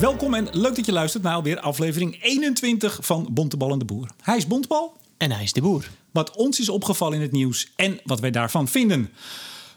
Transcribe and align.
Welkom 0.00 0.34
en 0.34 0.48
leuk 0.52 0.74
dat 0.76 0.86
je 0.86 0.92
luistert 0.92 1.22
naar 1.22 1.34
alweer 1.34 1.60
aflevering 1.60 2.22
21 2.22 2.98
van 3.02 3.28
Bontebal 3.30 3.70
en 3.72 3.78
de 3.78 3.84
Boer. 3.84 4.08
Hij 4.22 4.36
is 4.36 4.46
Bontebal. 4.46 4.96
En 5.16 5.30
hij 5.30 5.42
is 5.42 5.52
de 5.52 5.60
boer. 5.60 5.88
Wat 6.10 6.36
ons 6.36 6.60
is 6.60 6.68
opgevallen 6.68 7.16
in 7.16 7.22
het 7.22 7.32
nieuws 7.32 7.72
en 7.76 8.00
wat 8.04 8.20
wij 8.20 8.30
daarvan 8.30 8.68
vinden. 8.68 9.10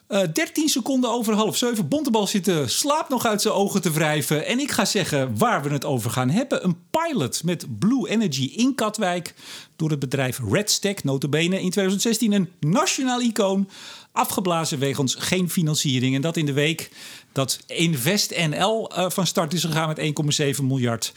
Uh, 0.09 0.21
13 0.33 0.69
seconden 0.69 1.09
over 1.09 1.33
half 1.33 1.57
zeven. 1.57 1.87
Bontebal 1.87 2.27
zit 2.27 2.45
de 2.45 2.67
slaap 2.67 3.09
nog 3.09 3.25
uit 3.25 3.41
zijn 3.41 3.53
ogen 3.53 3.81
te 3.81 3.91
wrijven. 3.91 4.45
En 4.45 4.59
ik 4.59 4.71
ga 4.71 4.85
zeggen 4.85 5.37
waar 5.37 5.63
we 5.63 5.69
het 5.69 5.85
over 5.85 6.11
gaan 6.11 6.29
hebben. 6.29 6.63
Een 6.63 6.77
pilot 6.89 7.43
met 7.43 7.79
Blue 7.79 8.09
Energy 8.09 8.51
in 8.55 8.75
Katwijk. 8.75 9.33
Door 9.75 9.89
het 9.89 9.99
bedrijf 9.99 10.39
Redstack, 10.49 11.03
notabene 11.03 11.55
in 11.55 11.69
2016 11.69 12.31
een 12.31 12.49
nationaal 12.59 13.21
icoon. 13.21 13.69
Afgeblazen 14.11 14.79
wegens 14.79 15.15
geen 15.15 15.49
financiering. 15.49 16.15
En 16.15 16.21
dat 16.21 16.37
in 16.37 16.45
de 16.45 16.53
week 16.53 16.91
dat 17.31 17.59
InvestNL 17.65 18.91
uh, 18.97 19.09
van 19.09 19.27
start 19.27 19.53
is 19.53 19.63
gegaan 19.63 19.87
met 19.87 20.57
1,7 20.57 20.63
miljard. 20.63 21.13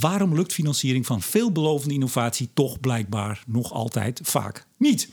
Waarom 0.00 0.34
lukt 0.34 0.52
financiering 0.52 1.06
van 1.06 1.22
veelbelovende 1.22 1.94
innovatie 1.94 2.48
toch 2.54 2.80
blijkbaar 2.80 3.42
nog 3.46 3.72
altijd 3.72 4.20
vaak 4.22 4.66
niet? 4.76 5.08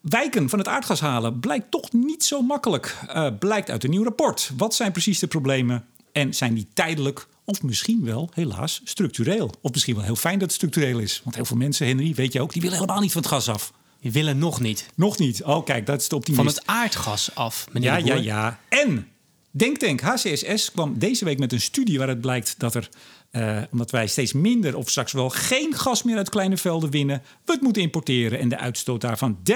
Wijken 0.00 0.48
van 0.48 0.58
het 0.58 0.68
aardgas 0.68 1.00
halen 1.00 1.40
blijkt 1.40 1.70
toch 1.70 1.92
niet 1.92 2.24
zo 2.24 2.42
makkelijk, 2.42 2.96
uh, 3.08 3.28
blijkt 3.38 3.70
uit 3.70 3.84
een 3.84 3.90
nieuw 3.90 4.04
rapport. 4.04 4.50
Wat 4.56 4.74
zijn 4.74 4.92
precies 4.92 5.18
de 5.18 5.26
problemen 5.26 5.84
en 6.12 6.34
zijn 6.34 6.54
die 6.54 6.66
tijdelijk 6.74 7.26
of 7.44 7.62
misschien 7.62 8.04
wel, 8.04 8.30
helaas, 8.34 8.80
structureel? 8.84 9.54
Of 9.60 9.72
misschien 9.72 9.94
wel 9.94 10.04
heel 10.04 10.16
fijn 10.16 10.38
dat 10.38 10.48
het 10.48 10.56
structureel 10.56 10.98
is. 10.98 11.20
Want 11.24 11.36
heel 11.36 11.44
veel 11.44 11.56
mensen, 11.56 11.86
Henry, 11.86 12.14
weet 12.14 12.32
je 12.32 12.40
ook, 12.40 12.52
die 12.52 12.62
willen 12.62 12.78
helemaal 12.78 13.00
niet 13.00 13.12
van 13.12 13.22
het 13.22 13.30
gas 13.30 13.48
af. 13.48 13.72
Die 14.00 14.12
willen 14.12 14.38
nog 14.38 14.60
niet. 14.60 14.86
Nog 14.94 15.18
niet. 15.18 15.44
Oh, 15.44 15.64
kijk, 15.64 15.86
dat 15.86 16.00
is 16.00 16.08
de 16.08 16.16
optimist. 16.16 16.44
Van 16.44 16.54
het 16.54 16.66
aardgas 16.66 17.34
af, 17.34 17.66
meneer 17.72 17.90
Ja, 17.90 17.96
ja, 17.96 18.14
ja. 18.14 18.58
En 18.68 19.08
Denktank 19.50 20.00
HCSS 20.00 20.70
kwam 20.72 20.98
deze 20.98 21.24
week 21.24 21.38
met 21.38 21.52
een 21.52 21.60
studie 21.60 21.98
waaruit 21.98 22.20
blijkt 22.20 22.54
dat 22.58 22.74
er, 22.74 22.88
uh, 23.32 23.62
omdat 23.72 23.90
wij 23.90 24.06
steeds 24.06 24.32
minder 24.32 24.76
of 24.76 24.90
straks 24.90 25.12
wel 25.12 25.30
geen 25.30 25.74
gas 25.74 26.02
meer 26.02 26.16
uit 26.16 26.28
kleine 26.28 26.56
velden 26.56 26.90
winnen, 26.90 27.22
we 27.44 27.52
het 27.52 27.60
moeten 27.60 27.82
importeren 27.82 28.38
en 28.38 28.48
de 28.48 28.58
uitstoot 28.58 29.00
daarvan 29.00 29.38
30% 29.50 29.52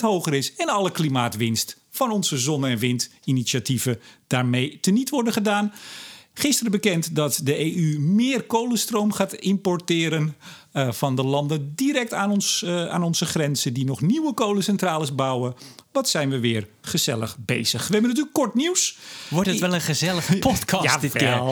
hoger 0.00 0.34
is. 0.34 0.54
En 0.56 0.68
alle 0.68 0.90
klimaatwinst 0.90 1.76
van 1.90 2.10
onze 2.10 2.38
zonne- 2.38 2.68
en 2.68 2.78
windinitiatieven 2.78 4.00
daarmee 4.26 4.78
teniet 4.80 5.10
worden 5.10 5.32
gedaan. 5.32 5.72
Gisteren 6.34 6.72
bekend 6.72 7.14
dat 7.14 7.40
de 7.42 7.76
EU 7.76 7.98
meer 7.98 8.42
kolenstroom 8.42 9.12
gaat 9.12 9.32
importeren 9.32 10.36
uh, 10.72 10.92
van 10.92 11.16
de 11.16 11.24
landen 11.24 11.72
direct 11.74 12.14
aan, 12.14 12.30
ons, 12.30 12.62
uh, 12.66 12.88
aan 12.88 13.02
onze 13.02 13.26
grenzen, 13.26 13.72
die 13.72 13.84
nog 13.84 14.00
nieuwe 14.00 14.34
kolencentrales 14.34 15.14
bouwen. 15.14 15.54
Wat 15.92 16.08
zijn 16.08 16.30
we 16.30 16.40
weer 16.40 16.68
gezellig 16.80 17.36
bezig? 17.38 17.86
We 17.86 17.92
hebben 17.92 18.10
natuurlijk 18.10 18.34
kort 18.36 18.54
nieuws. 18.54 18.96
Wordt 19.28 19.48
het 19.48 19.58
wel 19.58 19.74
een 19.74 19.80
gezellige 19.80 20.38
podcast 20.48 20.84
ja, 20.84 20.98
dit 20.98 21.12
keer? 21.12 21.42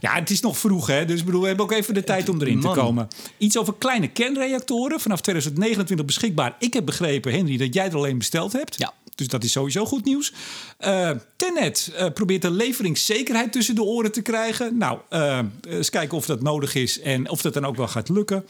Ja, 0.00 0.14
het 0.14 0.30
is 0.30 0.40
nog 0.40 0.58
vroeg, 0.58 0.86
hè? 0.86 1.04
Dus 1.04 1.24
bedoel, 1.24 1.40
we 1.40 1.46
hebben 1.46 1.64
ook 1.64 1.72
even 1.72 1.94
de 1.94 2.04
tijd 2.04 2.28
om 2.28 2.40
erin 2.40 2.58
Man. 2.58 2.74
te 2.74 2.80
komen. 2.80 3.08
Iets 3.38 3.58
over 3.58 3.74
kleine 3.78 4.08
kernreactoren, 4.08 5.00
vanaf 5.00 5.20
2029 5.20 6.06
beschikbaar. 6.06 6.56
Ik 6.58 6.72
heb 6.72 6.86
begrepen, 6.86 7.32
Henry, 7.32 7.56
dat 7.56 7.74
jij 7.74 7.86
er 7.86 7.96
alleen 7.96 8.18
besteld 8.18 8.52
hebt. 8.52 8.78
Ja. 8.78 8.92
Dus 9.16 9.28
dat 9.28 9.44
is 9.44 9.52
sowieso 9.52 9.84
goed 9.84 10.04
nieuws. 10.04 10.32
Uh, 10.80 11.10
Tenet 11.36 11.92
uh, 11.92 12.06
probeert 12.14 12.42
de 12.42 12.50
leveringszekerheid 12.50 13.52
tussen 13.52 13.74
de 13.74 13.82
oren 13.82 14.12
te 14.12 14.22
krijgen. 14.22 14.76
Nou, 14.76 14.98
uh, 15.10 15.38
eens 15.68 15.90
kijken 15.90 16.16
of 16.16 16.26
dat 16.26 16.42
nodig 16.42 16.74
is 16.74 17.00
en 17.00 17.30
of 17.30 17.40
dat 17.40 17.54
dan 17.54 17.64
ook 17.64 17.76
wel 17.76 17.88
gaat 17.88 18.08
lukken. 18.08 18.44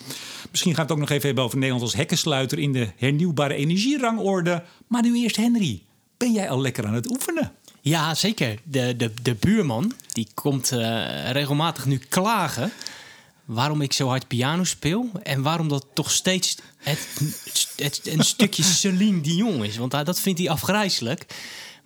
Misschien 0.50 0.74
gaan 0.74 0.86
we 0.86 0.92
het 0.92 1.00
ook 1.00 1.08
nog 1.08 1.16
even 1.16 1.26
hebben 1.26 1.44
over 1.44 1.58
Nederland 1.58 1.84
als 1.84 1.94
hekkensluiter 1.94 2.58
in 2.58 2.72
de 2.72 2.88
hernieuwbare 2.96 3.54
energierangorde. 3.54 4.62
Maar 4.86 5.02
nu 5.02 5.16
eerst 5.16 5.36
Henry. 5.36 5.82
Ben 6.16 6.32
jij 6.32 6.50
al 6.50 6.60
lekker 6.60 6.86
aan 6.86 6.94
het 6.94 7.10
oefenen? 7.10 7.52
Ja, 7.80 8.14
zeker. 8.14 8.58
De, 8.62 8.96
de, 8.96 9.10
de 9.22 9.34
buurman 9.34 9.92
die 10.12 10.28
komt 10.34 10.68
regelmatig 11.32 11.86
nu 11.86 11.98
klagen 12.08 12.72
waarom 13.46 13.80
ik 13.80 13.92
zo 13.92 14.08
hard 14.08 14.28
piano 14.28 14.64
speel 14.64 15.10
en 15.22 15.42
waarom 15.42 15.68
dat 15.68 15.86
toch 15.94 16.10
steeds 16.10 16.56
het, 16.76 17.08
het, 17.76 18.00
een 18.04 18.24
stukje 18.24 18.62
Celine 18.80 19.20
Dion 19.20 19.64
is. 19.64 19.76
Want 19.76 19.90
dat 19.90 20.20
vindt 20.20 20.38
hij 20.38 20.50
afgrijzelijk. 20.50 21.26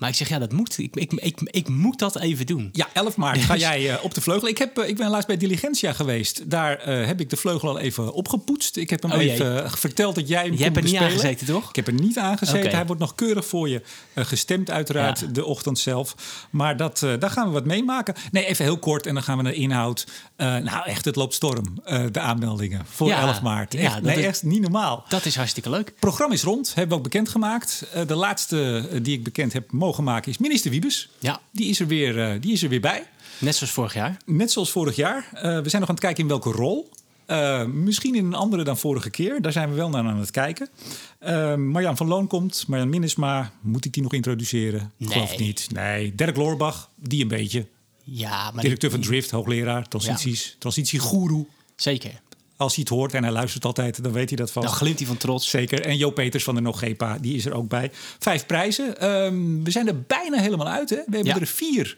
Maar 0.01 0.09
ik 0.09 0.15
zeg, 0.15 0.29
ja, 0.29 0.39
dat 0.39 0.53
moet. 0.53 0.79
Ik, 0.79 0.97
ik, 0.97 1.13
ik, 1.13 1.41
ik 1.45 1.69
moet 1.69 1.99
dat 1.99 2.19
even 2.19 2.47
doen. 2.47 2.69
Ja, 2.73 2.89
11 2.93 3.17
maart 3.17 3.39
ga 3.41 3.57
jij 3.69 3.91
uh, 3.91 3.95
op 4.05 4.15
de 4.15 4.21
vleugel. 4.21 4.49
Ik, 4.49 4.59
heb, 4.59 4.79
uh, 4.79 4.89
ik 4.89 4.97
ben 4.97 5.11
laatst 5.11 5.27
bij 5.27 5.37
Diligentia 5.37 5.93
geweest. 5.93 6.51
Daar 6.51 6.89
uh, 7.01 7.07
heb 7.07 7.21
ik 7.21 7.31
de 7.31 7.37
vleugel 7.37 7.69
al 7.69 7.79
even 7.79 8.13
opgepoetst. 8.13 8.77
Ik 8.77 8.91
heb 8.91 9.03
hem 9.03 9.13
Oh, 9.13 9.19
even 9.23 9.71
verteld 9.71 10.15
dat 10.15 10.29
jij 10.29 10.45
hem 10.45 10.53
Je 10.57 10.63
hebt 10.63 10.77
er 10.77 10.83
niet 10.83 10.97
aangezeten, 10.97 11.47
toch? 11.47 11.69
Ik 11.69 11.77
heb 11.77 11.87
er 11.87 11.93
niet 11.93 12.19
aangezeten. 12.19 12.71
Hij 12.71 12.87
wordt 12.87 13.01
nog 13.01 13.15
keurig 13.15 13.47
voor 13.47 13.69
je 13.69 13.83
gestemd, 14.15 14.71
uiteraard, 14.71 15.21
Ja. 15.21 15.27
de 15.27 15.45
ochtend 15.45 15.79
zelf. 15.79 16.15
Maar 16.51 16.77
dat, 16.77 16.99
daar 17.19 17.31
gaan 17.31 17.47
we 17.47 17.53
wat 17.53 17.65
meemaken. 17.65 18.15
Nee, 18.33 18.45
even 18.47 18.65
heel 18.65 18.79
kort 18.79 19.07
en 19.07 19.15
dan 19.15 19.23
gaan 19.23 19.37
we 19.37 19.43
naar 19.43 19.53
de 19.53 19.59
inhoud. 19.59 20.07
nou, 20.37 20.85
echt, 20.87 21.05
het 21.05 21.17
loopt 21.17 21.35
storm, 21.35 21.81
de 22.13 22.21
aanmeldingen 22.21 22.85
voor 22.91 23.09
Ja. 23.09 23.21
11 23.21 23.43
maart. 23.43 23.73
Ja, 23.73 23.79
Echt, 23.81 24.03
nee, 24.03 24.19
is- 24.19 24.25
echt 24.25 24.43
niet 24.43 24.61
normaal. 24.61 25.05
Dat 25.09 25.25
is 25.25 25.37
hartstikke 25.37 25.71
leuk. 25.71 25.87
Het 25.87 25.99
programma 26.01 26.35
is 26.35 26.43
rond, 26.43 26.69
hebben 26.69 26.89
we 26.89 26.95
ook 26.97 27.03
bekendgemaakt. 27.11 27.85
De 28.07 28.15
laatste 28.15 28.89
die 29.03 29.17
ik 29.19 29.25
bekend 29.25 29.53
heb 29.53 29.73
mogen 29.73 29.89
maken 29.99 30.31
is 30.31 30.39
minister 30.39 30.71
Wiebes. 30.71 31.09
Ja. 31.19 31.41
Die 31.51 31.69
is 31.69 31.81
er 31.81 31.87
weer, 31.87 32.17
uh, 32.17 32.41
die 32.41 32.53
is 32.53 32.63
er 32.63 32.69
weer 32.69 32.81
bij. 32.81 33.07
Net 33.39 33.57
zoals 33.57 33.73
vorig 33.73 33.95
jaar. 33.95 34.17
Net 34.27 34.51
zoals 34.51 34.71
vorig 34.71 34.97
jaar. 34.97 35.29
Uh, 35.35 35.41
we 35.41 35.69
zijn 35.69 35.81
nog 35.81 35.89
aan 35.89 35.95
het 35.95 36.05
kijken 36.05 36.23
in 36.23 36.29
welke 36.29 36.51
rol. 36.51 36.91
Uh, 37.27 37.65
misschien 37.65 38.15
in 38.15 38.25
een 38.25 38.35
andere 38.35 38.65
dan 38.65 38.79
vorige 38.79 39.11
keer. 39.11 39.43
Daar 39.43 39.53
zijn 39.53 39.69
we 39.69 39.75
wel 39.75 39.89
naar 39.91 40.05
aan 40.05 40.19
het 40.19 40.31
kijken. 40.31 40.69
Uh, 41.23 41.55
Marjan 41.55 41.97
van 41.97 42.07
Loon 42.07 42.27
komt. 42.27 42.65
Marjan 42.69 42.89
Minnesma. 42.89 43.53
Moet 43.61 43.85
ik 43.85 43.93
die 43.93 44.03
nog 44.03 44.13
introduceren? 44.13 44.93
Nee. 44.97 45.09
Geloof 45.09 45.39
niet. 45.39 45.67
Nee. 45.73 46.15
Dirk 46.15 46.37
Loorbach. 46.37 46.91
Die 46.95 47.23
een 47.23 47.29
beetje. 47.29 47.67
Ja, 48.05 48.51
maar 48.51 48.63
Directeur 48.63 48.91
van 48.91 49.01
Drift. 49.01 49.31
Hoogleraar. 49.31 49.89
Transities. 49.89 50.57
Transitiegoeroe. 50.59 51.47
Zeker. 51.77 52.21
Als 52.61 52.75
hij 52.75 52.85
het 52.89 52.93
hoort 52.99 53.15
en 53.15 53.23
hij 53.23 53.33
luistert 53.33 53.65
altijd, 53.65 54.03
dan 54.03 54.13
weet 54.13 54.29
hij 54.29 54.37
dat 54.39 54.51
vast. 54.51 54.67
Dan 54.67 54.77
glimt 54.77 54.99
hij 54.99 55.07
van 55.07 55.17
trots. 55.17 55.49
Zeker. 55.51 55.81
En 55.87 55.97
Jo 55.97 56.11
Peters 56.11 56.45
van 56.45 56.55
de 56.55 56.61
Nogepa, 56.61 57.19
die 57.21 57.37
is 57.37 57.45
er 57.47 57.53
ook 57.55 57.69
bij. 57.69 57.91
Vijf 58.19 58.47
prijzen. 58.47 59.09
Um, 59.11 59.65
we 59.65 59.71
zijn 59.71 59.89
er 59.89 60.01
bijna 60.03 60.41
helemaal 60.41 60.69
uit. 60.69 60.91
Hè? 60.91 60.97
We 60.97 61.03
hebben 61.17 61.35
Ja. 61.35 61.41
er 61.41 61.47
vier 61.47 61.97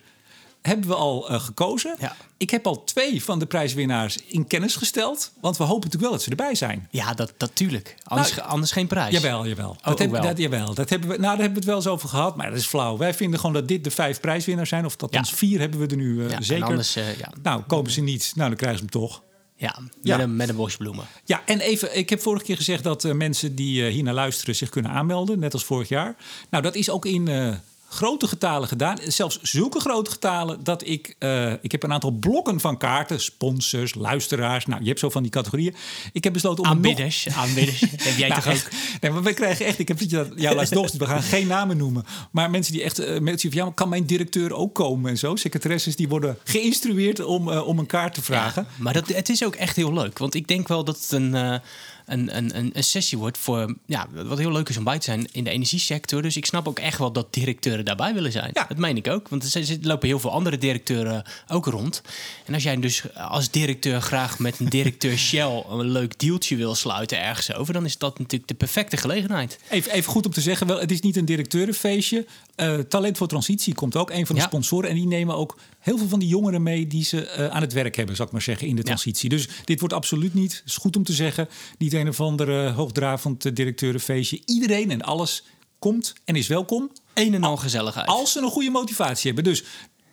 hebben 0.63 0.89
we 0.89 0.95
al 0.95 1.33
uh, 1.33 1.41
gekozen. 1.41 1.97
Ja. 1.99 2.17
Ik 2.37 2.51
heb 2.51 2.67
al 2.67 2.85
twee 2.85 3.23
van 3.25 3.39
de 3.39 3.47
prijswinnaars 3.47 4.17
in 4.27 4.47
kennis 4.47 4.77
gesteld. 4.77 5.33
Want 5.41 5.57
we 5.57 5.63
hopen 5.63 5.81
natuurlijk 5.85 6.03
wel 6.03 6.13
dat 6.13 6.23
ze 6.23 6.31
erbij 6.31 6.55
zijn. 6.55 6.89
Ja, 6.91 7.15
dat 7.15 7.33
natuurlijk. 7.39 7.95
Anders, 8.05 8.35
Nou, 8.35 8.49
anders 8.49 8.71
geen 8.73 8.87
prijs. 8.87 9.13
Jawel, 9.13 9.47
jawel. 9.47 9.77
Oh, 9.85 9.97
dat, 9.97 10.11
wel. 10.11 10.23
dat, 10.23 10.39
jawel. 10.39 10.75
Dat 10.75 10.91
hebben 10.91 11.09
we, 11.09 11.15
nou, 11.15 11.23
daar 11.37 11.37
hebben 11.37 11.53
we 11.53 11.59
het 11.59 11.65
wel 11.65 11.77
eens 11.77 11.87
over 11.87 12.09
gehad. 12.09 12.37
Maar 12.37 12.51
dat 12.51 12.59
is 12.59 12.67
flauw. 12.67 12.97
Wij 12.97 13.15
vinden 13.15 13.39
gewoon 13.41 13.55
dat 13.55 13.69
dit 13.69 13.85
de 13.85 13.91
vijf 13.91 14.21
prijswinnaars 14.21 14.69
zijn. 14.69 14.85
Of 14.85 14.97
althans 14.99 15.31
Ja. 15.31 15.37
vier 15.37 15.61
hebben 15.61 15.81
we 15.81 15.87
er 15.87 15.97
nu 15.97 16.15
uh, 16.15 16.31
Ja, 16.31 16.37
en 16.37 16.45
zeker. 16.45 16.65
anders, 16.65 16.97
uh, 16.97 17.19
ja. 17.19 17.33
Nou, 17.43 17.63
kopen 17.63 17.93
ze 17.93 18.01
niet. 18.01 18.33
Nou, 18.35 18.49
dan 18.49 18.59
krijgen 18.59 18.79
ze 18.79 18.85
hem 18.85 19.01
toch. 19.03 19.23
Ja, 19.63 19.77
met, 19.81 19.93
Ja. 20.03 20.21
Een, 20.21 20.37
met 20.37 20.49
een 20.49 20.57
bosje 20.57 20.77
bloemen. 20.77 21.05
Ja, 21.25 21.43
en 21.47 21.61
even, 21.61 21.97
ik 21.97 22.11
heb 22.11 22.21
vorige 22.21 22.45
keer 22.45 22.57
gezegd 22.57 22.83
dat 22.83 23.05
uh, 23.05 23.13
mensen 23.13 23.55
die 23.55 23.83
uh, 23.83 23.93
hier 23.93 24.03
naar 24.03 24.15
luisteren 24.15 24.55
zich 24.55 24.69
kunnen 24.69 24.91
aanmelden, 24.91 25.39
net 25.39 25.53
als 25.53 25.65
vorig 25.65 25.89
jaar. 25.89 26.17
Nou, 26.51 26.63
dat 26.63 26.75
is 26.75 26.91
ook 26.91 27.07
in 27.07 27.29
uh, 27.29 27.55
grote 27.93 28.27
getalen 28.29 28.69
gedaan. 28.69 28.97
Zelfs 29.07 29.39
zulke 29.43 29.81
grote 29.81 30.11
getalen 30.11 30.65
dat 30.65 30.87
ik, 30.89 31.15
uh, 31.19 31.53
ik 31.61 31.73
heb 31.73 31.83
een 31.83 31.93
aantal 31.93 32.11
blokken 32.11 32.61
van 32.61 32.77
kaarten, 32.79 33.21
sponsors, 33.21 33.95
luisteraars. 33.95 34.67
Nou, 34.67 34.81
je 34.83 34.87
hebt 34.89 34.99
zo 35.01 35.11
van 35.11 35.23
die 35.23 35.31
categorieën. 35.31 35.75
Ik 36.13 36.25
heb 36.25 36.33
besloten 36.33 36.65
om 36.65 36.71
er 36.71 36.77
nog- 36.77 36.85
Aanbidders. 36.87 37.29
Aanbidders. 37.29 37.81
heb 38.09 38.17
jij 38.17 38.29
Nou, 38.29 38.43
toch 38.43 38.53
ook? 38.53 38.69
Nee, 39.01 39.11
maar 39.11 39.23
we 39.23 39.35
krijgen 39.35 39.67
echt. 39.67 39.79
Ik 39.79 39.89
heb 39.89 40.01
jou 40.01 40.33
jou 40.37 40.55
laatst 40.57 40.73
doorgestuurd. 40.73 41.05
We 41.09 41.15
gaan 41.15 41.23
geen 41.23 41.47
namen 41.47 41.77
noemen. 41.77 42.05
Maar 42.31 42.51
mensen 42.51 42.73
die 42.73 42.83
echt. 42.83 43.01
Uh, 43.01 43.19
mensen 43.19 43.49
van, 43.51 43.59
ja, 43.59 43.65
maar 43.65 43.75
kan 43.75 43.89
mijn 43.89 44.05
directeur 44.07 44.53
ook 44.55 44.75
komen 44.75 45.11
en 45.11 45.19
zo? 45.19 45.37
Secretaresses 45.37 45.97
die 45.97 46.09
worden 46.09 46.39
geïnstrueerd 46.45 47.25
om, 47.25 47.49
uh, 47.49 47.67
om 47.67 47.79
een 47.79 47.87
kaart 47.87 48.15
te 48.15 48.23
vragen. 48.23 48.67
Ja, 48.69 48.83
maar 48.83 48.93
dat, 48.93 49.09
het 49.09 49.29
is 49.29 49.45
ook 49.45 49.55
echt 49.55 49.77
heel 49.77 49.93
leuk. 49.93 50.19
Want 50.19 50.35
ik 50.35 50.49
denk 50.49 50.69
wel 50.69 50.85
dat 50.85 50.97
het 51.01 51.13
een, 51.13 51.61
een, 52.07 52.37
een, 52.37 52.57
een, 52.59 52.71
een 52.73 52.85
sessie 52.85 53.19
wordt 53.19 53.39
voor. 53.39 53.75
Ja, 53.87 54.07
wat 54.13 54.39
heel 54.39 54.53
leuk 54.53 54.69
is 54.69 54.77
om 54.77 54.85
bij 54.85 54.99
te 54.99 55.05
zijn 55.05 55.27
in 55.33 55.45
de 55.45 55.51
energiesector. 55.51 56.23
Dus 56.23 56.37
ik 56.37 56.47
snap 56.47 56.69
ook 56.69 56.79
echt 56.79 56.99
wel 56.99 57.13
dat 57.13 57.33
directeuren 57.35 57.85
daarbij 57.85 58.15
willen 58.15 58.33
zijn. 58.33 58.51
Ja. 58.53 58.65
Dat 58.69 58.77
meen 58.77 58.97
ik 58.97 59.09
ook. 59.09 59.29
Want 59.29 59.55
er, 59.55 59.77
lopen 59.81 60.09
heel 60.09 60.19
veel 60.21 60.31
andere 60.31 60.59
directeuren 60.59 61.25
ook 61.49 61.67
rond. 61.67 62.03
En 62.45 62.55
als 62.55 62.63
jij 62.63 62.77
dus 62.77 63.03
als 63.15 63.51
directeur 63.51 64.01
graag 64.01 64.39
met 64.39 64.59
een 64.61 64.69
directeur 64.69 65.19
Shell 65.29 65.65
een 65.71 65.91
leuk 65.91 66.19
dealtje 66.19 66.57
wil 66.57 66.75
sluiten 66.75 67.21
ergens 67.21 67.55
over, 67.55 67.73
dan 67.75 67.85
is 67.85 67.99
dat 67.99 68.19
natuurlijk 68.19 68.49
de 68.49 68.55
perfecte 68.57 68.97
gelegenheid. 68.97 69.59
Even, 69.71 69.93
even 69.93 70.11
goed 70.13 70.27
om 70.27 70.33
te 70.33 70.41
zeggen, 70.41 70.67
wel, 70.67 70.81
het 70.81 70.91
is 70.91 71.01
niet 71.01 71.17
een 71.17 71.25
directeurenfeestje. 71.25 72.27
Uh, 72.57 72.79
Talent 72.79 73.17
voor 73.17 73.29
Transitie 73.29 73.75
komt 73.75 73.97
ook, 73.97 74.11
een 74.11 74.27
van 74.27 74.35
de 74.35 74.41
Ja. 74.41 74.47
sponsoren. 74.47 74.89
En 74.89 74.95
die 74.95 75.07
nemen 75.07 75.37
ook 75.37 75.57
heel 75.83 75.99
veel 75.99 76.09
van 76.09 76.19
die 76.19 76.29
jongeren 76.29 76.63
mee 76.63 76.87
die 76.87 77.05
ze 77.05 77.35
uh, 77.39 77.47
aan 77.47 77.61
het 77.63 77.73
werk 77.73 77.97
hebben, 77.97 78.15
zou 78.17 78.27
ik 78.29 78.35
maar 78.35 78.43
zeggen, 78.43 78.67
in 78.67 78.77
de 78.77 78.83
transitie. 78.83 79.29
Dus 79.29 79.49
dit 79.65 79.79
wordt 79.81 79.95
absoluut 79.95 80.35
niet, 80.35 80.63
is 80.67 80.77
goed 80.77 80.97
om 80.97 81.05
te 81.05 81.13
zeggen, 81.13 81.49
niet 81.79 81.93
een 81.93 82.09
of 82.09 82.21
ander 82.21 82.49
uh, 82.65 82.77
hoogdravend 82.77 83.45
uh, 83.45 83.53
directeurenfeestje. 83.55 84.43
Iedereen 84.47 84.91
en 84.91 85.03
alles 85.03 85.45
komt 85.79 86.13
en 86.25 86.37
is 86.37 86.47
welkom. 86.47 86.91
Een 87.15 87.35
en 87.35 87.45
al 87.45 87.57
gezelligheid. 87.57 88.07
Als 88.09 88.33
ze 88.33 88.41
een 88.41 88.51
goede 88.51 88.71
motivatie 88.71 89.27
hebben. 89.33 89.45
Dus 89.53 89.65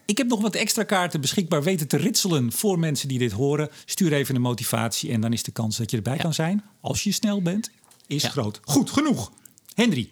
ik 0.06 0.18
heb 0.18 0.28
nog 0.28 0.42
wat 0.42 0.56
extra 0.56 0.84
kaarten 0.84 1.22
beschikbaar 1.22 1.64
weten 1.64 1.88
te 1.88 1.98
ritselen 1.98 2.52
voor 2.52 2.80
mensen 2.80 3.08
die 3.08 3.20
dit 3.20 3.32
horen. 3.32 3.70
Stuur 3.86 4.14
even 4.14 4.36
een 4.36 4.42
motivatie 4.42 5.12
en 5.12 5.22
dan 5.22 5.34
is 5.34 5.44
de 5.44 5.52
kans 5.52 5.78
dat 5.78 5.92
je 5.92 5.98
erbij 5.98 6.16
Ja. 6.16 6.22
kan 6.22 6.34
zijn. 6.34 6.64
Als 6.82 7.04
je 7.04 7.12
snel 7.12 7.42
bent, 7.42 7.70
is 8.08 8.22
Ja. 8.22 8.30
groot. 8.30 8.60
Goed, 8.64 8.90
genoeg. 8.92 9.32
Henry. 9.76 10.10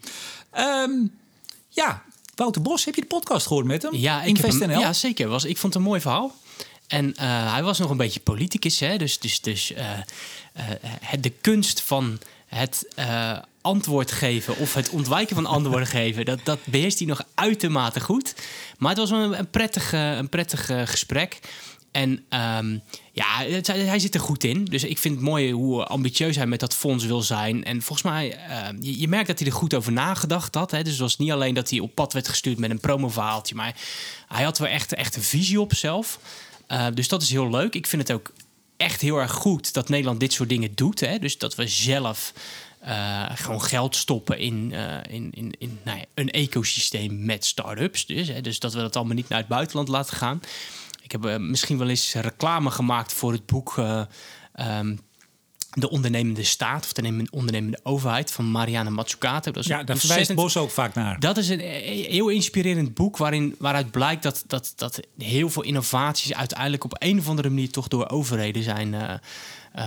Ehm, 0.51 0.91
ja, 1.69 2.03
Wouter 2.37 2.61
Bos, 2.61 2.85
heb 2.85 2.95
je 2.95 3.01
de 3.01 3.07
podcast 3.07 3.47
gehoord 3.47 3.65
met 3.65 3.81
hem? 3.81 3.95
Ja, 3.95 4.23
ik 4.23 4.37
hem, 4.37 4.71
ja 4.71 4.93
zeker. 4.93 5.27
Was, 5.27 5.43
ik 5.43 5.57
vond 5.57 5.73
het 5.73 5.81
een 5.81 5.89
mooi 5.89 6.01
verhaal. 6.01 6.35
En 6.87 7.15
eh, 7.15 7.53
hij 7.53 7.63
was 7.63 7.79
nog 7.79 7.89
een 7.89 7.97
beetje 7.97 8.19
politicus, 8.19 8.79
hè? 8.79 8.97
dus, 8.97 9.19
dus, 9.19 9.41
dus 9.41 9.73
eh, 9.73 9.91
eh, 9.91 10.65
het, 11.01 11.23
de 11.23 11.29
kunst 11.29 11.81
van 11.81 12.19
het 12.47 12.87
antwoord 13.67 14.11
geven 14.11 14.57
of 14.57 14.73
het 14.73 14.89
ontwijken 14.89 15.35
van 15.35 15.45
antwoorden 15.45 15.87
geven, 15.99 16.25
dat, 16.25 16.39
dat 16.43 16.59
beheerst 16.65 16.97
hij 16.97 17.07
nog 17.07 17.23
uitermate 17.35 17.99
goed. 17.99 18.35
Maar 18.77 18.89
het 18.89 18.99
was 18.99 19.09
een, 19.09 19.39
een 19.39 19.49
prettig, 19.49 19.91
een 19.91 20.29
prettig 20.29 20.69
eh, 20.69 20.81
gesprek. 20.85 21.39
En 21.97 22.25
ehm, 22.29 22.77
ja, 23.11 23.25
hij, 23.63 23.99
zit 23.99 24.13
er 24.13 24.19
goed 24.19 24.43
in. 24.43 24.65
Dus 24.65 24.83
ik 24.83 24.97
vind 24.97 25.15
het 25.15 25.23
mooi 25.23 25.51
hoe 25.51 25.85
ambitieus 25.85 26.35
hij 26.35 26.47
met 26.47 26.59
dat 26.59 26.75
fonds 26.75 27.05
wil 27.05 27.21
zijn. 27.21 27.63
En 27.63 27.81
volgens 27.81 28.07
mij, 28.11 28.35
eh, 28.35 28.67
je, 28.79 28.99
je 28.99 29.07
merkt 29.07 29.27
dat 29.27 29.39
hij 29.39 29.47
er 29.47 29.53
goed 29.53 29.73
over 29.73 29.91
nagedacht 29.91 30.55
had. 30.55 30.71
Hè? 30.71 30.81
Dus 30.81 30.91
het 30.91 31.01
was 31.01 31.17
niet 31.17 31.31
alleen 31.31 31.53
dat 31.53 31.69
hij 31.69 31.79
op 31.79 31.95
pad 31.95 32.13
werd 32.13 32.27
gestuurd 32.27 32.57
met 32.57 32.69
een 32.69 32.79
promoverhaaltje. 32.79 33.55
Maar 33.55 33.75
hij 34.27 34.43
had 34.43 34.57
wel 34.57 34.67
echt, 34.67 34.93
echt 34.93 35.15
een 35.15 35.23
visie 35.23 35.61
op 35.61 35.73
zelf. 35.73 36.19
Eh, 36.67 36.87
dus 36.93 37.07
dat 37.07 37.21
is 37.21 37.29
heel 37.29 37.49
leuk. 37.49 37.75
Ik 37.75 37.87
vind 37.87 38.07
het 38.07 38.17
ook 38.17 38.31
echt 38.77 39.01
heel 39.01 39.17
erg 39.17 39.31
goed 39.31 39.73
dat 39.73 39.89
Nederland 39.89 40.19
dit 40.19 40.33
soort 40.33 40.49
dingen 40.49 40.75
doet. 40.75 40.99
Hè? 40.99 41.19
Dus 41.19 41.37
dat 41.37 41.55
we 41.55 41.67
zelf 41.67 42.33
eh, 42.79 43.25
gewoon 43.35 43.61
geld 43.61 43.95
stoppen 43.95 44.39
in, 44.39 44.73
eh, 44.73 45.13
in, 45.13 45.31
in, 45.31 45.53
in 45.57 45.79
nou 45.83 45.97
ja, 45.97 46.05
een 46.13 46.31
ecosysteem 46.31 47.25
met 47.25 47.45
start-ups. 47.45 48.05
Dus, 48.05 48.27
hè? 48.27 48.41
dus 48.41 48.59
dat 48.59 48.73
we 48.73 48.79
dat 48.79 48.95
allemaal 48.95 49.15
niet 49.15 49.29
naar 49.29 49.39
het 49.39 49.47
buitenland 49.47 49.87
laten 49.87 50.17
gaan. 50.17 50.41
Ik 51.07 51.13
heb 51.13 51.25
eh, 51.25 51.37
misschien 51.37 51.77
wel 51.77 51.89
eens 51.89 52.13
reclame 52.13 52.71
gemaakt 52.71 53.13
voor 53.13 53.31
het 53.31 53.45
boek 53.45 53.77
eh, 53.77 54.01
ehm, 54.53 54.95
De 55.69 55.89
Ondernemende 55.89 56.43
Staat 56.43 56.83
of 56.83 56.93
De 56.93 57.27
Ondernemende 57.31 57.79
Overheid 57.83 58.31
van 58.31 58.51
Marianne 58.51 58.89
Mazzucato. 58.89 59.51
Dat 59.51 59.63
is 59.63 59.69
Ja, 59.69 59.83
daar 59.83 59.97
verwijst 59.97 60.35
Bos 60.35 60.57
ook 60.57 60.71
vaak 60.71 60.93
naar. 60.93 61.19
dat 61.19 61.37
is 61.37 61.49
een 61.49 61.59
eh, 61.59 62.07
heel 62.07 62.29
inspirerend 62.29 62.93
boek 62.93 63.17
waarin, 63.17 63.55
waaruit 63.59 63.91
blijkt 63.91 64.23
dat, 64.23 64.43
dat, 64.47 64.73
dat 64.75 64.99
heel 65.17 65.49
veel 65.49 65.63
innovaties 65.63 66.33
uiteindelijk 66.33 66.83
op 66.83 66.95
een 66.99 67.19
of 67.19 67.27
andere 67.27 67.49
manier 67.49 67.71
toch 67.71 67.87
door 67.87 68.09
overheden 68.09 68.63
zijn 68.63 69.21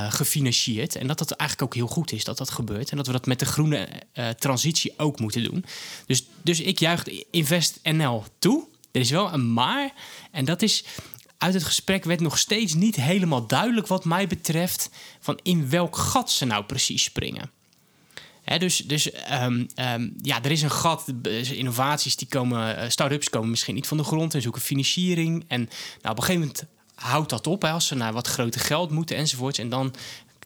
gefinancierd. 0.09 0.97
En 0.97 1.07
dat 1.07 1.19
dat 1.19 1.31
eigenlijk 1.31 1.71
ook 1.71 1.75
heel 1.75 1.95
goed 1.95 2.13
is 2.13 2.25
dat 2.25 2.39
dat 2.39 2.51
gebeurt. 2.51 2.91
En 2.91 2.97
dat 2.97 3.07
we 3.07 3.13
dat 3.13 3.27
met 3.27 3.39
de 3.39 3.47
groene 3.47 3.89
transitie 4.39 4.95
ook 4.97 5.21
moeten 5.21 5.45
doen. 5.45 5.65
Dus, 6.07 6.27
dus 6.43 6.61
ik 6.61 6.79
juich 6.79 7.05
Invest 7.31 7.81
NL 7.83 8.25
toe. 8.39 8.69
Er 8.93 9.01
is 9.01 9.11
wel 9.11 9.33
een 9.33 9.53
maar. 9.53 9.93
En 10.31 10.45
dat 10.45 10.63
is. 10.63 10.85
Uit 11.39 11.55
het 11.55 11.65
gesprek 11.65 12.05
werd 12.05 12.21
nog 12.21 12.39
steeds 12.39 12.75
niet 12.75 12.97
helemaal 12.97 13.47
duidelijk, 13.47 13.87
wat 13.87 14.05
mij 14.05 14.27
betreft, 14.27 14.91
van 15.21 15.39
in 15.43 15.71
welk 15.71 15.97
gat 15.97 16.31
ze 16.31 16.45
nou 16.45 16.65
precies 16.65 17.03
springen. 17.03 17.51
Dus 18.59 18.77
dus 18.77 19.11
ehm, 19.11 19.67
ehm, 19.75 20.09
ja, 20.23 20.43
er 20.43 20.51
is 20.51 20.63
een 20.63 20.71
gat. 20.71 21.05
De 21.23 21.57
Innovaties 21.57 22.17
die 22.17 22.29
komen, 22.29 22.77
eh, 22.77 22.89
start-ups 22.89 23.31
komen 23.31 23.51
misschien 23.51 23.75
niet 23.75 23.87
van 23.87 23.97
de 23.97 24.05
grond 24.05 24.35
en 24.35 24.43
zoeken 24.43 24.61
financiering. 24.61 25.45
En 25.49 25.61
nou, 26.03 26.15
op 26.15 26.19
een 26.19 26.25
gegeven 26.25 26.41
moment 26.41 26.65
houdt 26.95 27.31
dat 27.31 27.47
op 27.47 27.65
als 27.65 27.87
ze 27.87 27.95
naar 27.95 28.13
wat 28.13 28.27
groter 28.27 28.61
geld 28.61 28.91
moeten 28.91 29.17
enzovoorts. 29.17 29.59
En 29.59 29.69
dan 29.69 29.95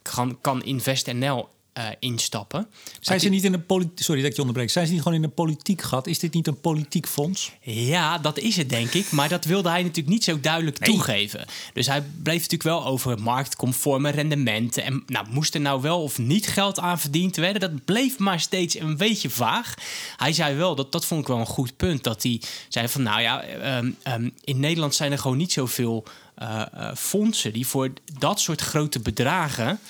kan, 0.03 0.39
kan 0.41 0.63
InvestNL 0.63 1.49
eh 1.75 1.87
instappen. 1.99 2.69
Zijn 3.01 3.21
ze 3.21 3.29
niet 3.29 3.45
in 3.45 3.53
een 3.53 3.67
politiek... 3.67 4.05
Sorry 4.05 4.21
dat 4.21 4.31
ik 4.31 4.37
je 4.37 4.41
onderbreek. 4.41 4.71
Zijn 4.71 4.87
ze 4.87 4.93
niet 4.93 5.03
gewoon 5.03 5.19
in 5.19 5.25
een 5.25 5.35
politiek 5.35 5.83
gat? 5.83 6.07
Is 6.07 6.19
dit 6.19 6.35
niet 6.35 6.47
een 6.47 6.61
politiek 6.61 7.07
fonds? 7.07 7.53
Ja, 7.61 8.19
dat 8.19 8.39
is 8.39 8.57
het 8.57 8.69
denk 8.69 8.93
ik. 8.93 9.11
Maar 9.11 9.29
dat 9.29 9.45
wilde 9.45 9.69
hij 9.69 9.83
natuurlijk 9.83 10.09
niet 10.09 10.25
zo 10.25 10.41
duidelijk 10.41 10.79
toegeven. 10.79 11.45
Dus 11.73 11.87
hij 11.87 12.03
bleef 12.23 12.37
natuurlijk 12.37 12.63
wel 12.63 12.85
over 12.85 13.21
marktconforme 13.21 14.11
rendementen. 14.11 14.85
En 14.85 15.03
nou, 15.07 15.27
moest 15.31 15.55
er 15.55 15.61
nou 15.61 15.81
wel 15.81 16.03
of 16.03 16.19
niet 16.19 16.47
geld 16.47 16.79
aan 16.79 17.01
verdiend 17.01 17.37
worden? 17.37 17.61
Dat 17.61 17.85
bleef 17.85 18.19
maar 18.19 18.41
steeds 18.41 18.79
een 18.79 18.97
beetje 18.97 19.31
vaag. 19.31 19.75
Hij 20.17 20.33
zei 20.33 20.57
wel, 20.57 20.75
dat, 20.75 20.93
dat 20.93 21.07
vond 21.07 21.21
ik 21.21 21.27
wel 21.27 21.39
een 21.39 21.47
goed 21.47 21.77
punt. 21.77 22.05
Dat 22.05 22.23
hij 22.23 22.41
zei 22.69 22.89
van 22.89 23.03
nou 23.03 23.21
ja, 23.21 23.43
ehm, 23.43 23.91
ehm, 24.03 24.29
in 24.45 24.61
Nederland 24.61 24.95
zijn 24.95 25.13
er 25.13 25.19
gewoon 25.19 25.37
niet 25.37 25.53
zoveel 25.53 26.05
eh, 26.35 26.63
fondsen 26.97 27.53
die 27.53 27.67
voor 27.67 27.93
dat 28.19 28.41
soort 28.41 28.61
grote 28.61 29.01
bedragen 29.01 29.81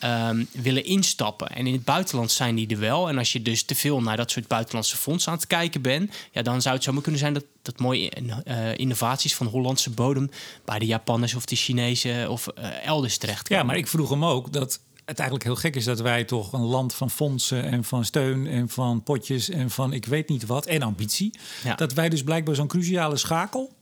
ehm, 0.00 0.44
willen 0.52 0.84
instappen. 0.84 1.48
En 1.48 1.66
in 1.66 1.72
het 1.72 1.84
buitenland 1.84 2.30
zijn 2.30 2.54
die 2.54 2.68
er 2.68 2.78
wel. 2.78 3.08
En 3.08 3.18
als 3.18 3.32
je 3.32 3.42
dus 3.42 3.62
te 3.62 3.74
veel 3.74 4.02
naar 4.02 4.16
dat 4.16 4.30
soort 4.30 4.46
buitenlandse 4.46 4.96
fondsen 4.96 5.32
aan 5.32 5.38
het 5.38 5.46
kijken 5.46 5.82
bent, 5.82 6.14
ja, 6.32 6.42
dan 6.42 6.62
zou 6.62 6.74
het 6.74 6.84
zomaar 6.84 7.02
kunnen 7.02 7.20
zijn 7.20 7.32
dat, 7.32 7.44
dat 7.62 7.78
mooie 7.78 8.10
eh, 8.10 8.78
innovaties 8.78 9.34
van 9.34 9.46
Hollandse 9.46 9.90
bodem 9.90 10.30
bij 10.64 10.78
de 10.78 10.86
Japanners 10.86 11.34
of 11.34 11.44
de 11.44 11.56
Chinezen 11.56 12.30
of 12.30 12.46
eh, 12.46 12.86
elders 12.86 13.18
terecht 13.18 13.48
Ja, 13.48 13.62
maar 13.62 13.76
ik 13.76 13.88
vroeg 13.88 14.10
hem 14.10 14.24
ook 14.24 14.52
dat 14.52 14.80
het 15.04 15.18
eigenlijk 15.18 15.48
heel 15.48 15.56
gek 15.56 15.76
is 15.76 15.84
dat 15.84 16.00
wij 16.00 16.24
toch 16.24 16.52
een 16.52 16.60
land 16.60 16.94
van 16.94 17.10
fondsen 17.10 17.64
en 17.64 17.84
van 17.84 18.04
steun 18.04 18.46
en 18.46 18.68
van 18.68 19.02
potjes 19.02 19.48
en 19.48 19.70
van 19.70 19.92
ik 19.92 20.06
weet 20.06 20.28
niet 20.28 20.46
wat 20.46 20.66
en 20.66 20.82
ambitie. 20.82 21.34
Ja. 21.64 21.74
Dat 21.74 21.92
wij 21.92 22.08
dus 22.08 22.22
blijkbaar 22.22 22.54
zo'n 22.54 22.66
cruciale 22.66 23.16
schakel 23.16 23.72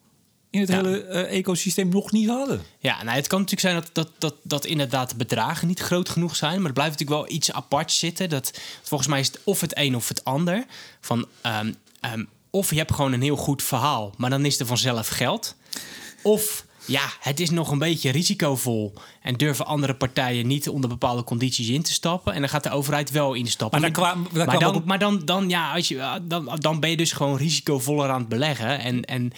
in 0.51 0.61
het 0.61 0.69
Ja. 0.69 0.75
hele 0.75 1.03
eh, 1.05 1.37
ecosysteem 1.39 1.89
nog 1.89 2.13
niet 2.13 2.29
hadden. 2.29 2.63
Ja, 2.79 3.03
nou, 3.03 3.17
het 3.17 3.27
kan 3.27 3.41
natuurlijk 3.41 3.69
zijn 3.69 3.83
dat, 3.83 3.91
dat, 3.93 4.11
dat, 4.19 4.35
dat 4.43 4.65
inderdaad 4.65 5.11
de 5.11 5.17
bedragen 5.17 5.69
niet 5.69 5.81
groot 5.81 6.09
genoeg 6.09 6.37
zijn. 6.37 6.57
Maar 6.59 6.67
er 6.67 6.73
blijft 6.73 6.99
natuurlijk 6.99 7.21
wel 7.21 7.37
iets 7.37 7.53
apart 7.53 7.93
zitten. 7.93 8.29
Dat, 8.29 8.59
volgens 8.83 9.09
mij 9.09 9.21
is 9.21 9.27
het 9.27 9.41
of 9.45 9.61
het 9.61 9.77
een 9.79 9.97
of 9.97 10.09
het 10.09 10.25
ander. 10.25 10.65
Van, 11.01 11.27
ehm, 11.41 11.73
ehm, 12.01 12.25
of 12.51 12.71
je 12.71 12.77
hebt 12.77 12.95
gewoon 12.95 13.13
een 13.13 13.23
heel 13.23 13.37
goed 13.37 13.63
verhaal, 13.63 14.15
maar 14.17 14.31
dan 14.31 14.45
is 14.45 14.61
er 14.61 14.67
vanzelf 14.67 15.09
geld. 15.09 15.57
Of 16.23 16.65
ja, 16.85 17.03
het 17.21 17.41
is 17.41 17.51
nog 17.51 17.71
een 17.71 17.79
beetje 17.79 18.11
risicovol. 18.11 18.93
En 19.23 19.35
durven 19.35 19.67
andere 19.67 19.95
partijen 19.95 20.47
niet 20.47 20.69
onder 20.69 20.89
bepaalde 20.91 21.25
condities 21.25 21.69
in 21.69 21.83
te 21.83 21.93
stappen. 21.93 22.33
En 22.35 22.41
dan 22.41 22.49
gaat 22.49 22.63
de 22.63 22.71
overheid 22.71 23.11
wel 23.11 23.35
instappen. 23.35 23.81
Maar 23.81 23.91
kwam- 23.91 24.29
daar 24.33 24.47
maar 24.47 24.59
dan, 24.59 24.83
maar 24.85 24.99
dan, 24.99 25.25
dan, 25.25 25.49
ja, 25.49 25.75
als 25.75 25.89
je, 25.89 26.21
dan, 26.23 26.57
dan 26.59 26.81
ben 26.81 26.91
je 26.91 26.97
dus 26.97 27.13
gewoon 27.13 27.37
risicovoller 27.37 28.11
aan 28.11 28.21
het 28.21 28.29
beleggen. 28.29 28.79
En, 28.81 29.05
en 29.05 29.33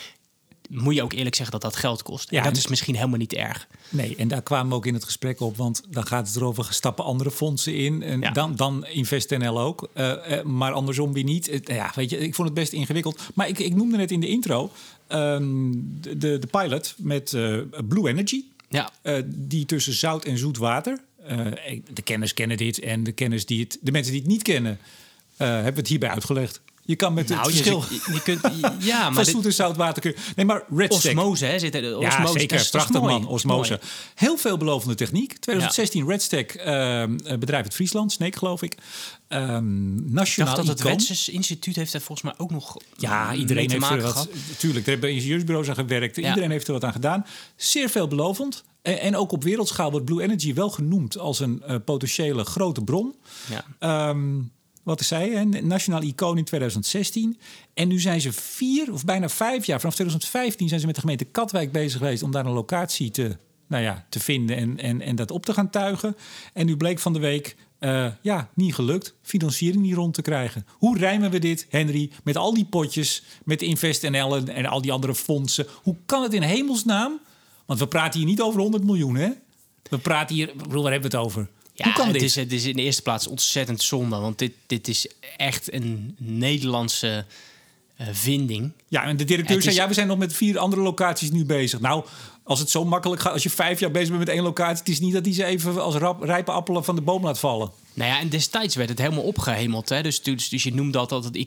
moet 0.71 0.95
je 0.95 1.03
ook 1.03 1.13
eerlijk 1.13 1.35
zeggen 1.35 1.61
dat 1.61 1.73
dat 1.73 1.81
geld 1.81 2.03
kost. 2.03 2.31
En 2.31 2.37
Ja, 2.37 2.43
dat 2.43 2.57
is 2.57 2.67
misschien 2.67 2.95
helemaal 2.95 3.19
niet 3.19 3.33
erg. 3.33 3.67
Nee, 3.89 4.17
en 4.17 4.29
daar 4.29 4.43
kwamen 4.43 4.69
we 4.69 4.75
ook 4.75 4.87
in 4.87 4.95
het 4.95 5.05
gesprek 5.05 5.41
op, 5.41 5.57
want 5.57 5.83
dan 5.89 6.07
gaat 6.07 6.27
het 6.27 6.37
erover, 6.37 6.67
stappen 6.71 7.05
andere 7.05 7.31
fondsen 7.31 7.75
in 7.75 8.03
en 8.03 8.21
Ja. 8.21 8.31
dan, 8.31 8.57
dan 8.57 8.87
InvestNL 8.87 9.61
ook, 9.61 9.89
Eh, 9.93 10.39
eh, 10.39 10.45
maar 10.45 10.73
andersom 10.73 11.13
weer 11.13 11.25
niet. 11.25 11.61
Ja, 11.65 11.93
weet 11.95 12.11
je, 12.11 12.19
ik 12.19 12.35
vond 12.35 12.49
het 12.49 12.57
best 12.59 12.73
ingewikkeld. 12.73 13.21
Maar 13.35 13.49
ik, 13.49 13.59
ik 13.59 13.75
noemde 13.75 13.97
net 13.97 14.11
in 14.11 14.21
de 14.21 14.29
intro 14.29 14.71
ehm, 15.07 15.71
de, 16.01 16.39
de, 16.39 16.49
pilot 16.51 16.95
met 16.97 17.33
eh, 17.33 17.59
Blue 17.89 18.09
Energy. 18.09 18.45
Ja, 18.69 18.91
die 19.27 19.67
tussen 19.67 19.93
zout 19.93 20.25
en 20.25 20.39
zoet 20.39 20.57
water. 20.59 21.01
de 21.93 22.03
kenners 22.05 22.35
kennen 22.35 22.57
dit 22.57 22.79
en 22.81 23.05
de 23.05 23.13
kenners 23.13 23.47
die 23.47 23.61
het, 23.61 23.79
de 23.81 23.93
mensen 23.93 24.13
die 24.13 24.21
het 24.21 24.31
niet 24.31 24.43
kennen, 24.43 24.79
hebben 25.37 25.75
het 25.75 25.89
hierbij 25.89 26.09
uitgelegd. 26.09 26.61
Je 26.91 26.97
kan 26.97 27.15
met 27.15 27.29
nou, 27.29 27.41
het 27.41 27.51
je, 27.51 27.57
verschil 27.57 27.85
je, 27.91 28.13
je 28.13 28.23
kunt, 28.23 28.41
ja, 28.79 29.03
van 29.05 29.13
maar 29.15 29.25
zoet 29.25 29.35
dit, 29.35 29.45
en 29.45 29.53
zout 29.53 29.77
water 29.77 30.03
kun 30.03 30.11
je. 30.11 30.33
Nee, 30.37 30.45
maar 30.47 30.63
Red 30.77 30.91
osmose, 30.93 31.45
hè, 31.45 31.59
zit 31.59 31.75
er. 31.75 31.83
Ja, 31.83 31.97
Osmose, 31.97 32.23
dat 32.23 32.33
zeker. 32.33 32.57
is- 32.61 32.71
Prachtig 32.71 33.01
man, 33.01 33.27
osmose. 33.27 33.81
Heel 34.15 34.37
veelbelovende 34.37 34.95
techniek. 34.95 35.33
2016 35.39 36.09
Red 36.09 36.23
Stack, 36.23 36.51
eh, 36.51 37.05
bedrijf 37.39 37.63
uit 37.63 37.75
Friesland, 37.75 38.13
Sneek 38.13 38.37
geloof 38.37 38.63
ik. 38.63 38.75
Ehm 39.29 39.97
Ik 39.97 40.11
nationaal 40.13 40.55
dacht 40.55 40.67
dat 40.67 40.79
het. 40.79 40.89
Wetses 40.89 41.29
Instituut 41.29 41.77
heeft 41.77 41.95
er 41.95 42.01
volgens 42.01 42.27
mij 42.27 42.45
ook 42.45 42.51
nog 42.51 42.77
Ja, 42.97 43.35
iedereen 43.35 43.67
te 43.67 43.73
heeft 43.73 43.91
er 43.91 44.03
wat. 44.03 44.29
Tuurlijk, 44.59 44.85
er 44.87 44.93
hebben 44.93 45.13
ingenieursbureaus 45.13 45.69
aan 45.69 45.75
gewerkt. 45.75 46.17
Ja. 46.17 46.29
Iedereen 46.29 46.51
heeft 46.51 46.67
er 46.67 46.73
wat 46.73 46.85
aan 46.85 46.93
gedaan. 46.93 47.27
Zeer 47.57 47.89
veelbelovend. 47.89 48.65
En, 48.83 49.01
en 49.01 49.17
ook 49.17 49.33
op 49.33 49.45
wereldschaal 49.45 49.91
wordt 49.91 50.07
Blue 50.07 50.23
Energy 50.23 50.55
wel 50.55 50.71
genoemd 50.71 51.19
als 51.19 51.41
een 51.41 51.63
eh, 51.63 51.77
potentiële 51.85 52.45
grote 52.45 52.83
bron. 52.85 53.15
Ja. 53.51 53.65
Ehm, 53.79 54.39
wat 54.91 55.01
ik 55.01 55.07
zei, 55.07 55.35
hè, 55.35 55.45
nationaal 55.45 56.03
icoon 56.03 56.39
in 56.39 56.45
2016. 56.45 57.39
En 57.75 57.89
nu 57.89 58.01
zijn 58.01 58.21
ze 58.21 58.33
vier 58.33 58.93
of 58.93 59.05
bijna 59.05 59.29
vijf 59.29 59.67
jaar, 59.67 59.81
vanaf 59.81 59.95
2015 59.95 60.69
zijn 60.69 60.81
ze 60.81 60.87
met 60.87 60.95
de 60.95 61.01
gemeente 61.01 61.25
Katwijk 61.25 61.73
bezig 61.73 61.99
geweest 61.99 62.23
om 62.23 62.31
daar 62.31 62.47
een 62.47 62.53
locatie 62.53 63.11
te, 63.11 63.37
nou 63.67 63.83
ja, 63.83 64.07
te 64.09 64.21
vinden 64.21 64.57
en, 64.57 64.79
en, 64.79 65.01
en 65.01 65.17
dat 65.17 65.31
op 65.31 65.47
te 65.47 65.53
gaan 65.53 65.71
tuigen. 65.71 66.17
En 66.53 66.67
nu 66.67 66.77
bleek 66.77 66.99
van 66.99 67.13
de 67.13 67.19
week, 67.19 67.57
eh, 67.79 68.07
ja, 68.23 68.51
niet 68.55 68.75
gelukt, 68.75 69.15
financiering 69.23 69.83
niet 69.83 69.95
rond 69.95 70.15
te 70.15 70.23
krijgen. 70.23 70.67
Hoe 70.71 70.99
rijmen 70.99 71.31
we 71.31 71.39
dit, 71.39 71.67
Henry, 71.69 72.11
met 72.25 72.37
al 72.37 72.55
die 72.55 72.67
potjes, 72.67 73.23
met 73.45 73.63
InvestNL 73.63 74.37
en, 74.37 74.49
en 74.49 74.67
al 74.67 74.83
die 74.83 74.93
andere 74.93 75.15
fondsen? 75.15 75.67
Hoe 75.83 75.97
kan 76.07 76.23
het 76.23 76.35
in 76.35 76.43
hemelsnaam? 76.43 77.21
Want 77.67 77.79
we 77.79 77.89
praten 77.89 78.19
hier 78.19 78.29
niet 78.29 78.41
over 78.41 78.61
100 78.61 78.85
miljoen, 78.85 79.17
hè? 79.17 79.31
We 79.91 79.99
praten 79.99 80.37
hier, 80.37 80.53
bedoel, 80.57 80.83
waar 80.83 80.93
hebben 80.93 81.11
we 81.11 81.17
het 81.17 81.27
over? 81.27 81.49
Ja, 81.81 81.87
Hoe 81.87 81.95
kan 81.95 82.05
het 82.05 82.15
dit? 82.15 82.23
is, 82.23 82.35
het 82.35 82.53
is 82.53 82.65
in 82.65 82.77
de 82.77 82.83
eerste 82.83 83.03
plaats 83.03 83.27
ontzettend 83.27 83.83
zonde. 83.83 84.17
Want 84.17 84.39
dit, 84.39 84.53
dit 84.67 84.89
is 84.89 85.07
echt 85.37 85.73
een 85.73 86.15
Nederlandse 86.19 87.25
vinding. 88.13 88.73
Ja, 88.89 89.05
en 89.05 89.17
de 89.17 89.25
directeur 89.25 89.63
zei, 89.63 89.75
is- 89.75 89.81
ja, 89.81 89.89
we 89.89 89.95
zijn 89.95 90.07
nog 90.07 90.19
met 90.19 90.33
vier 90.33 90.59
andere 90.59 90.83
locaties 90.83 91.31
nu 91.31 91.45
bezig. 91.45 91.81
Nou, 91.81 92.05
als 92.45 92.59
het 92.59 92.71
zo 92.71 92.85
makkelijk 92.85 93.23
gaat, 93.23 93.33
als 93.33 93.43
je 93.43 93.51
vijf 93.51 93.81
jaar 93.81 93.91
bezig 93.91 94.09
bent 94.09 94.19
met 94.21 94.29
één 94.29 94.43
locatie... 94.43 94.79
het 94.79 94.89
is 94.89 95.01
niet 95.01 95.13
dat 95.13 95.25
hij 95.25 95.35
ze 95.35 95.45
even 95.45 95.83
als 95.83 95.95
rap, 95.95 96.23
rijpe 96.23 96.51
appelen 96.51 96.85
van 96.85 96.95
de 96.95 97.01
boom 97.01 97.25
laat 97.25 97.39
vallen. 97.39 97.71
Nou 97.95 98.11
ja, 98.11 98.19
en 98.21 98.29
destijds 98.29 98.75
werd 98.75 98.89
het 98.89 98.99
helemaal 98.99 99.23
opgehemeld. 99.23 99.89
Hè? 99.89 100.03
Dus, 100.03 100.23
dus, 100.23 100.49
dus 100.49 100.63
je 100.63 100.75
noemde 100.75 100.93
dat 100.93 101.13
altijd 101.13 101.35
het 101.35 101.43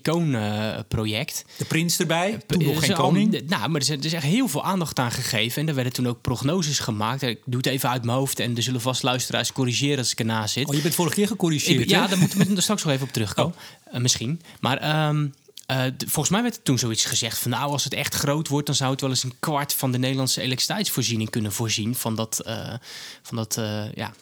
icoonproject. 0.68 1.46
De 1.58 1.66
prins 1.66 2.00
erbij, 2.00 2.38
toen 2.48 2.62
Er 2.62 2.68
nog 2.68 2.80
geen 2.80 2.96
al- 2.96 3.04
koning. 3.04 3.32
nou, 3.48 3.70
maar 3.70 3.82
er 3.82 3.82
is, 3.82 3.90
er 3.90 4.06
is 4.06 4.14
echt 4.14 4.24
heel 4.24 4.48
veel 4.48 4.64
aandacht 4.64 5.00
aan 5.00 5.12
gegeven. 5.12 5.62
En 5.62 5.68
er 5.68 5.76
werden 5.76 5.94
toen 5.94 6.08
ook 6.08 6.22
prognoses 6.22 6.80
gemaakt. 6.80 7.22
Ik 7.22 7.40
doe 7.46 7.58
het 7.58 7.66
even 7.66 7.90
uit 7.90 8.04
mijn 8.06 8.18
hoofd. 8.18 8.40
En 8.40 8.56
er 8.56 8.64
zullen 8.64 8.82
vast 8.82 9.04
luisteraars 9.04 9.52
corrigeren 9.52 9.98
als 9.98 10.12
ik 10.12 10.20
ernaast 10.20 10.54
zit. 10.54 10.68
Oh, 10.68 10.76
je 10.76 10.82
bent 10.82 10.96
vorige 10.96 11.16
keer 11.16 11.28
gecorrigeerd, 11.28 11.90
ja, 11.90 12.08
daar 12.08 12.18
moeten 12.18 12.38
we 12.48 12.56
er 12.56 12.62
straks 12.62 12.84
nog 12.84 12.94
even 12.94 13.08
op 13.08 13.14
terugkomen. 13.14 13.56
Eh, 13.94 14.00
misschien. 14.02 14.42
Maar 14.60 14.78
ehm, 14.78 15.28
eh, 15.66 15.84
volgens 15.98 16.30
mij 16.30 16.42
werd 16.42 16.56
er 16.56 16.62
toen 16.62 16.78
zoiets 16.78 17.06
gezegd 17.06 17.38
van 17.38 17.52
nou, 17.52 17.72
als 17.72 17.84
het 17.84 17.94
echt 17.94 18.14
groot 18.14 18.48
wordt, 18.48 18.66
dan 18.66 18.76
zou 18.76 18.92
het 18.92 19.02
wel 19.02 19.10
eens 19.10 19.24
een 19.24 19.36
kwart 19.40 19.74
van 19.74 19.92
de 19.92 19.98
Nederlandse 19.98 20.42
elektriciteitsvoorziening 20.42 21.30
kunnen 21.30 21.52
voorzien 21.52 21.96
van 21.96 22.16
dat, 22.16 22.40
eh, 22.40 22.74
van 23.22 23.38
dat 23.38 23.58
eh, 23.58 23.94
ja, 23.94 24.14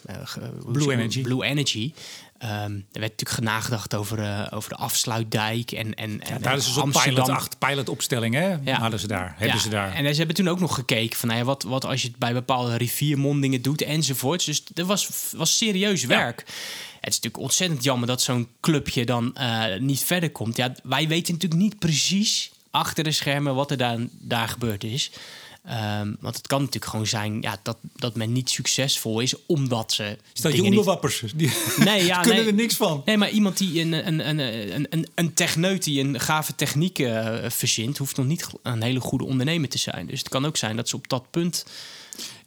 Blue 0.66 0.92
Energy. 0.92 1.22
Blue 1.22 1.44
Energy. 1.44 1.94
Ehm, 2.38 2.52
er 2.52 3.00
werd 3.00 3.12
natuurlijk 3.12 3.30
genagedacht 3.30 3.96
over, 3.96 4.48
over 4.54 4.70
de 4.70 4.76
afsluitdijk 4.76 5.72
en, 5.72 5.94
en, 5.94 6.12
Ja, 6.12 6.30
en 6.30 6.42
daar 6.42 6.56
is 6.56 6.76
een 6.76 6.92
pilot, 6.92 7.30
acht, 7.30 7.58
pilotopstelling, 7.58 8.34
hè? 8.34 8.56
Ja. 8.64 8.80
Hadden 8.80 9.00
ze 9.00 9.08
daar. 9.08 9.34
Hebben 9.38 9.58
Ja, 9.58 9.64
ze 9.64 9.70
daar. 9.70 9.94
En 9.94 10.12
ze 10.12 10.18
hebben 10.18 10.36
toen 10.36 10.48
ook 10.48 10.60
nog 10.60 10.76
gekeken 10.76 11.18
van 11.18 11.28
nou 11.28 11.40
ja, 11.40 11.46
wat, 11.46 11.64
wat 11.64 11.86
als 11.86 12.02
je 12.02 12.08
het 12.08 12.18
bij 12.18 12.34
bepaalde 12.34 12.78
riviermondingen 12.78 13.62
doet 13.62 13.82
enzovoorts. 13.82 14.46
Dus 14.46 14.64
dat 14.66 14.86
was, 14.86 15.10
was 15.36 15.58
serieus 15.58 16.06
werk. 16.06 16.44
Het 17.02 17.10
is 17.10 17.16
natuurlijk 17.16 17.44
ontzettend 17.44 17.84
jammer 17.84 18.08
dat 18.08 18.22
zo'n 18.22 18.48
clubje 18.60 19.06
dan 19.06 19.36
eh, 19.36 19.80
niet 19.80 20.00
verder 20.04 20.32
komt. 20.32 20.56
Ja, 20.58 20.76
wij 20.84 21.08
weten 21.08 21.34
natuurlijk 21.34 21.62
niet 21.62 21.80
precies 21.80 22.52
achter 22.72 23.04
de 23.04 23.12
schermen 23.12 23.56
wat 23.56 23.72
er 23.72 23.78
daar, 23.78 23.98
daar 24.10 24.48
gebeurd 24.48 24.84
is. 24.84 25.12
Ehm, 25.66 26.14
want 26.20 26.36
het 26.36 26.48
kan 26.48 26.60
natuurlijk 26.60 26.92
gewoon 26.92 27.08
zijn 27.08 27.42
ja, 27.42 27.60
dat, 27.64 27.78
dat 27.96 28.16
men 28.16 28.32
niet 28.32 28.50
succesvol 28.50 29.20
is 29.20 29.34
omdat 29.46 29.92
ze. 29.94 30.18
Dat 30.42 30.52
je 30.56 30.62
niet- 30.62 30.70
onderwappers? 30.70 31.24
Die 31.36 31.52
Nee, 31.78 32.06
ja, 32.06 32.20
kunnen 32.22 32.40
nee. 32.40 32.48
er 32.48 32.54
niks 32.58 32.76
van. 32.76 33.02
Nee, 33.06 33.18
maar 33.18 33.30
iemand 33.30 33.58
die 33.58 33.82
een, 33.82 34.08
een, 34.08 34.28
een, 34.30 34.40
een, 34.76 34.88
een, 34.90 35.08
een 35.16 35.34
techneut 35.34 35.84
die 35.84 36.00
een 36.04 36.20
gave 36.20 36.56
techniek 36.56 37.00
eh, 37.00 37.38
verzint, 37.50 37.98
hoeft 37.98 38.18
nog 38.18 38.26
niet 38.26 38.48
een 38.64 38.82
hele 38.82 39.00
goede 39.00 39.26
ondernemer 39.26 39.70
te 39.70 39.78
zijn. 39.78 40.08
Dus 40.08 40.20
het 40.20 40.30
kan 40.30 40.46
ook 40.46 40.58
zijn 40.58 40.76
dat 40.76 40.90
ze 40.90 40.96
op 40.96 41.10
dat 41.10 41.24
punt 41.32 41.66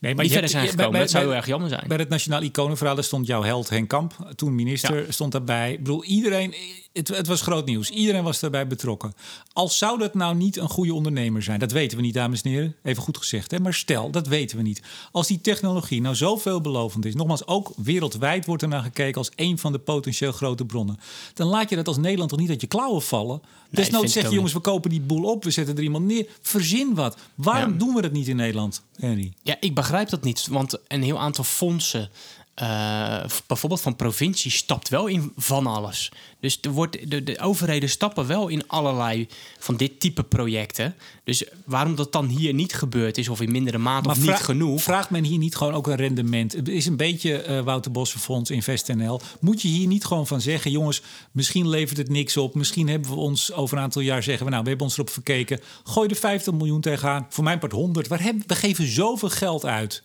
Nee, 0.04 0.14
niet 0.14 0.26
je 0.26 0.32
verder 0.32 0.50
zijn 0.50 0.68
gekomen. 0.68 0.90
bij- 0.90 1.00
dat 1.00 1.10
zou 1.10 1.22
bij- 1.24 1.32
heel 1.32 1.40
erg 1.42 1.50
jammer 1.50 1.68
zijn. 1.68 1.84
Bij 1.88 1.96
het 1.96 2.08
Nationaal 2.08 2.42
Iconenverhaal 2.42 3.02
stond 3.02 3.26
jouw 3.26 3.42
held 3.42 3.68
Henk 3.68 3.88
Kamp, 3.88 4.32
toen 4.34 4.54
minister, 4.54 5.06
stond 5.08 5.32
daarbij. 5.32 5.72
Ik 5.72 5.78
bedoel, 5.78 6.04
iedereen, 6.04 6.54
het, 6.94 7.08
het 7.08 7.26
was 7.26 7.40
groot 7.40 7.66
nieuws. 7.66 7.90
Iedereen 7.90 8.22
was 8.22 8.40
daarbij 8.40 8.66
betrokken. 8.66 9.14
Als 9.52 9.78
zou 9.78 9.98
dat 9.98 10.14
nou 10.14 10.34
niet 10.34 10.56
een 10.56 10.68
goede 10.68 10.94
ondernemer 10.94 11.42
zijn, 11.42 11.58
dat 11.58 11.72
weten 11.72 11.96
we 11.96 12.02
niet, 12.02 12.14
dames 12.14 12.42
en 12.42 12.50
heren. 12.50 12.74
Even 12.82 13.02
goed 13.02 13.16
gezegd, 13.16 13.50
hè? 13.50 13.58
maar 13.60 13.74
stel, 13.74 14.10
dat 14.10 14.26
weten 14.26 14.56
we 14.56 14.62
niet. 14.62 14.82
Als 15.12 15.26
die 15.26 15.40
technologie 15.40 16.00
nou 16.00 16.14
zo 16.14 16.36
veelbelovend 16.36 17.04
is, 17.04 17.14
nogmaals, 17.14 17.46
ook 17.46 17.72
wereldwijd 17.76 18.46
wordt 18.46 18.62
er 18.62 18.68
naar 18.68 18.82
gekeken 18.82 19.18
als 19.18 19.30
een 19.36 19.58
van 19.58 19.72
de 19.72 19.78
potentieel 19.78 20.32
grote 20.32 20.64
bronnen, 20.64 20.98
dan 21.34 21.46
laat 21.48 21.70
je 21.70 21.76
dat 21.76 21.88
als 21.88 21.96
Nederland 21.96 22.30
toch 22.30 22.38
niet 22.38 22.50
uit 22.50 22.60
je 22.60 22.66
klauwen 22.66 23.02
vallen. 23.02 23.40
vind 23.40 23.76
Desnoods 23.76 24.12
zeg 24.12 24.28
je, 24.28 24.34
jongens, 24.34 24.52
we 24.52 24.60
kopen 24.60 24.90
die 24.90 25.00
boel 25.00 25.24
op, 25.24 25.44
we 25.44 25.50
zetten 25.50 25.76
er 25.76 25.82
iemand 25.82 26.04
neer. 26.04 26.26
Verzin 26.42 26.94
wat. 26.94 27.16
Waarom 27.34 27.72
Ja. 27.72 27.78
doen 27.78 27.94
we 27.94 28.02
dat 28.02 28.12
niet 28.12 28.28
in 28.28 28.36
Nederland, 28.36 28.82
Henry? 28.96 29.32
Ja, 29.42 29.56
ik 29.60 29.74
begrijp 29.74 30.08
dat 30.08 30.22
niet. 30.24 30.46
Want 30.50 30.78
een 30.88 31.02
heel 31.02 31.18
aantal 31.20 31.44
fondsen, 31.44 32.10
eh, 32.54 33.24
bijvoorbeeld 33.46 33.80
van 33.80 33.96
provincie, 33.96 34.50
stapt 34.50 34.88
wel 34.88 35.06
in 35.06 35.32
van 35.36 35.66
alles. 35.66 36.12
Dus 36.40 36.58
er 36.60 36.70
wordt, 36.70 37.10
de, 37.10 37.22
de 37.22 37.38
overheden 37.38 37.88
stappen 37.88 38.26
wel 38.26 38.48
in 38.48 38.68
allerlei 38.68 39.28
van 39.58 39.76
dit 39.76 40.00
type 40.00 40.22
projecten. 40.22 40.94
Dus 41.24 41.44
waarom 41.64 41.94
dat 41.94 42.12
dan 42.12 42.26
hier 42.26 42.54
niet 42.54 42.74
gebeurd 42.74 43.18
is, 43.18 43.28
of 43.28 43.40
in 43.40 43.52
mindere 43.52 43.78
mate 43.78 44.08
of 44.08 44.20
niet 44.20 44.30
genoeg. 44.30 44.82
Vraagt 44.82 45.10
men 45.10 45.24
hier 45.24 45.38
niet 45.38 45.56
gewoon 45.56 45.74
ook 45.74 45.86
een 45.86 45.96
rendement? 45.96 46.52
Het 46.52 46.68
is 46.68 46.86
een 46.86 46.96
beetje 46.96 47.42
eh 47.42 47.60
Wouter 47.60 47.90
Bossenfonds, 47.90 48.50
InvestNL. 48.50 49.20
Moet 49.40 49.62
je 49.62 49.68
hier 49.68 49.86
niet 49.86 50.04
gewoon 50.04 50.26
van 50.26 50.40
zeggen, 50.40 50.70
jongens, 50.70 51.02
misschien 51.30 51.68
levert 51.68 51.98
het 51.98 52.08
niks 52.08 52.36
op. 52.36 52.54
Misschien 52.54 52.88
hebben 52.88 53.10
we 53.10 53.16
ons 53.16 53.52
over 53.52 53.76
een 53.76 53.82
aantal 53.82 54.02
jaar 54.02 54.22
zeggen 54.22 54.44
we, 54.44 54.50
nou, 54.50 54.62
we 54.62 54.68
hebben 54.68 54.86
ons 54.86 54.96
erop 54.96 55.10
verkeken. 55.10 55.60
Gooi 55.84 56.08
er 56.08 56.16
50 56.16 56.52
miljoen 56.52 56.80
tegenaan. 56.80 57.26
Voor 57.28 57.44
mijn 57.44 57.58
part 57.58 57.72
100. 57.72 58.08
Waar 58.08 58.22
hebben, 58.22 58.44
we 58.46 58.54
geven 58.54 58.86
zoveel 58.86 59.30
geld 59.30 59.64
uit. 59.64 60.02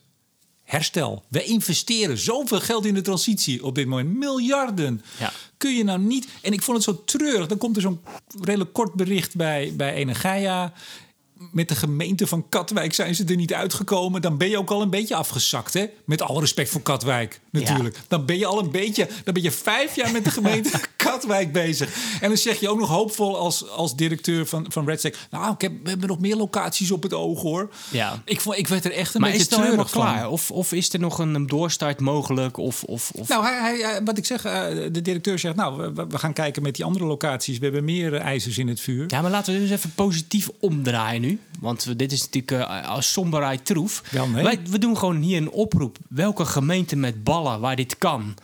Herstel. 0.70 1.24
We 1.28 1.44
investeren 1.44 2.18
zoveel 2.18 2.60
geld 2.60 2.86
in 2.86 2.94
de 2.94 3.02
transitie 3.02 3.64
op 3.64 3.76
dit 3.76 3.88
moment. 3.88 4.18
Miljarden. 4.18 5.02
Ja. 5.20 5.32
Kun 5.58 5.76
je 5.76 5.84
nou 5.84 6.00
niet... 6.00 6.28
En 6.42 6.54
ik 6.54 6.62
vond 6.62 6.78
het 6.78 6.86
zo 6.86 7.04
treurig. 7.06 7.48
Dan 7.48 7.58
komt 7.58 7.76
er 7.76 7.82
zo'n 7.82 8.00
redelijk 8.42 8.74
kort 8.74 8.94
bericht 8.94 9.36
bij, 9.36 9.74
bij 9.76 9.94
Energia. 9.94 10.74
Met 11.51 11.69
de 11.69 11.75
gemeente 11.75 12.27
van 12.27 12.46
Katwijk 12.50 12.93
zijn 12.93 13.15
ze 13.15 13.24
er 13.25 13.36
niet 13.36 13.53
uitgekomen. 13.53 14.22
Dan 14.22 14.38
ben 14.38 14.50
je 14.50 14.58
ook 14.58 14.69
al 14.69 14.81
een 14.81 14.89
beetje 14.89 15.15
afgezakt, 15.15 15.74
hè? 15.74 15.86
Met 16.05 16.22
alle 16.22 16.39
respect 16.39 16.69
voor 16.69 16.81
Katwijk, 16.81 17.39
natuurlijk. 17.50 17.98
Dan 18.08 18.25
ben 18.25 18.38
je 18.38 18.46
al 18.46 18.60
een 18.60 18.72
beetje... 18.72 19.08
Dan 19.24 19.34
ben 19.34 19.43
je 19.43 19.51
vijf 19.51 19.96
jaar 19.96 20.12
met 20.12 20.24
de 20.24 20.31
gemeente 20.31 20.79
Katwijk 20.98 21.51
bezig. 21.51 21.93
En 22.22 22.27
dan 22.27 22.38
zeg 22.38 22.60
je 22.60 22.69
ook 22.69 22.79
nog 22.79 22.89
hoopvol 22.89 23.38
als, 23.38 23.69
als 23.69 23.96
directeur 23.96 24.46
van, 24.46 24.65
van 24.69 24.86
Redstack... 24.86 25.15
Nou, 25.31 25.53
ik 25.53 25.62
heb, 25.62 25.72
we 25.84 25.89
hebben 25.89 26.08
nog 26.08 26.19
meer 26.19 26.36
locaties 26.36 26.91
op 26.91 27.03
het 27.03 27.13
oog, 27.13 27.41
hoor. 27.41 27.69
Ja. 27.91 28.22
Ik, 28.25 28.41
vond, 28.41 28.58
ik 28.58 28.67
werd 28.67 28.86
er 28.86 28.91
echt 28.91 29.13
een 29.15 29.22
Maar 29.22 29.29
beetje 29.31 29.46
is 29.46 29.50
het 29.51 29.60
al 29.60 29.65
helemaal 29.65 29.88
van. 29.88 30.01
klaar? 30.01 30.29
Of, 30.29 30.51
of 30.51 30.72
is 30.72 30.93
er 30.93 31.00
nog 31.00 31.19
een, 31.19 31.48
doorstart 31.48 32.00
mogelijk? 32.00 32.58
Of, 32.58 32.84
of, 32.84 33.12
of... 33.15 33.27
Nou, 33.27 33.43
hij, 33.46 33.60
hij, 33.60 33.77
hij- 33.91 34.03
wat 34.03 34.17
ik 34.17 34.25
zeg, 34.25 34.46
eh, 34.46 34.67
de 34.91 35.01
directeur 35.01 35.39
zegt... 35.39 35.55
nou, 35.55 35.91
we, 35.93 36.05
we 36.10 36.17
gaan 36.17 36.34
kijken 36.34 36.62
met 36.63 36.75
die 36.75 36.86
andere 36.86 37.05
locaties. 37.05 37.58
We 37.58 37.63
hebben 37.63 37.84
meer 37.84 38.13
eh, 38.15 38.22
ijzers 38.22 38.58
in 38.58 38.67
het 38.67 38.79
vuur. 38.79 39.03
Ja, 39.08 39.22
maar 39.22 39.31
laten 39.31 39.53
we 39.53 39.60
dus 39.60 39.69
even 39.69 39.93
positief 39.96 40.50
omdraaien 40.60 41.22
nu. 41.22 41.28
Want 41.59 41.83
we- 41.83 41.95
dit 41.95 42.12
is 42.12 42.21
natuurlijk 42.29 42.69
eh, 42.69 42.89
als 42.89 43.12
somberheid 43.12 43.65
troef. 43.65 44.03
Nee. 44.33 44.43
Wij, 44.43 44.59
we 44.69 44.77
doen 44.77 44.98
gewoon 44.98 45.21
hier 45.21 45.38
een 45.38 45.51
oproep. 45.51 45.98
Welke 46.09 46.45
gemeente 46.45 46.95
met 46.95 47.24
ballen 47.24 47.59
waar 47.59 47.75
dit 47.75 47.98
kan, 47.98 48.36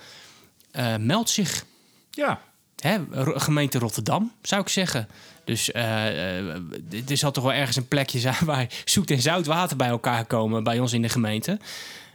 eh 0.72 0.96
meld 1.00 1.30
zich. 1.30 1.66
Ja. 2.12 2.42
Hè, 2.80 2.98
gemeente 3.40 3.80
Rotterdam, 3.80 4.32
zou 4.42 4.62
ik 4.62 4.70
zeggen. 4.70 5.08
Dus 5.44 5.72
eh, 5.72 6.40
eh, 6.40 6.56
er 7.10 7.18
zal 7.18 7.32
toch 7.32 7.44
wel 7.44 7.54
ergens 7.54 7.76
een 7.78 7.88
plekje 7.88 8.20
zijn 8.20 8.46
waar 8.46 8.68
zoet 8.86 9.12
en 9.12 9.22
zout 9.22 9.46
water 9.46 9.78
bij 9.78 9.88
elkaar 9.88 10.26
komen 10.26 10.64
bij 10.64 10.80
ons 10.80 10.94
in 10.94 11.02
de 11.02 11.10
gemeente. 11.10 11.60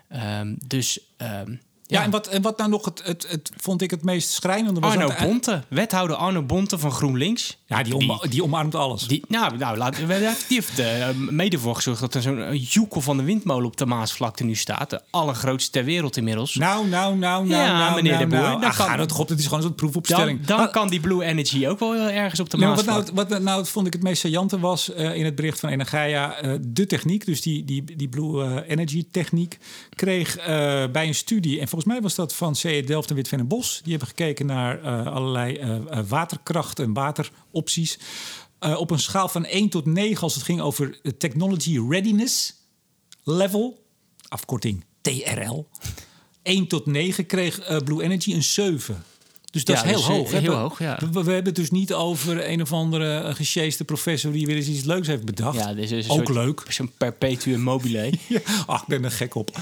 Ehm, 0.09 0.55
dus 0.67 1.01
ehm, 1.17 1.55
Ja, 1.91 2.03
en, 2.03 2.11
wat, 2.11 2.27
en 2.27 2.43
wat 2.43 2.59
nou 2.59 2.71
nog 2.71 2.85
het, 2.85 3.03
het, 3.05 3.27
het 3.29 3.51
vond 3.57 3.83
ik 3.83 3.91
het 3.91 4.05
meest 4.05 4.31
schrijnende 4.31 4.81
was... 4.81 4.93
Arno 4.93 5.09
het- 5.09 5.19
Bonte, 5.19 5.63
wethouder 5.69 6.17
Arno 6.17 6.43
Bonte 6.43 6.79
van 6.79 6.91
GroenLinks. 6.93 7.59
Ja, 7.67 7.83
die, 7.83 7.95
om, 7.97 8.21
die 8.29 8.43
omarmt 8.43 8.75
alles. 8.75 9.03
Die, 9.07 9.25
nou, 9.29 9.57
nou 9.57 9.77
laat, 9.77 9.97
die 9.97 10.07
heeft 10.49 10.79
eh, 10.79 11.09
mede 11.17 11.59
voor 11.59 11.75
gezorgd 11.75 12.01
dat 12.01 12.15
er 12.15 12.23
zo'n 12.23 12.57
joekel 12.57 13.01
van 13.01 13.17
de 13.17 13.23
windmolen 13.23 13.67
op 13.67 13.77
de 13.77 13.87
Maasvlakte 13.87 14.45
nu 14.45 14.55
staat. 14.55 14.91
De 14.91 15.01
allergrootste 15.11 15.71
ter 15.71 15.85
wereld 15.85 16.17
inmiddels. 16.17 16.55
Nou, 16.55 16.89
nou, 16.89 17.17
nou, 17.17 17.47
nou, 17.47 17.63
Ja, 17.63 17.79
nou, 17.79 17.95
meneer 17.95 18.13
nou, 18.13 18.25
de 18.25 18.31
Boer, 18.31 18.41
nou. 18.41 18.61
dan 18.61 18.73
kan- 18.75 18.87
ga 18.87 18.97
dat 18.97 19.09
toch 19.09 19.25
dat 19.27 19.39
is 19.39 19.47
gewoon 19.47 19.63
zo'n 19.63 19.75
proefopstelling. 19.75 20.39
dan 20.45 20.57
dan 20.57 20.67
Ah, 20.67 20.73
kan 20.73 20.89
die 20.89 21.01
Blue 21.01 21.25
Energy 21.25 21.67
ook 21.67 21.79
wel 21.79 21.93
heel 21.93 22.09
ergens 22.09 22.41
op 22.41 22.51
de 22.51 22.57
nee, 22.57 22.67
maar 22.67 22.77
wat, 22.77 22.85
Maasvlakte. 22.87 23.13
nou, 23.15 23.29
wat 23.29 23.43
nou 23.43 23.67
vond 23.67 23.87
ik 23.87 23.93
het 23.93 24.03
meest 24.03 24.21
saillante 24.21 24.59
was 24.59 24.93
eh, 24.93 25.15
in 25.15 25.25
het 25.25 25.35
bericht 25.35 25.61
van 25.61 25.69
Energia... 25.69 26.35
eh, 26.35 26.53
de 26.61 26.87
techniek, 26.87 27.25
dus 27.27 27.43
die, 27.43 27.65
die, 27.65 27.85
die 27.97 28.09
Blue 28.09 28.65
Energy 28.69 29.05
techniek... 29.11 29.59
kreeg 29.95 30.37
bij 30.93 31.07
een 31.07 31.15
studie, 31.15 31.61
en 31.61 31.69
volgens 31.69 31.80
mij 31.85 32.01
was 32.01 32.15
dat 32.15 32.35
van 32.35 32.55
CE 32.57 32.83
Delft 32.87 33.11
en 33.11 33.17
Witven 33.17 33.39
en 33.39 33.47
Bos... 33.49 33.81
die 33.83 33.91
hebben 33.91 34.09
gekeken 34.09 34.47
naar 34.47 34.83
eh, 34.83 35.07
allerlei 35.15 35.55
eh, 35.57 35.77
eh, 35.77 36.05
waterkracht 36.09 36.79
en 36.79 36.93
wateropties... 36.93 37.99
Op 38.77 38.91
een 38.91 38.99
schaal 38.99 39.29
van 39.29 39.45
1 39.45 39.69
tot 39.69 39.87
9 39.87 40.23
als 40.23 40.35
het 40.35 40.43
ging 40.45 40.61
over 40.61 41.01
technology 41.19 41.79
readiness 41.89 42.55
level, 43.25 43.85
afkorting 44.29 44.85
TRL. 45.01 45.67
1 46.43 46.67
tot 46.67 46.87
9 46.87 47.27
kreeg 47.27 47.83
Blue 47.85 48.03
Energy 48.03 48.33
een 48.35 48.43
7. 48.43 49.05
Dus 49.51 49.65
dat 49.65 49.77
Ja, 49.77 49.83
is 49.83 49.89
heel 49.89 49.97
dus, 49.99 50.07
hoog. 50.07 50.31
heel 50.31 50.41
We- 50.43 50.57
hoog, 50.57 50.79
ja. 50.79 50.99
we, 51.01 51.07
we 51.13 51.19
hebben 51.33 51.45
het 51.45 51.55
dus 51.55 51.71
niet 51.71 51.93
over 51.93 52.49
een 52.51 52.63
of 52.63 52.73
andere 52.73 53.35
gesjeeste 53.35 53.85
professor 53.85 54.33
die 54.33 54.47
weer 54.47 54.57
eens 54.57 54.67
iets 54.69 54.85
leuks 54.85 55.07
heeft 55.07 55.25
bedacht. 55.25 55.57
Ja, 55.59 55.75
dit 55.75 55.91
is 55.91 56.05
een 56.05 56.11
Ook 56.11 56.17
soort- 56.17 56.29
leuk. 56.29 56.63
Zo'n 56.69 56.93
perpetuum 56.99 57.61
mobile. 57.61 58.13
Ja, 58.29 58.41
ach, 58.67 58.81
ik 58.83 58.89
ben 58.89 59.05
er 59.05 59.11
gek 59.11 59.35
op. 59.35 59.59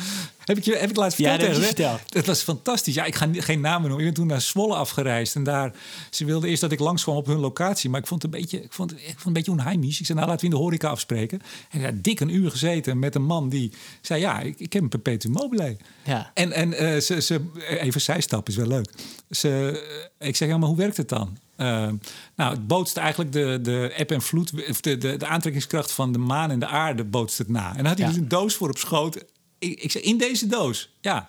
Heb 0.49 0.57
ik 0.57 0.65
je 0.65 0.77
heb 0.77 0.91
ik 0.91 0.97
laatst 0.97 1.19
Ja, 1.19 1.29
verteld? 1.31 1.51
dat 1.55 1.61
heb 1.61 1.69
je 1.71 1.75
tegen, 1.77 1.91
verteld. 1.99 2.13
Dat 2.13 2.27
was 2.27 2.43
fantastisch. 2.43 2.95
Ja, 2.95 3.05
ik 3.05 3.15
ga 3.15 3.29
geen 3.33 3.61
namen 3.61 3.81
noemen. 3.89 3.99
Ik 3.99 4.05
ben 4.05 4.15
toen 4.15 4.27
naar 4.27 4.41
Zwolle 4.41 4.75
afgereisd. 4.75 5.35
En 5.35 5.43
daar, 5.45 5.73
ze 6.11 6.25
wilden 6.25 6.49
eerst 6.49 6.61
dat 6.61 6.73
ik 6.73 6.79
langskwam 6.79 7.17
op 7.17 7.27
hun 7.27 7.39
locatie. 7.39 7.91
Maar 7.91 8.01
ik 8.01 8.07
vond 8.07 8.23
het 8.23 8.35
een 8.35 8.41
beetje, 8.41 8.63
ik 8.63 8.73
vond, 8.73 8.91
het- 8.91 8.99
ik 9.01 9.05
vond 9.07 9.17
het 9.19 9.27
een 9.27 9.33
beetje 9.33 9.51
onheimisch. 9.51 10.01
Ik 10.01 10.07
zei, 10.07 10.19
nou 10.19 10.31
laten 10.31 10.47
we 10.49 10.53
in 10.53 10.59
de 10.59 10.65
horeca 10.65 10.89
afspreken. 10.89 11.41
En 11.71 11.81
ja, 11.81 11.91
dik 11.95 12.21
een 12.21 12.35
uur 12.35 12.51
gezeten 12.51 12.99
met 12.99 13.15
een 13.15 13.25
man 13.25 13.49
die 13.49 13.73
zei... 14.01 14.21
ja, 14.21 14.41
ik, 14.41 14.61
ik 14.61 14.73
heb 14.73 14.83
een 14.83 14.89
perpetuum 14.89 15.33
mobile. 15.33 15.77
Ja. 16.05 16.31
En, 16.35 16.53
en 16.53 16.73
eh, 16.75 17.01
ze, 17.01 17.21
ze, 17.23 17.41
even 17.69 18.01
zijstap 18.01 18.49
is 18.49 18.57
wel 18.57 18.67
leuk. 18.67 18.91
Ze, 19.31 19.83
eh, 20.19 20.29
ik 20.29 20.37
zeg, 20.37 20.49
ja, 20.49 20.59
maar 20.59 20.69
hoe 20.69 20.77
werkt 20.77 20.97
het 20.97 21.09
dan? 21.09 21.39
Eh, 21.57 21.89
nou, 22.37 22.51
het 22.55 22.67
bootst 22.67 22.97
eigenlijk 22.97 23.33
de, 23.33 23.59
de 23.63 23.93
eb 23.97 24.11
en 24.11 24.23
vloed... 24.23 24.53
of 24.69 24.81
de, 24.81 24.99
de, 24.99 25.17
de 25.17 25.27
aantrekkingskracht 25.27 25.93
van 25.93 26.13
de 26.13 26.19
maan 26.19 26.51
en 26.51 26.59
de 26.59 26.67
aarde 26.67 27.05
bootst 27.05 27.39
het 27.39 27.49
na. 27.49 27.71
En 27.71 27.77
dan 27.77 27.87
had 27.87 27.99
hij 27.99 28.07
Ja. 28.07 28.13
dus 28.13 28.23
een 28.23 28.29
doos 28.29 28.55
voor 28.55 28.69
op 28.69 28.79
schoot. 28.79 29.25
Ik, 29.59 29.81
ik 29.83 29.91
zei, 29.91 30.05
in 30.05 30.19
deze 30.19 30.47
doos? 30.47 30.91
Ja. 31.01 31.29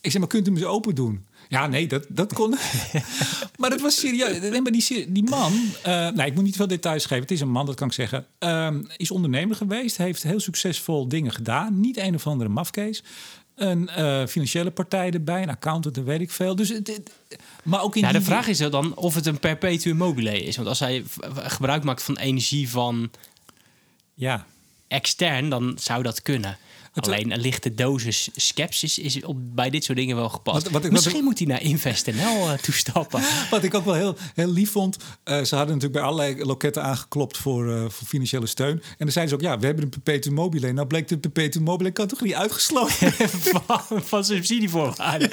Ik 0.00 0.10
zei, 0.10 0.18
maar 0.18 0.28
kunt 0.28 0.46
u 0.46 0.50
hem 0.50 0.58
eens 0.58 0.66
open 0.70 0.94
doen? 0.94 1.26
Ja, 1.48 1.66
nee, 1.66 1.86
dat, 1.86 2.04
dat 2.08 2.32
kon. 2.32 2.50
maar 3.58 3.70
dat 3.70 3.80
was 3.80 3.98
serieus. 4.00 4.40
Nee, 4.40 4.60
maar 4.60 4.72
die, 4.72 5.12
die 5.12 5.22
man, 5.30 5.52
eh 5.82 5.92
nou, 5.92 6.22
ik 6.22 6.34
moet 6.34 6.44
niet 6.44 6.56
veel 6.56 6.66
details 6.66 7.02
geven. 7.04 7.22
Het 7.22 7.30
is 7.30 7.40
een 7.40 7.50
man, 7.50 7.66
dat 7.66 7.74
kan 7.74 7.86
ik 7.86 7.92
zeggen. 7.92 8.26
ehm, 8.38 8.82
is 8.96 9.10
ondernemer 9.10 9.56
geweest, 9.56 9.96
heeft 9.96 10.22
heel 10.22 10.40
succesvol 10.40 11.08
dingen 11.08 11.32
gedaan. 11.32 11.80
Niet 11.80 11.96
een 11.96 12.14
of 12.14 12.26
andere 12.26 12.50
mafkees. 12.50 13.02
Een 13.54 13.88
eh, 13.88 14.26
financiële 14.26 14.70
partij 14.70 15.10
erbij, 15.10 15.42
een 15.42 15.48
accountant, 15.50 15.94
dat 15.94 16.04
weet 16.04 16.20
ik 16.20 16.30
veel. 16.30 16.56
Dus 16.56 16.68
het, 16.68 16.86
het- 16.86 17.10
maar 17.64 17.82
ook 17.82 17.94
in 17.96 18.02
Ja, 18.02 18.10
die, 18.10 18.18
de 18.18 18.24
vraag 18.24 18.46
is 18.46 18.58
dan 18.58 18.94
of 18.96 19.14
het 19.14 19.26
een 19.26 19.38
perpetuum 19.38 19.96
mobile 19.96 20.42
is. 20.42 20.56
Want 20.56 20.68
als 20.68 20.78
hij 20.78 21.04
gebruik 21.34 21.84
maakt 21.84 22.02
van 22.02 22.16
energie 22.18 22.68
van 22.70 23.10
Ja, 24.14 24.46
extern, 24.88 25.48
dan 25.48 25.76
zou 25.80 26.02
dat 26.02 26.22
kunnen. 26.22 26.58
Alleen 26.94 27.30
een 27.32 27.40
lichte 27.40 27.74
dosis 27.74 28.28
skepsis 28.36 28.98
is 28.98 29.22
op, 29.24 29.36
bij 29.54 29.70
dit 29.70 29.84
soort 29.84 29.98
dingen 29.98 30.16
wel 30.16 30.28
gepast. 30.28 30.62
Wat- 30.62 30.72
wat 30.72 30.84
ik- 30.84 30.90
Misschien 30.92 31.16
ik- 31.16 31.22
moet 31.22 31.38
hij 31.38 31.46
naar 31.46 31.62
InvestNL 31.62 32.50
eh 32.50 32.52
toestappen. 32.52 33.22
Wat 33.50 33.62
ik 33.64 33.74
ook 33.74 33.84
wel 33.84 33.94
heel, 33.94 34.16
heel 34.34 34.48
lief 34.52 34.70
vond. 34.70 34.96
eh, 35.24 35.34
ze 35.42 35.56
hadden 35.56 35.74
natuurlijk 35.74 35.92
bij 35.92 36.02
allerlei 36.02 36.44
loketten 36.44 36.82
aangeklopt 36.82 37.36
voor, 37.38 37.72
eh, 37.74 37.80
voor 37.88 38.06
financiële 38.06 38.46
steun. 38.46 38.72
En 38.82 38.94
dan 38.98 39.10
zeiden 39.12 39.38
ze 39.38 39.44
ook, 39.46 39.52
ja, 39.52 39.58
we 39.58 39.66
hebben 39.66 39.84
een 39.84 39.90
perpetuum 39.90 40.34
mobile. 40.34 40.72
Nou 40.72 40.86
bleek 40.86 41.08
de 41.08 41.18
perpetuum 41.18 41.62
mobile 41.62 41.92
categorie 41.92 42.36
uitgesloten. 42.36 43.12
van, 43.66 44.02
van 44.02 44.24
subsidievoorwaarden. 44.24 45.30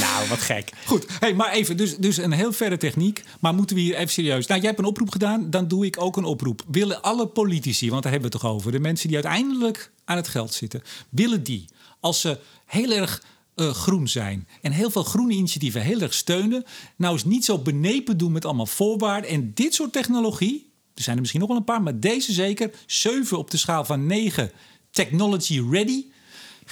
Nou, 0.00 0.28
wat 0.28 0.40
gek. 0.40 0.72
Goed, 0.86 1.06
hey, 1.18 1.34
maar 1.34 1.52
even, 1.52 1.76
dus, 1.76 1.96
dus 1.96 2.16
een 2.16 2.32
heel 2.32 2.52
verre 2.52 2.76
techniek. 2.76 3.24
Maar 3.40 3.54
moeten 3.54 3.76
we 3.76 3.82
hier 3.82 3.94
even 3.94 4.10
serieus... 4.10 4.46
Nou, 4.46 4.60
jij 4.60 4.68
hebt 4.68 4.82
een 4.82 4.88
oproep 4.88 5.10
gedaan, 5.10 5.50
dan 5.50 5.68
doe 5.68 5.86
ik 5.86 6.02
ook 6.02 6.16
een 6.16 6.24
oproep. 6.24 6.62
Willen 6.70 7.02
alle 7.02 7.26
politici, 7.26 7.90
want 7.90 8.02
daar 8.02 8.12
hebben 8.12 8.30
we 8.30 8.36
het 8.36 8.44
toch 8.44 8.54
over... 8.54 8.72
de 8.72 8.80
mensen 8.80 9.08
die 9.08 9.16
uiteindelijk 9.16 9.92
aan 10.04 10.16
het 10.16 10.28
geld 10.28 10.54
zitten... 10.54 10.82
willen 11.08 11.42
die, 11.42 11.64
als 12.00 12.20
ze 12.20 12.38
heel 12.66 12.90
erg 12.90 13.22
eh, 13.54 13.70
groen 13.70 14.08
zijn... 14.08 14.48
en 14.60 14.72
heel 14.72 14.90
veel 14.90 15.02
groene 15.02 15.32
initiatieven 15.32 15.82
heel 15.82 16.00
erg 16.00 16.14
steunen... 16.14 16.64
nou 16.96 17.12
eens 17.12 17.24
niet 17.24 17.44
zo 17.44 17.58
benepen 17.58 18.16
doen 18.16 18.32
met 18.32 18.44
allemaal 18.44 18.66
voorwaarden... 18.66 19.30
en 19.30 19.50
dit 19.54 19.74
soort 19.74 19.92
technologie, 19.92 20.72
er 20.94 21.02
zijn 21.02 21.14
er 21.14 21.20
misschien 21.20 21.40
nog 21.40 21.50
wel 21.50 21.58
een 21.58 21.64
paar... 21.64 21.82
maar 21.82 22.00
deze 22.00 22.32
zeker, 22.32 22.70
7 22.86 23.38
op 23.38 23.50
de 23.50 23.56
schaal 23.56 23.84
van 23.84 24.06
9, 24.06 24.50
technology 24.90 25.62
ready... 25.70 26.04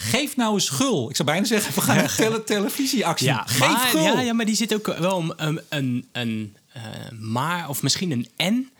Geef 0.02 0.36
nou 0.36 0.54
eens 0.54 0.68
gul. 0.68 1.10
Ik 1.10 1.16
zou 1.16 1.28
bijna 1.28 1.46
zeggen, 1.46 1.74
we 1.74 1.80
gaan 1.80 1.98
een 1.98 2.14
tele 2.16 2.44
televisieactie. 2.44 3.26
Ja, 3.26 3.44
Geef 3.46 3.58
maar, 3.58 3.78
gul. 3.78 4.02
ja, 4.02 4.20
ja, 4.20 4.32
maar 4.32 4.46
die 4.46 4.54
zit 4.54 4.74
ook 4.74 4.86
wel 4.98 5.16
om 5.16 5.32
een, 5.36 5.60
een, 5.68 6.08
een 6.12 6.56
eh, 6.72 6.82
maar 7.18 7.68
of 7.68 7.82
misschien 7.82 8.10
een 8.10 8.28
en. 8.36 8.70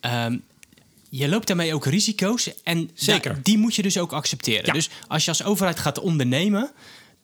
Ehm, 0.00 0.36
je 1.08 1.28
loopt 1.28 1.46
daarmee 1.46 1.74
ook 1.74 1.86
risico's 1.86 2.50
en 2.62 2.90
Zeker. 2.94 3.42
die 3.42 3.58
moet 3.58 3.74
je 3.74 3.82
dus 3.82 3.98
ook 3.98 4.12
accepteren. 4.12 4.66
Ja. 4.66 4.72
Dus 4.72 4.90
als 5.08 5.24
je 5.24 5.30
als 5.30 5.44
overheid 5.44 5.78
gaat 5.78 5.98
ondernemen, 5.98 6.70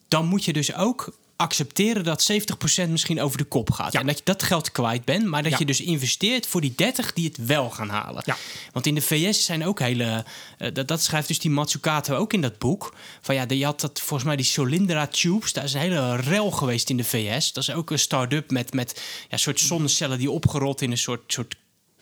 dan 0.07 0.25
moet 0.25 0.45
je 0.45 0.53
dus 0.53 0.73
ook 0.75 1.13
accepteren 1.41 2.03
dat 2.03 2.31
70% 2.31 2.89
misschien 2.89 3.21
over 3.21 3.37
de 3.37 3.43
kop 3.43 3.71
gaat. 3.71 3.93
Ja. 3.93 3.99
En 3.99 4.05
dat 4.05 4.17
je 4.17 4.23
dat 4.23 4.43
geld 4.43 4.71
kwijt 4.71 5.05
bent, 5.05 5.25
maar 5.25 5.43
dat 5.43 5.51
Ja. 5.51 5.57
je 5.59 5.65
dus 5.65 5.81
investeert 5.81 6.47
voor 6.47 6.61
die 6.61 6.73
30 6.75 7.13
die 7.13 7.25
het 7.25 7.45
wel 7.45 7.69
gaan 7.69 7.89
halen. 7.89 8.23
Ja. 8.25 8.37
Want 8.71 8.85
in 8.85 8.95
de 8.95 9.01
VS 9.01 9.45
zijn 9.45 9.65
ook 9.65 9.79
hele. 9.79 10.23
eh, 10.57 10.73
dat, 10.73 10.87
dat 10.87 11.01
schrijft 11.03 11.27
dus 11.27 11.39
die 11.39 11.51
Matsukato 11.51 12.15
ook 12.15 12.33
in 12.33 12.41
dat 12.41 12.57
boek. 12.57 12.93
Van 13.21 13.35
ja, 13.35 13.45
je 13.47 13.65
had 13.65 13.79
dat 13.81 13.99
volgens 13.99 14.23
mij 14.23 14.35
die 14.35 14.45
Solyndra 14.45 15.07
Tubes. 15.07 15.53
Daar 15.53 15.63
is 15.63 15.73
een 15.73 15.79
hele 15.79 16.15
rel 16.15 16.51
geweest 16.51 16.89
in 16.89 16.97
de 16.97 17.03
VS. 17.03 17.53
Dat 17.53 17.63
is 17.63 17.71
ook 17.71 17.91
een 17.91 17.99
start-up 17.99 18.51
met, 18.51 18.73
met 18.73 19.01
ja, 19.29 19.37
soort 19.37 19.59
zonnecellen 19.59 20.17
die 20.17 20.31
opgerold 20.31 20.81
in 20.81 20.91
een 20.91 20.97
soort. 20.97 21.33
soort 21.33 21.55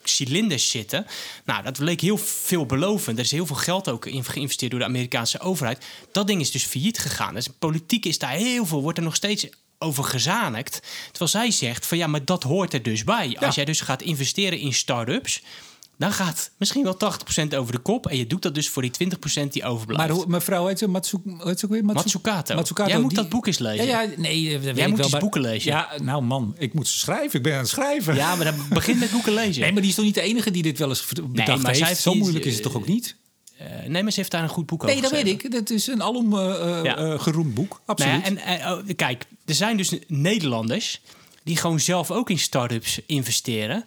cilinders 0.10 0.70
zitten. 0.70 1.06
Nou, 1.46 1.64
dat 1.64 1.78
leek 1.78 2.02
heel 2.02 2.18
veelbelovend. 2.18 3.18
Er 3.18 3.24
is 3.24 3.32
heel 3.32 3.46
veel 3.46 3.56
geld 3.56 3.90
ook 3.90 4.06
in 4.06 4.24
geïnvesteerd 4.24 4.72
door 4.72 4.80
de 4.80 4.86
Amerikaanse 4.86 5.40
overheid. 5.40 5.86
Dat 6.12 6.28
ding 6.28 6.42
is 6.42 6.52
dus 6.52 6.66
failliet 6.66 7.00
gegaan. 7.00 7.34
Dus 7.34 7.48
politiek 7.60 8.06
is 8.06 8.18
daar 8.18 8.32
heel 8.32 8.66
veel, 8.66 8.82
wordt 8.82 8.98
er 8.98 9.04
nog 9.04 9.16
steeds 9.16 9.48
over 9.80 10.04
gezanikt. 10.04 10.82
Terwijl 11.08 11.30
zij 11.30 11.52
zegt 11.52 11.86
van 11.86 11.98
ja, 11.98 12.08
maar 12.08 12.26
dat 12.26 12.44
hoort 12.44 12.74
er 12.74 12.84
dus 12.84 13.04
bij. 13.04 13.38
Als 13.40 13.56
jij 13.56 13.66
dus 13.66 13.82
gaat 13.82 14.02
investeren 14.02 14.60
in 14.60 14.74
start-ups... 14.74 15.42
dan 15.98 16.12
gaat 16.12 16.52
misschien 16.58 16.84
wel 16.84 16.98
80% 17.54 17.58
over 17.58 17.72
de 17.74 17.80
kop... 17.80 18.08
en 18.08 18.18
je 18.18 18.28
doet 18.28 18.42
dat 18.42 18.56
dus 18.56 18.70
voor 18.70 18.82
die 18.82 18.92
20% 19.46 19.48
die 19.50 19.64
overblijft. 19.66 20.14
Maar 20.18 20.28
mevrouw 20.28 20.66
heet 20.68 20.80
ze 20.80 20.88
Matsu, 20.88 21.18
heet 21.38 21.60
ze 21.60 21.66
ook 21.66 21.72
weer? 21.72 21.84
Matsu- 21.86 22.02
Matsukato. 22.04 22.56
Matsukato, 22.56 22.90
Jij 22.90 23.00
moet 23.00 23.10
die- 23.10 23.20
dat 23.20 23.30
boek 23.30 23.48
eens 23.48 23.58
lezen. 23.60 23.86
Ja, 23.86 24.02
ja 24.02 24.10
nee, 24.18 24.42
Jij 24.42 24.58
moet 24.60 24.76
wel, 24.76 24.88
eens 24.88 25.10
maar- 25.12 25.22
boeken 25.22 25.42
lezen. 25.42 25.72
Ja, 25.72 25.90
nou 26.02 26.22
man, 26.24 26.56
ik 26.58 26.74
moet 26.74 26.88
ze 26.88 26.98
schrijven. 26.98 27.38
Ik 27.38 27.44
ben 27.44 27.54
aan 27.54 27.60
het 27.60 27.68
schrijven. 27.70 28.16
Ja, 28.16 28.36
maar 28.36 28.46
dan 28.46 28.56
begin 28.70 28.98
met 28.98 29.12
boeken 29.12 29.34
lezen. 29.34 29.62
Nee, 29.62 29.72
maar 29.72 29.82
die 29.82 29.90
is 29.90 29.96
toch 29.96 30.06
niet 30.06 30.16
de 30.16 30.22
enige 30.22 30.52
die 30.52 30.64
dit 30.64 30.78
wel 30.78 30.90
eens 30.90 31.06
bedacht 31.06 31.48
maar 31.48 31.58
zij 31.62 31.74
heeft? 31.74 31.88
heeft 31.88 32.02
Zo 32.02 32.14
moeilijk 32.16 32.46
is 32.46 32.54
het 32.54 32.64
toch 32.64 32.76
ook 32.76 32.88
niet? 32.88 33.16
Eh, 33.58 33.66
nee, 33.88 34.04
maar 34.04 34.12
ze 34.12 34.20
heeft 34.20 34.32
daar 34.32 34.44
een 34.44 34.50
goed 34.50 34.66
boek 34.66 34.84
Nee, 34.84 34.90
over 34.98 35.02
dat 35.10 35.24
weet 35.24 35.44
ik. 35.44 35.52
Dat 35.52 35.70
is 35.70 35.88
een 35.88 36.02
alom 36.02 36.38
eh, 36.38 36.78
eh, 36.78 36.84
Ja. 36.84 36.98
eh, 36.98 37.20
geroemd 37.20 37.54
boek. 37.54 37.82
Absoluut. 37.86 38.14
Nou 38.22 38.36
ja, 38.36 38.42
en, 38.42 38.60
en, 38.62 38.72
oh, 38.72 38.96
kijk, 38.96 39.26
er 39.46 39.54
zijn 39.56 39.78
dus 39.78 39.92
Nederlanders 40.08 41.02
die 41.44 41.58
gewoon 41.58 41.80
zelf 41.80 42.12
ook 42.12 42.30
in 42.30 42.40
start-ups 42.40 43.00
investeren. 43.06 43.86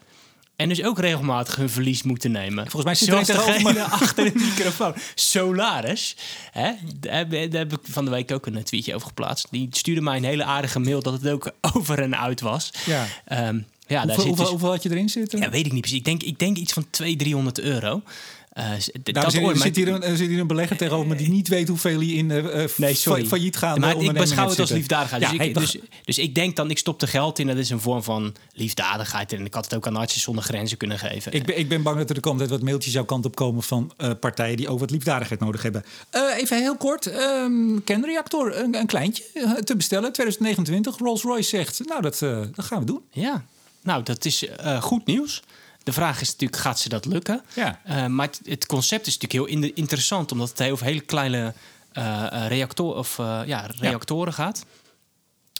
En 0.61 0.69
dus 0.69 0.83
ook 0.83 0.99
regelmatig 0.99 1.57
hun 1.57 1.71
verlies 1.71 2.03
moeten 2.03 2.31
nemen. 2.31 2.71
Volgens 2.71 2.85
mij 2.85 2.95
zit 2.95 3.29
er 3.29 3.45
degene 3.45 3.83
achter 4.01 4.25
de 4.25 4.33
microfoon. 4.35 4.95
Solaris. 5.15 6.17
Hè? 6.53 6.71
Daar, 7.01 7.15
heb- 7.15 7.51
daar 7.51 7.61
ik 7.67 7.79
van 7.83 8.05
de 8.05 8.11
week 8.11 8.33
ook 8.33 8.47
een 8.47 8.63
tweetje 8.65 8.95
over 8.95 9.07
geplaatst. 9.07 9.47
Die 9.51 9.69
stuurde 9.71 10.01
mij 10.01 10.17
een 10.17 10.25
hele 10.25 10.45
aardige 10.45 10.79
mail 10.79 11.03
dat 11.03 11.13
het 11.13 11.29
ook 11.29 11.51
over 11.75 12.03
en 12.03 12.19
uit 12.19 12.41
was. 12.41 12.71
Ja. 12.87 13.07
Ehm, 13.25 13.59
ja, 13.87 13.97
daar 13.97 14.05
hoeveel, 14.05 14.15
zit 14.15 14.25
hoeveel, 14.25 14.35
dus- 14.37 14.49
hoeveel 14.49 14.71
had 14.71 14.83
je 14.83 14.91
erin 14.91 15.09
zitten? 15.09 15.41
ja, 15.41 15.51
weet 15.51 15.67
ik 15.67 15.73
niet 15.73 15.81
precies. 15.81 15.99
Ik 15.99 16.05
denk, 16.05 16.23
ik 16.23 16.39
denk 16.39 16.57
iets 16.57 16.73
van 16.73 16.87
200, 16.91 17.25
300 17.29 17.61
euro. 17.61 18.03
Eh, 18.51 18.71
ooit, 18.71 19.09
er 19.09 19.41
maar- 19.43 19.57
zit 19.57 19.77
hier, 19.77 19.89
een, 19.89 20.17
zit 20.17 20.29
hier 20.29 20.41
een 20.41 20.47
belegger 20.47 20.77
tegenover 20.77 21.07
me 21.07 21.15
die 21.15 21.29
niet 21.29 21.49
weet 21.49 21.69
hoeveel 21.69 21.99
hij 21.99 22.07
in 22.09 22.31
eh, 22.31 22.63
eh, 22.65 22.71
Nee, 22.77 22.95
sorry. 22.95 23.23
fa- 23.23 23.29
failliet 23.29 23.57
gaande 23.57 23.81
maar 23.81 23.97
ik 24.03 24.13
beschouw 24.13 24.49
het 24.49 24.59
als 24.59 24.71
liefdadigheid. 24.71 25.23
Ja, 25.23 25.29
dus, 25.29 25.39
hey, 25.39 25.49
ik, 25.49 25.55
dus, 25.55 25.77
dus 26.05 26.19
ik 26.19 26.35
denk 26.35 26.57
dan, 26.57 26.71
ik 26.71 26.79
stop 26.79 27.03
er 27.03 27.09
geld 27.09 27.39
in. 27.39 27.47
Dat 27.47 27.57
is 27.57 27.71
een 27.71 27.81
vorm 27.81 28.03
van 28.03 28.35
liefdadigheid. 28.53 29.33
En 29.33 29.45
ik 29.45 29.55
had 29.55 29.65
het 29.65 29.75
ook 29.75 29.87
aan 29.87 29.97
Artsen 29.97 30.21
zonder 30.21 30.45
Grenzen 30.45 30.77
kunnen 30.77 30.99
geven. 30.99 31.33
Ik 31.33 31.47
ben, 31.47 31.59
ik 31.59 31.69
ben 31.69 31.83
bang 31.83 31.97
dat 31.99 32.09
er 32.09 32.15
de 32.15 32.21
komende 32.21 32.47
tijd 32.47 32.59
wat 32.59 32.69
mailtjes 32.69 32.93
jouw 32.93 33.05
kant 33.05 33.25
op 33.25 33.35
komen 33.35 33.63
van 33.63 33.93
eh, 33.97 34.11
partijen 34.21 34.57
die 34.57 34.69
ook 34.69 34.79
wat 34.79 34.91
liefdadigheid 34.91 35.41
nodig 35.41 35.63
hebben. 35.63 35.85
Eh, 36.11 36.21
even 36.37 36.57
heel 36.59 36.77
kort, 36.77 37.07
ehm 37.07 37.79
kernreactor, 37.85 38.57
een, 38.57 38.75
een 38.75 38.87
kleintje 38.87 39.25
eh, 39.35 39.51
te 39.53 39.77
bestellen, 39.77 40.13
2029. 40.13 40.99
Rolls-Royce 40.99 41.49
zegt, 41.49 41.81
nou 41.87 42.03
dat, 42.03 42.23
eh, 42.23 42.41
dat 42.55 42.65
gaan 42.65 42.79
we 42.81 42.85
doen. 42.85 43.01
Ja, 43.11 43.45
nou, 43.83 44.03
dat 44.03 44.25
is 44.25 44.47
eh, 44.49 44.83
goed 44.83 45.07
nieuws. 45.07 45.43
De 45.83 45.93
vraag 45.93 46.21
is 46.21 46.31
natuurlijk, 46.31 46.61
gaat 46.61 46.79
ze 46.79 46.89
dat 46.89 47.05
lukken? 47.05 47.43
Ja. 47.55 47.81
Eh, 47.85 48.07
maar 48.07 48.27
het, 48.27 48.41
het 48.45 48.67
concept 48.67 49.07
is 49.07 49.19
natuurlijk 49.19 49.51
heel 49.51 49.61
in- 49.61 49.75
interessant... 49.75 50.33
omdat 50.33 50.59
het 50.59 50.71
over 50.71 50.87
hele 50.87 51.01
kleine 51.01 51.55
eh, 51.93 52.33
eh, 52.33 52.47
reactor, 52.49 52.95
of, 52.95 53.17
ja, 53.47 53.67
reactoren 53.79 54.33
gaat. 54.33 54.65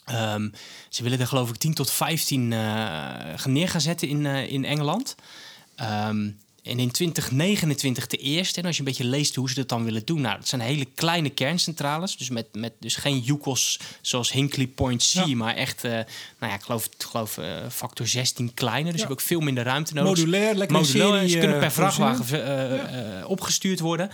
Ehm, 0.05 0.49
ze 0.89 1.03
willen 1.03 1.21
er 1.21 1.27
geloof 1.27 1.49
ik 1.49 1.57
10 1.57 1.75
tot 1.75 1.91
15 1.91 2.53
eh, 2.53 3.45
neer 3.45 3.69
gaan 3.69 3.81
zetten 3.81 4.09
in, 4.09 4.27
in 4.27 4.65
Engeland. 4.65 5.15
Ehm, 5.77 6.31
en 6.63 6.79
in 6.79 6.91
2029 6.91 8.07
de 8.07 8.17
eerste. 8.17 8.61
En 8.61 8.67
als 8.67 8.75
je 8.77 8.83
een 8.83 8.89
beetje 8.89 9.05
leest 9.05 9.35
hoe 9.35 9.49
ze 9.49 9.55
dat 9.55 9.69
dan 9.69 9.85
willen 9.85 10.05
doen. 10.05 10.21
Nou, 10.21 10.37
dat 10.37 10.49
zijn 10.49 10.61
hele 10.61 10.87
kleine 10.95 11.31
kerncentrales. 11.31 12.17
Dus, 12.17 12.31
met, 12.31 12.47
met, 12.53 12.73
dus 12.81 12.97
geen 12.97 13.19
Yukos 13.19 13.79
zoals 14.01 14.33
Hinkley 14.33 14.67
Point 14.67 15.11
C. 15.13 15.27
Ja. 15.27 15.37
Maar 15.37 15.55
echt, 15.55 15.85
eh, 15.85 15.91
nou 15.91 16.05
ja, 16.39 16.55
ik 16.55 16.63
geloof, 16.63 16.87
ik 16.87 17.03
geloof 17.03 17.39
eh, 17.39 17.69
factor 17.71 18.07
16 18.07 18.55
kleiner. 18.55 18.93
Dus 18.93 19.01
Ja. 19.01 19.07
je 19.07 19.13
hebt 19.13 19.21
ook 19.21 19.27
veel 19.27 19.41
minder 19.41 19.65
ruimte 19.65 19.95
nodig. 19.95 20.17
Modulair, 20.17 20.55
lekker 20.55 20.77
Modulair, 20.77 21.13
serie, 21.13 21.29
Ze 21.29 21.39
kunnen 21.39 21.57
eh, 21.57 21.63
per 21.63 21.73
vrachtwagen 21.73 23.27
opgestuurd 23.27 23.81
worden. 23.81 24.11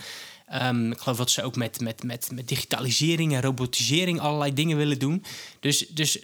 Ehm, 0.46 0.90
ik 0.90 0.98
geloof 0.98 1.18
dat 1.18 1.30
ze 1.30 1.42
ook 1.42 1.56
met, 1.56 1.80
met, 1.80 2.02
met, 2.02 2.28
met 2.32 2.48
digitalisering 2.48 3.34
en 3.34 3.42
robotisering 3.42 4.20
allerlei 4.20 4.54
dingen 4.54 4.76
willen 4.76 4.98
doen. 4.98 5.24
Dus, 5.60 5.86
dus 5.88 6.18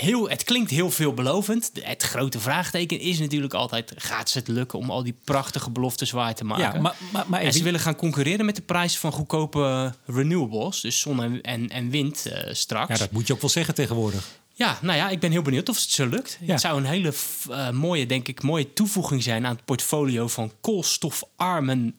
heel, 0.00 0.28
het 0.28 0.44
klinkt 0.44 0.70
heel 0.70 0.90
veelbelovend. 0.90 1.70
Het 1.80 2.02
grote 2.02 2.40
vraagteken 2.40 3.00
is 3.00 3.18
natuurlijk 3.18 3.54
altijd... 3.54 3.92
gaat 3.96 4.30
ze 4.30 4.38
het 4.38 4.48
lukken 4.48 4.78
om 4.78 4.90
al 4.90 5.02
die 5.02 5.16
prachtige 5.24 5.70
beloftes 5.70 6.10
waar 6.10 6.34
te 6.34 6.44
maken? 6.44 6.74
Ja, 6.74 6.80
maar, 6.80 6.96
maar, 7.12 7.24
maar 7.28 7.40
en 7.40 7.52
ze 7.52 7.62
willen 7.62 7.80
gaan 7.80 7.96
concurreren 7.96 8.44
met 8.44 8.56
de 8.56 8.62
prijs 8.62 8.98
van 8.98 9.12
goedkope 9.12 9.94
renewables. 10.06 10.80
Dus 10.80 11.00
zon 11.00 11.22
en, 11.22 11.42
en, 11.42 11.68
en 11.68 11.90
wind 11.90 12.26
eh, 12.26 12.54
straks. 12.54 12.88
ja, 12.88 12.96
dat 12.96 13.10
moet 13.10 13.26
je 13.26 13.32
ook 13.32 13.40
wel 13.40 13.50
zeggen 13.50 13.74
tegenwoordig. 13.74 14.28
Ja, 14.54 14.78
nou 14.82 14.98
ja, 14.98 15.08
ik 15.08 15.20
ben 15.20 15.30
heel 15.30 15.42
benieuwd 15.42 15.68
of 15.68 15.80
het 15.80 15.90
zo 15.90 16.06
lukt. 16.06 16.38
Ja. 16.40 16.52
Het 16.52 16.60
zou 16.60 16.78
een 16.78 16.84
hele 16.84 17.12
eh, 17.50 17.70
mooie, 17.70 18.06
denk 18.06 18.28
ik, 18.28 18.42
mooie 18.42 18.72
toevoeging 18.72 19.22
zijn 19.22 19.46
aan 19.46 19.54
het 19.54 19.64
portfolio 19.64 20.28
van 20.28 20.52
koolstofarmen, 20.60 21.98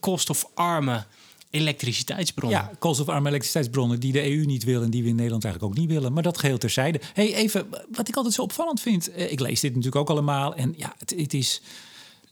koolstofarme 0.00 1.04
elektriciteitsbronnen. 1.50 2.58
Ja, 2.60 2.70
koolstofarme 2.78 3.28
elektriciteitsbronnen 3.28 4.00
die 4.00 4.12
de 4.12 4.30
EU 4.36 4.44
niet 4.44 4.64
wil 4.64 4.82
en 4.82 4.90
die 4.90 5.02
we 5.02 5.08
in 5.08 5.14
Nederland 5.16 5.44
eigenlijk 5.44 5.74
ook 5.74 5.80
niet 5.80 5.90
willen. 5.90 6.12
Maar 6.12 6.22
dat 6.22 6.38
geheel 6.38 6.58
terzijde. 6.58 7.00
hey, 7.12 7.34
even, 7.34 7.68
wat 7.92 8.08
ik 8.08 8.16
altijd 8.16 8.34
zo 8.34 8.42
opvallend 8.42 8.80
vind. 8.80 9.10
eh, 9.10 9.32
Ik 9.32 9.40
lees 9.40 9.60
dit 9.60 9.70
natuurlijk 9.70 9.96
ook 10.02 10.10
allemaal. 10.10 10.54
En 10.54 10.74
ja, 10.76 10.94
het, 10.98 11.10
het 11.16 11.34
is 11.34 11.60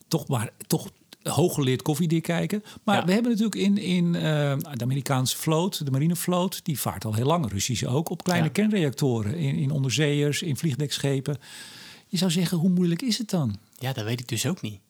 toch 0.09 0.29
maar 0.29 0.51
toch 0.67 0.91
hooggeleerd 1.23 1.83
koffiedik 1.83 2.23
kijken. 2.23 2.63
Maar 2.85 2.97
Ja. 2.97 3.05
we 3.05 3.13
hebben 3.13 3.31
natuurlijk 3.31 3.61
in, 3.61 3.79
in 3.79 4.15
eh, 4.15 4.23
de 4.73 4.83
Amerikaanse 4.85 5.37
vloot, 5.37 5.85
de 5.85 5.91
marinevloot, 5.91 6.61
die 6.65 6.79
vaart 6.81 7.05
al 7.05 7.15
heel 7.15 7.27
lang, 7.27 7.51
Russische 7.51 7.89
ook, 7.89 8.09
op 8.11 8.23
kleine 8.25 8.47
Ja. 8.47 8.53
kernreactoren. 8.53 9.35
In, 9.35 9.55
in 9.57 9.71
onderzeeërs, 9.71 10.43
in 10.43 10.57
vliegdekschepen. 10.57 11.39
Je 12.07 12.17
zou 12.17 12.31
zeggen, 12.31 12.59
hoe 12.59 12.71
moeilijk 12.71 13.03
is 13.03 13.19
het 13.19 13.31
dan? 13.31 13.57
Ja, 13.79 13.93
dat 13.93 14.05
weet 14.05 14.21
ik 14.21 14.29
dus 14.29 14.47
ook 14.47 14.61
niet. 14.61 14.81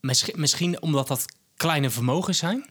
Misschien, 0.00 0.40
misschien 0.40 0.82
omdat 0.82 1.08
dat 1.08 1.24
kleine 1.56 1.90
vermogens 1.90 2.38
zijn. 2.38 2.70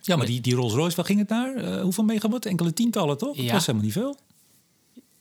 Ja, 0.00 0.16
maar 0.16 0.26
die, 0.26 0.40
die 0.40 0.54
Rolls 0.54 0.72
Royce, 0.72 0.96
waar 0.96 1.04
ging 1.04 1.18
het 1.18 1.28
naar? 1.28 1.54
Eh, 1.54 1.82
hoeveel 1.82 2.04
megawatt? 2.04 2.46
Enkele 2.46 2.72
tientallen, 2.72 3.18
toch? 3.18 3.36
Dat 3.36 3.44
Ja. 3.44 3.52
was 3.52 3.66
helemaal 3.66 3.84
niet 3.86 3.94
veel. 3.96 4.18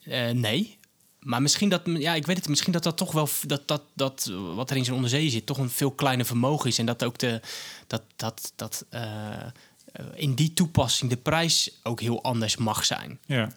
Eh, 0.04 0.30
nee. 0.30 0.78
Maar 1.20 1.42
misschien 1.42 1.70
dat, 1.70 1.82
ja, 1.86 2.14
ik 2.14 2.26
weet 2.26 2.38
het, 2.38 2.48
misschien 2.50 2.72
dat 2.74 2.84
dat 2.84 2.98
toch 2.98 3.12
wel, 3.12 3.30
dat, 3.48 3.68
dat, 3.68 3.82
dat 3.94 4.32
wat 4.56 4.70
er 4.70 4.76
in 4.78 4.84
zijn 4.84 4.96
onderzee 4.96 5.30
zit, 5.30 5.46
toch 5.46 5.58
een 5.58 5.70
veel 5.70 5.92
kleiner 5.92 6.26
vermogen 6.26 6.70
is. 6.70 6.78
En 6.78 6.86
dat 6.86 7.04
ook 7.04 7.18
de, 7.18 7.42
dat, 7.88 8.02
dat, 8.16 8.52
dat 8.56 8.86
eh, 8.90 9.46
in 10.16 10.34
die 10.34 10.54
toepassing 10.54 11.10
de 11.10 11.18
prijs 11.18 11.80
ook 11.84 12.02
heel 12.02 12.24
anders 12.24 12.58
mag 12.58 12.86
zijn. 12.86 13.20
Ja. 13.26 13.52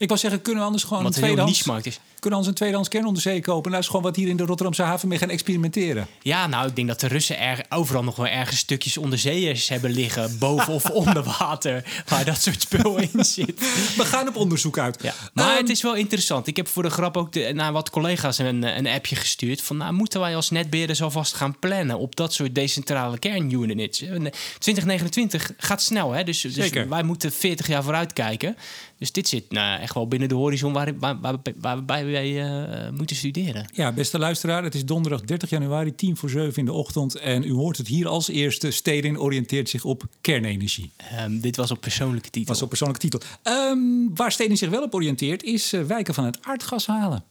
Ik 0.00 0.08
wou 0.08 0.20
zeggen, 0.20 0.42
kunnen 0.42 0.60
we 0.60 0.66
anders 0.66 0.84
gewoon 0.84 1.06
een 1.06 1.12
tweedehands, 1.12 1.62
kunnen 1.62 1.84
we 2.20 2.30
anders 2.30 2.46
een 2.46 2.54
tweedehands 2.54 2.88
kernonderzee 2.88 3.40
kopen? 3.40 3.64
En 3.64 3.70
dat 3.70 3.80
is 3.80 3.86
gewoon 3.86 4.02
wat 4.02 4.16
hier 4.16 4.28
in 4.28 4.36
de 4.36 4.44
Rotterdamse 4.44 4.82
haven 4.82 5.08
mee 5.08 5.18
gaan 5.18 5.30
experimenteren. 5.30 6.06
Ja, 6.22 6.46
nou, 6.46 6.68
ik 6.68 6.76
denk 6.76 6.88
dat 6.88 7.00
de 7.00 7.06
Russen 7.06 7.38
er, 7.38 7.64
overal 7.68 8.02
nog 8.02 8.16
wel 8.16 8.26
ergens 8.26 8.58
stukjes 8.58 8.96
onderzeeërs 8.96 9.68
hebben 9.68 9.90
liggen. 9.90 10.38
Boven 10.38 10.72
of 10.72 10.90
onder 11.00 11.22
water. 11.38 12.02
Waar 12.08 12.24
dat 12.24 12.40
soort 12.42 12.60
spul 12.60 12.98
in 12.98 13.24
zit. 13.24 13.60
We 13.96 14.04
gaan 14.04 14.28
op 14.28 14.36
onderzoek 14.36 14.78
uit. 14.78 15.02
Ja. 15.02 15.14
Maar 15.34 15.48
Ehm, 15.48 15.56
het 15.56 15.68
is 15.68 15.82
wel 15.82 15.94
interessant. 15.94 16.46
Ik 16.46 16.56
heb 16.56 16.68
voor 16.68 16.82
de 16.82 16.90
grap 16.90 17.16
ook 17.16 17.32
de, 17.32 17.52
naar 17.54 17.72
wat 17.72 17.90
collega's 17.90 18.38
een, 18.38 18.62
een 18.62 18.86
appje 18.86 19.16
gestuurd. 19.16 19.62
Van, 19.62 19.76
nou, 19.76 19.92
moeten 19.92 20.20
wij 20.20 20.36
als 20.36 20.50
netbeheerders 20.50 21.02
alvast 21.02 21.34
gaan 21.34 21.58
plannen 21.58 21.98
op 21.98 22.16
dat 22.16 22.32
soort 22.32 22.54
decentrale 22.54 23.18
kernunits? 23.18 24.02
Eh, 24.02 24.24
2029 24.58 25.52
gaat 25.56 25.82
snel, 25.82 26.10
hè? 26.12 26.24
Dus, 26.24 26.40
dus 26.40 26.70
wij 26.88 27.02
moeten 27.02 27.32
40 27.32 27.66
jaar 27.66 27.82
vooruit 27.82 28.12
kijken. 28.12 28.56
Dus 29.00 29.12
dit 29.12 29.28
zit 29.28 29.50
nou, 29.50 29.80
echt 29.80 29.94
wel 29.94 30.08
binnen 30.08 30.28
de 30.28 30.34
horizon 30.34 30.72
waar, 30.72 30.98
waar, 30.98 31.20
waar, 31.20 31.36
waarbij 31.60 32.04
wij 32.04 32.44
eh, 32.44 32.90
moeten 32.92 33.16
studeren. 33.16 33.66
Ja, 33.72 33.92
beste 33.92 34.18
luisteraar, 34.18 34.62
het 34.62 34.74
is 34.74 34.84
donderdag 34.84 35.20
30 35.20 35.50
januari, 35.50 35.94
10 35.94 36.16
voor 36.16 36.30
7 36.30 36.56
in 36.56 36.64
de 36.64 36.72
ochtend. 36.72 37.14
En 37.14 37.44
u 37.44 37.52
hoort 37.52 37.76
het 37.76 37.86
hier 37.86 38.08
als 38.08 38.28
eerste. 38.28 38.70
Stedin 38.70 39.18
oriënteert 39.20 39.68
zich 39.68 39.84
op 39.84 40.02
kernenergie. 40.20 40.90
Ehm, 40.96 41.38
dit 41.40 41.56
was 41.56 41.70
op 41.70 41.80
persoonlijke 41.80 42.30
titel. 42.30 42.52
was 42.52 42.62
op 42.62 42.68
persoonlijke 42.68 43.08
titel. 43.08 43.20
Ehm, 43.42 43.78
waar 44.14 44.32
Stedin 44.32 44.56
zich 44.56 44.70
wel 44.70 44.82
op 44.82 44.94
oriënteert, 44.94 45.42
is 45.42 45.72
eh, 45.72 45.82
wijken 45.82 46.14
van 46.14 46.24
het 46.24 46.38
aardgas 46.42 46.86
halen. 46.86 47.24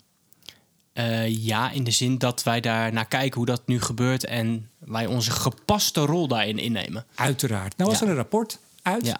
Eh, 0.94 1.46
ja, 1.46 1.72
in 1.72 1.84
de 1.84 1.92
zin 1.92 2.18
dat 2.18 2.44
wij 2.44 2.60
daar 2.62 2.94
naar 2.94 3.08
kijken 3.08 3.38
hoe 3.38 3.46
dat 3.46 3.62
nu 3.66 3.82
gebeurt 3.82 4.26
en 4.26 4.70
wij 4.80 5.06
onze 5.06 5.32
gepaste 5.32 6.02
rol 6.02 6.28
daarin 6.28 6.58
innemen. 6.58 7.06
Uiteraard. 7.16 7.78
Nou 7.78 7.90
was 7.90 8.00
Ja. 8.00 8.06
er 8.06 8.12
een 8.12 8.18
rapport 8.18 8.60
uit. 8.82 9.06
Ja. 9.06 9.20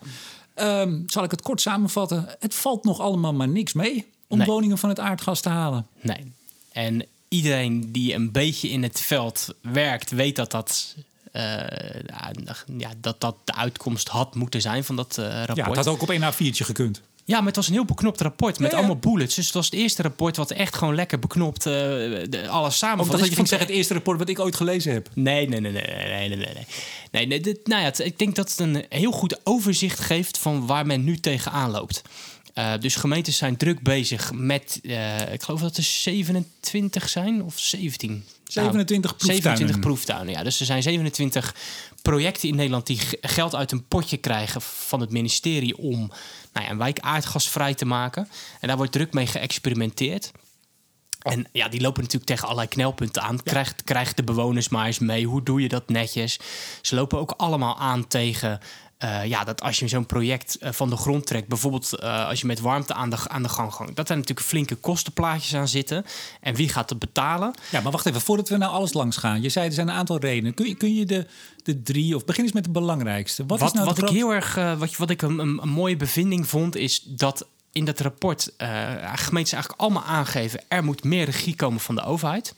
Ehm, 0.60 1.02
zal 1.08 1.24
ik 1.24 1.32
het 1.32 1.42
kort 1.42 1.62
samenvatten? 1.62 2.36
Het 2.40 2.56
valt 2.56 2.84
nog 2.84 3.00
allemaal 3.00 3.34
maar 3.34 3.48
niks 3.48 3.74
mee 3.74 4.08
om 4.28 4.38
Nee. 4.38 4.48
woningen 4.48 4.78
van 4.78 4.90
het 4.90 5.00
aardgas 5.00 5.42
te 5.42 5.50
halen. 5.50 5.88
Nee. 6.02 6.32
En 6.72 7.06
iedereen 7.28 7.92
die 7.92 8.14
een 8.14 8.32
beetje 8.32 8.70
in 8.70 8.84
het 8.84 9.00
veld 9.00 9.48
werkt, 9.62 10.12
weet 10.12 10.36
dat 10.36 10.52
dat, 10.52 10.96
eh, 11.32 11.44
ja, 12.78 12.94
dat, 12.98 13.22
dat 13.22 13.36
de 13.44 13.54
uitkomst 13.56 14.08
had 14.08 14.36
moeten 14.36 14.62
zijn 14.62 14.84
van 14.84 14.96
dat 14.96 15.18
eh, 15.18 15.26
rapport. 15.26 15.58
Ja, 15.58 15.66
het 15.68 15.76
had 15.76 15.88
ook 15.88 16.02
op 16.02 16.10
een 16.10 16.24
A4'tje 16.34 16.64
gekund. 16.66 17.02
Ja, 17.30 17.38
maar 17.38 17.48
het 17.48 17.56
was 17.56 17.68
een 17.68 17.74
heel 17.74 17.86
beknopt 17.86 18.22
rapport 18.22 18.60
met 18.60 18.72
Ja, 18.72 18.78
ja. 18.78 18.84
allemaal 18.84 19.02
bullets. 19.12 19.36
Dus 19.36 19.46
het 19.46 19.54
was 19.54 19.66
het 19.66 19.74
eerste 19.74 20.02
rapport 20.02 20.36
wat 20.38 20.52
echt 20.52 20.76
gewoon 20.76 20.96
lekker 20.96 21.20
beknopt 21.20 21.66
eh, 21.66 21.74
de, 21.74 22.46
alles 22.50 22.78
samen. 22.78 23.06
Ook 23.06 23.12
dat 23.12 23.26
je 23.26 23.36
ging 23.36 23.48
zeggen, 23.48 23.68
het 23.68 23.76
eerste 23.78 23.94
rapport 23.94 24.20
wat 24.20 24.30
ik 24.30 24.40
ooit 24.40 24.56
gelezen 24.56 24.94
heb. 24.94 25.10
Nee, 25.14 25.48
nee, 25.48 25.60
nee, 25.60 25.72
nee, 25.72 25.82
nee, 25.84 26.06
nee, 26.08 26.28
nee, 26.30 26.38
nee. 26.54 26.66
nee, 27.12 27.26
nee 27.28 27.40
dit, 27.40 27.68
nou 27.68 27.82
ja, 27.82 27.88
het- 27.88 28.00
ik 28.00 28.20
denk 28.20 28.36
dat 28.36 28.50
het 28.50 28.60
een 28.60 28.86
heel 28.90 29.12
goed 29.12 29.40
overzicht 29.44 30.00
geeft 30.00 30.38
van 30.38 30.66
waar 30.68 30.86
men 30.86 31.04
nu 31.04 31.18
tegenaan 31.20 31.72
loopt. 31.72 32.02
Eh, 32.54 32.74
dus 32.80 32.96
gemeentes 32.96 33.38
zijn 33.38 33.58
druk 33.58 33.82
bezig 33.82 34.32
met, 34.34 34.80
eh, 34.84 35.34
ik 35.34 35.42
geloof 35.44 35.62
dat 35.62 35.78
er 35.78 35.84
27 35.84 37.10
zijn 37.10 37.44
of 37.44 37.60
17. 37.60 38.24
27 38.52 39.16
proeftuinen. 39.16 39.44
27 39.44 39.80
proeftuinen, 39.80 40.34
ja. 40.34 40.44
Dus 40.44 40.60
er 40.60 40.66
zijn 40.66 40.84
27 40.84 41.56
projecten 42.02 42.50
in 42.50 42.56
Nederland 42.56 42.88
die 42.88 43.00
geld 43.22 43.56
uit 43.56 43.72
een 43.72 43.88
potje 43.88 44.18
krijgen 44.18 44.62
van 44.62 45.00
het 45.00 45.12
ministerie 45.12 45.78
om 45.78 46.12
nou 46.54 46.66
ja, 46.66 46.70
een 46.70 46.78
wijk 46.78 47.00
aardgasvrij 47.00 47.74
te 47.74 47.86
maken. 47.86 48.28
En 48.60 48.68
daar 48.68 48.78
wordt 48.78 48.92
druk 48.92 49.14
mee 49.14 49.28
geëxperimenteerd. 49.28 50.32
En 51.20 51.48
ja, 51.52 51.68
die 51.68 51.82
lopen 51.82 52.02
natuurlijk 52.02 52.30
tegen 52.30 52.44
allerlei 52.44 52.68
knelpunten 52.68 53.22
aan. 53.22 53.44
Krijgt, 53.44 53.84
krijgt 53.84 54.16
de 54.16 54.24
bewoners 54.24 54.70
maar 54.70 54.86
eens 54.86 55.00
mee. 55.00 55.26
Hoe 55.26 55.44
doe 55.44 55.62
je 55.62 55.68
dat 55.68 55.90
netjes? 55.90 56.40
Ze 56.82 56.96
lopen 56.96 57.20
ook 57.20 57.34
allemaal 57.38 57.78
aan 57.78 58.08
tegen... 58.08 58.60
eh, 59.00 59.26
ja, 59.26 59.44
dat 59.44 59.62
als 59.62 59.80
je 59.80 59.88
zo'n 59.88 60.06
project 60.06 60.58
eh, 60.58 60.72
van 60.72 60.90
de 60.90 60.96
grond 60.96 61.26
trekt... 61.26 61.48
bijvoorbeeld 61.48 61.94
eh, 61.94 62.28
als 62.28 62.42
je 62.42 62.48
met 62.48 62.60
warmte 62.60 62.94
aan 62.94 63.10
de, 63.10 63.18
aan 63.28 63.44
de 63.44 63.50
gang 63.50 63.74
gaat... 63.74 63.96
dat 63.96 64.10
er 64.10 64.16
natuurlijk 64.16 64.48
flinke 64.48 64.76
kostenplaatjes 64.76 65.56
aan 65.56 65.68
zitten. 65.68 66.06
En 66.42 66.56
wie 66.56 66.70
gaat 66.70 66.90
het 66.90 67.00
betalen? 67.00 67.54
Ja, 67.72 67.82
maar 67.82 67.92
wacht 67.92 68.06
even, 68.06 68.22
voordat 68.22 68.50
we 68.50 68.58
nou 68.58 68.72
alles 68.72 68.94
langs 68.94 69.18
gaan. 69.18 69.42
Je 69.42 69.50
zei 69.50 69.68
er 69.68 69.74
zijn 69.74 69.88
een 69.88 69.96
aantal 69.96 70.20
redenen. 70.20 70.54
Kun 70.54 70.68
je, 70.68 70.76
kun 70.76 70.96
je 70.96 71.06
de, 71.06 71.28
de 71.64 71.82
drie, 71.82 72.16
of 72.16 72.26
begin 72.26 72.44
eens 72.44 72.54
met 72.54 72.64
de 72.64 72.70
belangrijkste. 72.70 73.46
Wat, 73.46 73.60
Wat, 73.60 73.68
is 73.68 73.74
nou 73.74 73.86
wat 73.86 73.98
ik 73.98 74.10
heel 74.10 74.34
erg, 74.34 74.56
wat, 74.56 74.96
wat 74.96 75.10
ik 75.10 75.22
een, 75.22 75.40
een, 75.40 75.60
een 75.62 75.70
mooie 75.70 75.98
bevinding 75.98 76.48
vond, 76.48 76.76
is 76.76 77.04
dat 77.06 77.46
in 77.72 77.86
dat 77.86 78.00
rapport 78.00 78.52
gemeentes 79.16 79.54
eigenlijk 79.54 79.82
allemaal 79.82 80.04
aangeven: 80.04 80.62
er 80.68 80.84
moet 80.84 81.04
meer 81.04 81.26
regie 81.26 81.56
komen 81.56 81.80
van 81.80 81.96
de 81.96 82.04
overheid. 82.04 82.56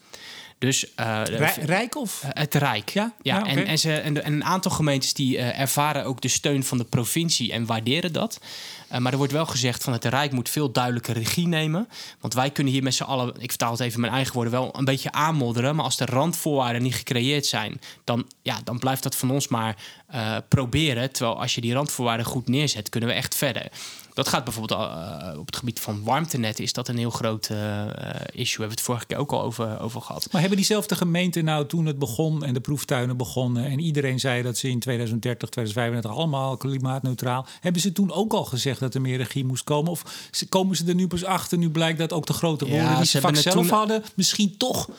Dus 0.61 0.93
eh, 0.95 1.21
Rij- 1.25 1.57
Rijk 1.61 1.95
of? 1.95 2.23
eh, 2.23 2.29
het 2.33 2.55
Rijk. 2.55 2.89
Ja? 2.89 3.13
Ja, 3.21 3.45
en, 3.45 3.65
en, 3.65 3.79
ze, 3.79 3.93
en, 3.95 4.13
de- 4.13 4.21
en 4.21 4.33
een 4.33 4.43
aantal 4.43 4.71
gemeentes 4.71 5.13
die 5.13 5.37
eh, 5.37 5.59
ervaren 5.59 6.05
ook 6.05 6.21
de 6.21 6.27
steun 6.27 6.63
van 6.63 6.77
de 6.77 6.83
provincie 6.83 7.51
en 7.51 7.65
waarderen 7.65 8.13
dat. 8.13 8.39
Maar 8.99 9.11
er 9.11 9.17
wordt 9.17 9.33
wel 9.33 9.45
gezegd 9.45 9.83
van 9.83 9.93
het 9.93 10.05
Rijk 10.05 10.31
moet 10.31 10.49
veel 10.49 10.71
duidelijker 10.71 11.13
regie 11.13 11.47
nemen. 11.47 11.87
Want 12.19 12.33
wij 12.33 12.49
kunnen 12.51 12.73
hier 12.73 12.83
met 12.83 12.93
z'n 12.93 13.03
allen, 13.03 13.33
ik 13.39 13.49
vertaal 13.49 13.71
het 13.71 13.79
even 13.79 13.93
in 13.95 14.01
mijn 14.01 14.13
eigen 14.13 14.33
woorden, 14.33 14.53
wel 14.53 14.69
een 14.77 14.85
beetje 14.85 15.11
aanmodderen. 15.11 15.75
Maar 15.75 15.85
als 15.85 15.97
de 15.97 16.05
randvoorwaarden 16.05 16.81
niet 16.81 16.95
gecreëerd 16.95 17.45
zijn, 17.45 17.81
dan, 18.03 18.25
ja, 18.41 18.59
dan 18.63 18.79
blijft 18.79 19.03
dat 19.03 19.15
van 19.15 19.31
ons 19.31 19.47
maar 19.47 19.75
proberen. 20.47 21.11
Terwijl 21.11 21.39
als 21.41 21.55
je 21.55 21.61
die 21.61 21.73
randvoorwaarden 21.73 22.25
goed 22.25 22.47
neerzet, 22.47 22.89
kunnen 22.89 23.09
we 23.09 23.15
echt 23.15 23.35
verder. 23.35 23.65
Dat 24.21 24.29
gaat 24.29 24.43
bijvoorbeeld 24.43 24.79
eh, 24.79 25.39
op 25.39 25.45
het 25.45 25.55
gebied 25.55 25.79
van 25.79 26.03
warmtenet 26.03 26.59
is 26.59 26.73
dat 26.73 26.87
een 26.87 26.97
heel 26.97 27.09
groot 27.09 27.49
eh, 27.49 27.81
eh, 27.81 28.21
issue. 28.31 28.55
We 28.55 28.61
hebben 28.61 28.69
het 28.69 28.81
vorige 28.81 29.05
keer 29.05 29.17
ook 29.17 29.31
al 29.31 29.41
over, 29.41 29.79
over 29.79 30.01
gehad. 30.01 30.27
Maar 30.31 30.41
hebben 30.41 30.57
diezelfde 30.57 30.95
gemeenten 30.95 31.43
nou 31.43 31.65
toen 31.65 31.85
het 31.85 31.99
begon 31.99 32.43
en 32.43 32.53
de 32.53 32.59
proeftuinen 32.59 33.17
begonnen... 33.17 33.65
en 33.65 33.79
iedereen 33.79 34.19
zei 34.19 34.41
dat 34.41 34.57
ze 34.57 34.69
in 34.69 34.79
2030, 34.79 35.49
2035 35.49 36.11
allemaal 36.11 36.57
klimaatneutraal... 36.57 37.45
hebben 37.59 37.81
ze 37.81 37.91
toen 37.91 38.11
ook 38.11 38.33
al 38.33 38.45
gezegd 38.45 38.79
dat 38.79 38.95
er 38.95 39.01
meer 39.01 39.17
regie 39.17 39.45
moest 39.45 39.63
komen? 39.63 39.91
Of 39.91 40.03
komen 40.49 40.75
ze 40.75 40.85
er 40.85 40.95
nu 40.95 41.07
pas 41.07 41.23
achter? 41.23 41.57
Nu 41.57 41.69
blijkt 41.69 41.99
dat 41.99 42.13
ook 42.13 42.25
de 42.25 42.33
grote 42.33 42.65
Ja, 42.65 42.71
woorden 42.71 42.97
die 42.97 43.05
ze 43.05 43.19
vaak 43.19 43.35
zelf 43.35 43.55
toen- 43.55 43.77
hadden... 43.77 44.03
misschien 44.15 44.57
toch 44.57 44.89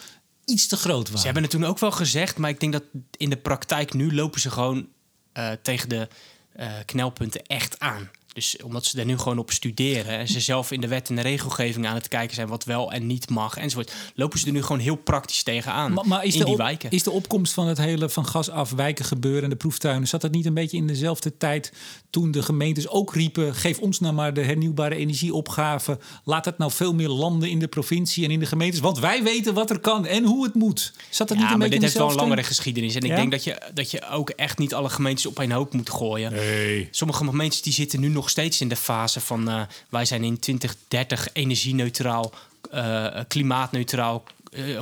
iets 0.45 0.67
te 0.67 0.77
groot 0.77 1.05
waren. 1.05 1.19
Ze 1.19 1.25
hebben 1.25 1.43
het 1.43 1.53
toen 1.53 1.65
ook 1.65 1.79
wel 1.79 1.91
gezegd, 1.91 2.39
maar 2.39 2.51
ik 2.51 2.61
denk 2.61 2.73
dat 2.73 2.85
in 3.17 3.31
de 3.31 3.37
praktijk 3.37 3.95
nu 3.95 4.15
lopen 4.15 4.41
ze 4.41 4.51
gewoon 4.51 4.89
eh, 5.33 5.51
tegen 5.63 5.89
de 5.89 6.09
eh, 6.53 6.73
knelpunten 6.85 7.47
echt 7.47 7.79
aan. 7.79 8.11
Dus 8.33 8.57
omdat 8.65 8.85
ze 8.85 8.99
er 8.99 9.05
nu 9.05 9.19
gewoon 9.19 9.39
op 9.39 9.51
studeren 9.51 10.19
en 10.19 10.29
ze 10.29 10.41
zelf 10.41 10.71
in 10.71 10.81
de 10.81 10.89
wet 10.89 11.09
en 11.09 11.15
de 11.17 11.23
regelgeving 11.23 11.87
aan 11.87 11.95
het 11.95 12.09
kijken 12.09 12.35
zijn 12.35 12.49
wat 12.49 12.65
wel 12.65 12.93
en 12.93 13.07
niet 13.07 13.31
mag 13.31 13.57
enzovoort, 13.57 13.93
lopen 14.15 14.39
ze 14.39 14.47
er 14.47 14.53
nu 14.53 14.63
gewoon 14.63 14.79
heel 14.81 14.97
praktisch 14.97 15.43
tegenaan 15.43 15.93
Maar, 15.93 16.07
maar 16.07 16.25
is, 16.25 16.33
in 16.33 16.39
de 16.39 16.45
die 16.45 16.55
op- 16.55 16.61
wijken. 16.61 16.91
is 16.91 17.03
de 17.03 17.11
opkomst 17.11 17.53
van 17.53 17.67
het 17.67 17.79
hele 17.79 18.09
van 18.09 18.27
gas 18.27 18.51
af 18.51 18.71
wijken 18.71 19.05
gebeuren 19.05 19.43
en 19.43 19.51
de 19.51 19.57
proeftuinen... 19.57 20.09
zat 20.09 20.21
dat 20.21 20.31
niet 20.31 20.47
een 20.47 20.55
beetje 20.55 20.77
in 20.77 20.87
dezelfde 20.87 21.37
tijd 21.37 21.73
toen 22.11 22.31
de 22.31 22.43
gemeentes 22.43 22.89
ook 22.89 23.15
riepen... 23.15 23.55
geef 23.55 23.79
ons 23.79 24.01
nou 24.01 24.15
maar 24.15 24.35
de 24.35 24.43
hernieuwbare 24.43 24.95
energieopgave. 24.95 25.99
Laat 26.25 26.45
het 26.45 26.59
nou 26.59 26.71
veel 26.71 26.95
meer 26.95 27.09
landen 27.09 27.51
in 27.51 27.59
de 27.59 27.69
provincie 27.69 28.25
en 28.25 28.31
in 28.31 28.39
de 28.41 28.47
gemeentes. 28.47 28.81
Want 28.81 28.99
wij 28.99 29.23
weten 29.23 29.55
wat 29.55 29.71
er 29.71 29.79
kan 29.81 30.07
en 30.07 30.25
hoe 30.25 30.45
het 30.45 30.55
moet. 30.55 30.93
Zat 31.11 31.29
dat 31.29 31.37
ja, 31.37 31.43
niet 31.43 31.53
een 31.53 31.59
maar 31.59 31.69
beetje 31.69 31.75
dit 31.75 31.83
heeft 31.83 31.95
wel 31.95 32.11
een 32.11 32.15
langere 32.17 32.43
geschiedenis. 32.43 32.95
En 32.95 33.03
ik 33.03 33.09
Ja? 33.11 33.17
denk 33.17 33.31
dat 33.31 33.45
je, 33.45 33.63
dat 33.75 33.91
je 33.91 34.09
ook 34.09 34.31
echt 34.31 34.59
niet 34.59 34.75
alle 34.75 34.89
gemeentes 34.91 35.27
op 35.27 35.39
één 35.41 35.51
hoop 35.51 35.73
moet 35.73 35.91
gooien. 35.91 36.33
Nee. 36.33 36.89
Sommige 36.91 37.25
gemeentes 37.25 37.63
die 37.63 37.73
zitten 37.73 38.01
nu 38.01 38.09
nog 38.09 38.22
steeds 38.31 38.61
in 38.61 38.69
de 38.69 38.77
fase 38.77 39.21
van... 39.21 39.49
eh, 39.51 39.61
wij 39.89 40.05
zijn 40.05 40.25
in 40.25 40.39
2030 40.39 41.29
energie-neutraal, 41.33 42.33
eh, 42.71 43.07
klimaatneutraal... 43.29 44.23
eh, 44.53 44.81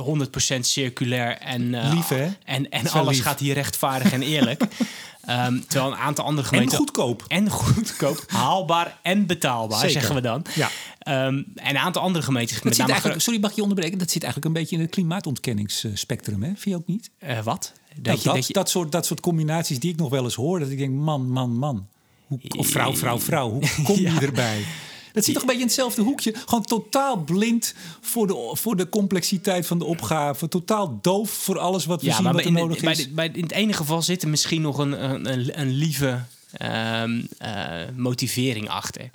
100% 0.55 0.59
circulair 0.59 1.37
en, 1.37 1.73
eh, 1.73 1.93
Lief, 1.93 2.07
hè? 2.07 2.29
en, 2.45 2.69
en 2.69 2.89
alles 2.89 3.15
lief. 3.15 3.25
gaat 3.25 3.39
hier 3.39 3.53
rechtvaardig 3.53 4.11
en 4.11 4.21
eerlijk. 4.21 4.63
Ehm, 5.21 5.59
terwijl 5.67 5.91
een 5.91 5.97
aantal 5.97 6.25
andere 6.25 6.47
En 6.47 6.53
gemeenten... 6.53 6.77
goedkoop. 6.77 7.25
En 7.27 7.49
goedkoop, 7.49 8.23
haalbaar 8.27 8.97
en 9.01 9.25
betaalbaar, 9.25 9.77
Zeker. 9.79 9.93
zeggen 9.93 10.15
we 10.15 10.21
dan. 10.21 10.45
Ja. 10.55 10.69
Ehm, 10.99 11.17
en 11.55 11.69
een 11.69 11.77
aantal 11.77 12.01
andere 12.01 12.25
gemeentes... 12.25 12.55
Dat 12.55 12.63
met 12.63 12.75
zit 12.75 12.89
eigenlijk, 12.89 13.21
sorry, 13.21 13.39
mag 13.39 13.49
ik 13.49 13.55
je 13.55 13.61
onderbreken? 13.61 13.97
Dat 13.97 14.11
zit 14.11 14.23
eigenlijk 14.23 14.55
een 14.55 14.61
beetje 14.61 14.75
in 14.75 14.81
het 14.81 14.91
klimaatontkenningsspectrum, 14.91 16.41
hè? 16.43 16.47
Vind 16.47 16.63
je 16.63 16.75
ook 16.75 16.87
niet? 16.87 17.09
eh, 17.19 17.39
wat? 17.43 17.71
Dat, 17.95 18.03
Dat 18.03 18.17
je, 18.17 18.23
dat, 18.23 18.35
dat 18.35 18.47
je, 18.47 18.53
dat, 18.53 18.69
soort, 18.69 18.91
dat 18.91 19.05
soort 19.05 19.19
combinaties 19.19 19.79
die 19.79 19.91
ik 19.91 19.97
nog 19.97 20.09
wel 20.09 20.23
eens 20.23 20.35
hoor. 20.35 20.59
Dat 20.59 20.69
ik 20.69 20.77
denk, 20.77 20.93
man, 20.93 21.31
man, 21.31 21.49
man. 21.57 21.87
Hoe, 22.39 22.39
of 22.57 22.67
vrouw, 22.67 22.95
vrouw, 22.95 23.19
vrouw. 23.19 23.49
Hoe 23.49 23.61
kom 23.83 23.95
je 23.95 24.01
Ja. 24.01 24.21
erbij? 24.21 24.65
Dat 25.13 25.23
zit 25.25 25.33
toch 25.33 25.43
een 25.43 25.47
beetje 25.47 25.61
in 25.61 25.67
hetzelfde 25.67 26.01
hoekje. 26.01 26.33
Gewoon 26.45 26.63
totaal 26.63 27.17
blind 27.17 27.73
voor 28.01 28.27
de, 28.27 28.49
voor 28.53 28.75
de 28.75 28.89
complexiteit 28.89 29.67
van 29.67 29.77
de 29.79 29.85
opgave. 29.85 30.47
Totaal 30.47 30.99
doof 31.01 31.29
voor 31.31 31.59
alles 31.59 31.85
wat 31.85 32.01
we 32.01 32.07
ja, 32.07 32.13
zien 32.15 32.23
maar 32.23 32.33
wat 32.33 32.43
bij, 32.43 32.51
er 32.51 32.57
nodig 32.59 32.79
bij, 32.81 32.91
is. 32.91 32.97
de- 32.97 33.09
bij, 33.09 33.29
in 33.33 33.43
het 33.43 33.51
ene 33.51 33.73
geval 33.73 34.01
zit 34.01 34.21
er 34.23 34.29
misschien 34.29 34.61
nog 34.61 34.77
een, 34.77 35.03
een, 35.11 35.31
een, 35.33 35.59
een 35.59 35.69
lieve 35.69 36.19
ehm, 36.51 37.21
eh, 37.37 37.71
motivering 37.95 38.69
achter. 38.69 39.09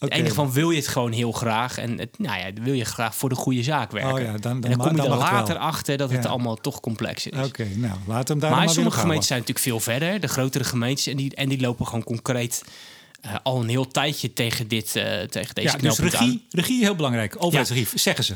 In 0.00 0.06
Oké. 0.06 0.14
het 0.16 0.22
ene 0.24 0.28
geval 0.34 0.52
wil 0.52 0.70
je 0.70 0.76
het 0.76 0.88
gewoon 0.88 1.12
heel 1.12 1.32
graag. 1.32 1.78
En 1.78 1.98
het, 1.98 2.18
nou 2.18 2.38
ja, 2.38 2.62
wil 2.62 2.72
je 2.74 2.84
graag 2.84 3.14
voor 3.14 3.28
de 3.28 3.34
goede 3.34 3.62
zaak 3.62 3.90
werken. 3.92 4.12
Oh 4.12 4.20
ja, 4.20 4.26
dan- 4.36 4.40
dan 4.40 4.52
en 4.54 4.60
dan 4.60 4.76
ma- 4.78 4.84
kom 4.86 4.96
je 4.96 5.02
dan 5.02 5.10
er 5.12 5.18
later 5.18 5.56
achter 5.56 5.96
dat 5.96 6.10
het 6.10 6.22
Ja. 6.22 6.28
allemaal 6.28 6.56
toch 6.56 6.80
complexer 6.80 7.32
is. 7.40 7.46
Oké, 7.46 7.68
nou, 7.74 7.98
laat 8.06 8.28
hem 8.28 8.38
daar 8.38 8.50
maar 8.50 8.68
sommige 8.70 8.98
gemeentes 8.98 9.26
zijn 9.26 9.38
natuurlijk 9.38 9.66
veel 9.66 9.80
verder. 9.80 10.20
De 10.20 10.28
grotere 10.28 10.64
gemeentes. 10.64 11.06
En 11.06 11.16
die, 11.16 11.34
en 11.34 11.48
die 11.48 11.60
lopen 11.60 11.86
gewoon 11.86 12.04
concreet 12.04 12.64
eh, 13.20 13.34
al 13.42 13.60
een 13.60 13.68
heel 13.68 13.88
tijdje 13.88 14.32
tegen, 14.32 14.68
dit, 14.68 14.96
eh, 14.96 15.20
tegen 15.20 15.54
deze 15.54 15.66
Ja, 15.66 15.72
dus 15.72 15.80
knelpunten 15.80 16.18
aan. 16.18 16.24
regie, 16.24 16.46
regie 16.50 16.82
heel 16.84 16.94
belangrijk. 16.96 17.34
Overheidsregie, 17.38 17.88
zeggen 17.94 18.24
ze. 18.24 18.34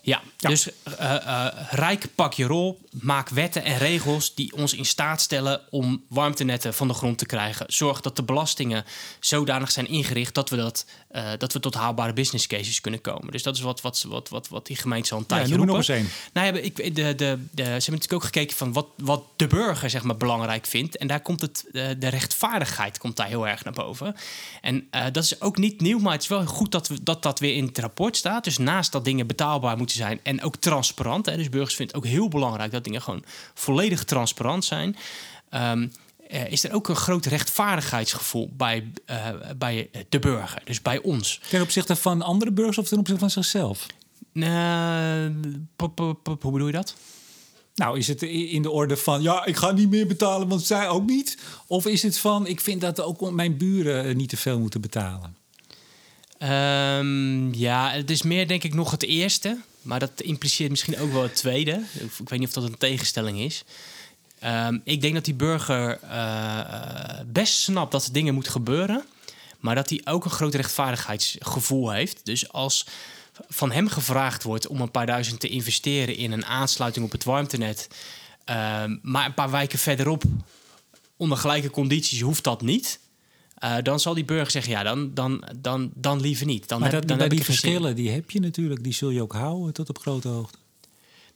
Ja, 0.00 0.20
Ja. 0.38 0.48
dus 0.48 0.68
eh, 0.98 1.46
Rijk, 1.70 2.06
pak 2.14 2.32
je 2.32 2.44
rol. 2.44 2.80
Maak 3.00 3.28
wetten 3.28 3.64
en 3.64 3.78
regels 3.78 4.34
die 4.34 4.52
ons 4.52 4.74
in 4.74 4.84
staat 4.84 5.20
stellen 5.20 5.60
om 5.70 6.04
warmtenetten 6.08 6.74
van 6.74 6.88
de 6.88 6.94
grond 6.94 7.18
te 7.18 7.26
krijgen. 7.26 7.66
Zorg 7.68 8.00
dat 8.00 8.16
de 8.16 8.22
belastingen 8.22 8.84
zodanig 9.20 9.70
zijn 9.70 9.88
ingericht 9.88 10.34
dat 10.34 10.50
we, 10.50 10.56
dat, 10.56 10.86
eh, 11.08 11.30
dat 11.38 11.52
we 11.52 11.60
tot 11.60 11.74
haalbare 11.74 12.12
business 12.12 12.46
cases 12.46 12.80
kunnen 12.80 13.00
komen. 13.00 13.32
Dus 13.32 13.42
dat 13.42 13.54
is 13.56 13.60
wat, 13.60 13.80
wat, 13.80 14.04
wat, 14.08 14.28
wat, 14.28 14.48
wat 14.48 14.66
die 14.66 14.76
gemeentes 14.76 15.12
al 15.12 15.18
een 15.18 15.24
Ja, 15.28 15.34
tijdje 15.36 15.56
noem 15.56 15.60
er 15.68 15.74
nog 15.74 15.86
roepen. 15.86 15.94
eens. 16.02 16.08
Nou 16.32 16.46
ja, 16.46 16.52
ik, 16.62 16.76
de, 16.76 16.92
de, 16.92 17.14
de, 17.14 17.38
ze 17.54 17.62
hebben 17.62 17.72
natuurlijk 17.74 18.12
ook 18.12 18.24
gekeken 18.24 18.56
van 18.56 18.72
wat, 18.72 18.86
wat 18.96 19.22
de 19.36 19.46
burger 19.46 19.90
zeg 19.90 20.02
maar, 20.02 20.16
belangrijk 20.16 20.66
vindt. 20.66 20.96
En 20.96 21.06
daar 21.06 21.20
komt 21.20 21.40
het, 21.40 21.64
eh, 21.72 21.86
de 21.98 22.08
rechtvaardigheid 22.08 22.98
komt 22.98 23.16
daar 23.16 23.26
heel 23.26 23.48
erg 23.48 23.64
naar 23.64 23.72
boven. 23.72 24.14
En 24.60 24.86
eh, 24.90 25.04
dat 25.12 25.24
is 25.24 25.40
ook 25.40 25.56
niet 25.56 25.80
nieuw, 25.80 25.98
maar 25.98 26.12
het 26.12 26.22
is 26.22 26.28
wel 26.28 26.44
goed 26.46 26.72
dat, 26.72 26.88
we, 26.88 27.02
dat 27.02 27.22
dat 27.22 27.38
weer 27.38 27.54
in 27.56 27.66
het 27.66 27.78
rapport 27.78 28.16
staat. 28.16 28.44
Dus 28.44 28.58
naast 28.58 28.92
dat 28.92 29.04
dingen 29.04 29.26
betaalbaar 29.26 29.76
moeten 29.76 29.96
zijn 29.96 30.20
en 30.22 30.42
ook 30.42 30.56
transparant. 30.56 31.26
Hè, 31.26 31.36
dus 31.36 31.48
burgers 31.48 31.74
vinden 31.74 31.96
het 31.96 32.04
ook 32.04 32.10
heel 32.12 32.28
belangrijk 32.28 32.72
dat 32.72 32.83
dingen 32.84 33.02
gewoon 33.02 33.24
volledig 33.54 34.04
transparant 34.04 34.64
zijn. 34.64 34.96
Ehm, 35.50 35.88
eh, 36.28 36.50
is 36.50 36.64
er 36.64 36.72
ook 36.72 36.88
een 36.88 36.96
groot 36.96 37.26
rechtvaardigheidsgevoel 37.26 38.50
bij, 38.56 38.90
eh, 39.06 39.28
bij 39.56 39.90
de 40.08 40.18
burger, 40.18 40.62
dus 40.64 40.82
bij 40.82 41.02
ons. 41.02 41.40
Ten 41.48 41.62
opzichte 41.62 41.96
van 41.96 42.22
andere 42.22 42.52
burgers 42.52 42.78
of 42.78 42.88
ten 42.88 42.98
opzichte 42.98 43.20
van 43.20 43.30
zichzelf? 43.30 43.86
Eh, 44.32 45.26
pop, 45.76 45.94
pop, 45.94 46.22
pop, 46.22 46.42
hoe 46.42 46.52
bedoel 46.52 46.66
je 46.66 46.72
dat? 46.72 46.94
Nou, 47.74 47.98
is 47.98 48.08
het 48.08 48.22
in 48.22 48.62
de 48.62 48.70
orde 48.70 48.96
van, 48.96 49.22
ja, 49.22 49.44
ik 49.44 49.56
ga 49.56 49.72
niet 49.72 49.90
meer 49.90 50.06
betalen, 50.06 50.48
want 50.48 50.62
zij 50.62 50.88
ook 50.88 51.06
niet? 51.06 51.38
Of 51.66 51.86
is 51.86 52.02
het 52.02 52.18
van, 52.18 52.46
ik 52.46 52.60
vind 52.60 52.80
dat 52.80 53.00
ook 53.00 53.30
mijn 53.30 53.56
buren 53.56 54.16
niet 54.16 54.28
te 54.28 54.36
veel 54.36 54.58
moeten 54.58 54.80
betalen? 54.80 55.36
Ehm, 56.38 57.52
ja, 57.54 57.90
het 57.90 58.10
is 58.10 58.22
meer 58.22 58.48
denk 58.48 58.64
ik 58.64 58.74
nog 58.74 58.90
het 58.90 59.02
eerste. 59.02 59.58
Maar 59.82 59.98
dat 59.98 60.20
impliceert 60.20 60.70
misschien 60.70 60.98
ook 60.98 61.12
wel 61.12 61.22
het 61.22 61.36
tweede. 61.36 61.82
Ik, 61.92 62.28
weet 62.28 62.38
niet 62.38 62.48
of 62.48 62.54
dat 62.54 62.64
een 62.64 62.78
tegenstelling 62.78 63.38
is. 63.38 63.64
Ehm, 64.38 64.78
ik 64.84 65.00
denk 65.00 65.14
dat 65.14 65.24
die 65.24 65.34
burger 65.34 65.98
eh, 66.02 67.20
best 67.26 67.54
snapt 67.54 67.92
dat 67.92 68.04
er 68.04 68.12
dingen 68.12 68.34
moeten 68.34 68.52
gebeuren. 68.52 69.04
Maar 69.60 69.74
dat 69.74 69.90
hij 69.90 70.00
ook 70.04 70.24
een 70.24 70.30
groot 70.30 70.54
rechtvaardigheidsgevoel 70.54 71.90
heeft. 71.90 72.20
Dus 72.24 72.52
als 72.52 72.86
van 73.48 73.72
hem 73.72 73.88
gevraagd 73.88 74.42
wordt 74.42 74.66
om 74.66 74.80
een 74.80 74.90
paar 74.90 75.06
duizend 75.06 75.40
te 75.40 75.48
investeren 75.48 76.16
in 76.16 76.32
een 76.32 76.44
aansluiting 76.44 77.04
op 77.04 77.12
het 77.12 77.24
warmtenet. 77.24 77.88
ehm, 78.44 78.96
maar 79.02 79.26
een 79.26 79.34
paar 79.34 79.50
wijken 79.50 79.78
verderop 79.78 80.22
onder 81.16 81.38
gelijke 81.38 81.70
condities 81.70 82.20
hoeft 82.20 82.44
dat 82.44 82.62
niet. 82.62 83.00
Eh, 83.64 83.76
dan 83.82 84.00
zal 84.00 84.14
die 84.14 84.24
burger 84.24 84.50
zeggen, 84.50 84.72
ja, 84.72 84.82
dan, 84.82 85.10
dan, 85.14 85.44
dan, 85.56 85.90
dan 85.94 86.20
liever 86.20 86.46
niet. 86.46 86.68
Dan 86.68 86.80
Maar 86.80 86.90
heb, 86.90 87.00
dat, 87.00 87.08
dan 87.08 87.18
heb 87.18 87.30
die 87.30 87.44
verschillen, 87.44 87.96
die 87.96 88.10
heb 88.10 88.30
je 88.30 88.40
natuurlijk. 88.40 88.82
Die 88.84 88.92
zul 88.92 89.10
je 89.10 89.22
ook 89.22 89.32
houden 89.32 89.72
tot 89.72 89.88
op 89.88 89.98
grote 89.98 90.28
hoogte. 90.28 90.58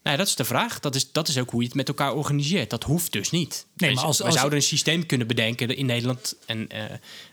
Nou, 0.03 0.17
ja, 0.17 0.17
dat 0.17 0.27
is 0.27 0.37
de 0.37 0.45
vraag. 0.45 0.81
Dat 0.81 0.95
is, 0.95 1.12
dat 1.12 1.29
is 1.29 1.38
ook 1.38 1.51
hoe 1.51 1.61
je 1.61 1.67
het 1.67 1.77
met 1.77 1.88
elkaar 1.88 2.14
organiseert. 2.14 2.71
Dat 2.71 2.85
hoeft 2.85 3.12
dus 3.12 3.31
niet. 3.31 3.67
Nee, 3.77 3.95
maar 3.95 4.05
als- 4.05 4.19
we 4.19 4.25
als- 4.25 4.35
zouden 4.35 4.59
een 4.59 4.64
systeem 4.64 5.07
kunnen 5.07 5.27
bedenken 5.27 5.77
in 5.77 5.87
Nederland. 5.87 6.37
En 6.47 6.69
eh, 6.69 6.85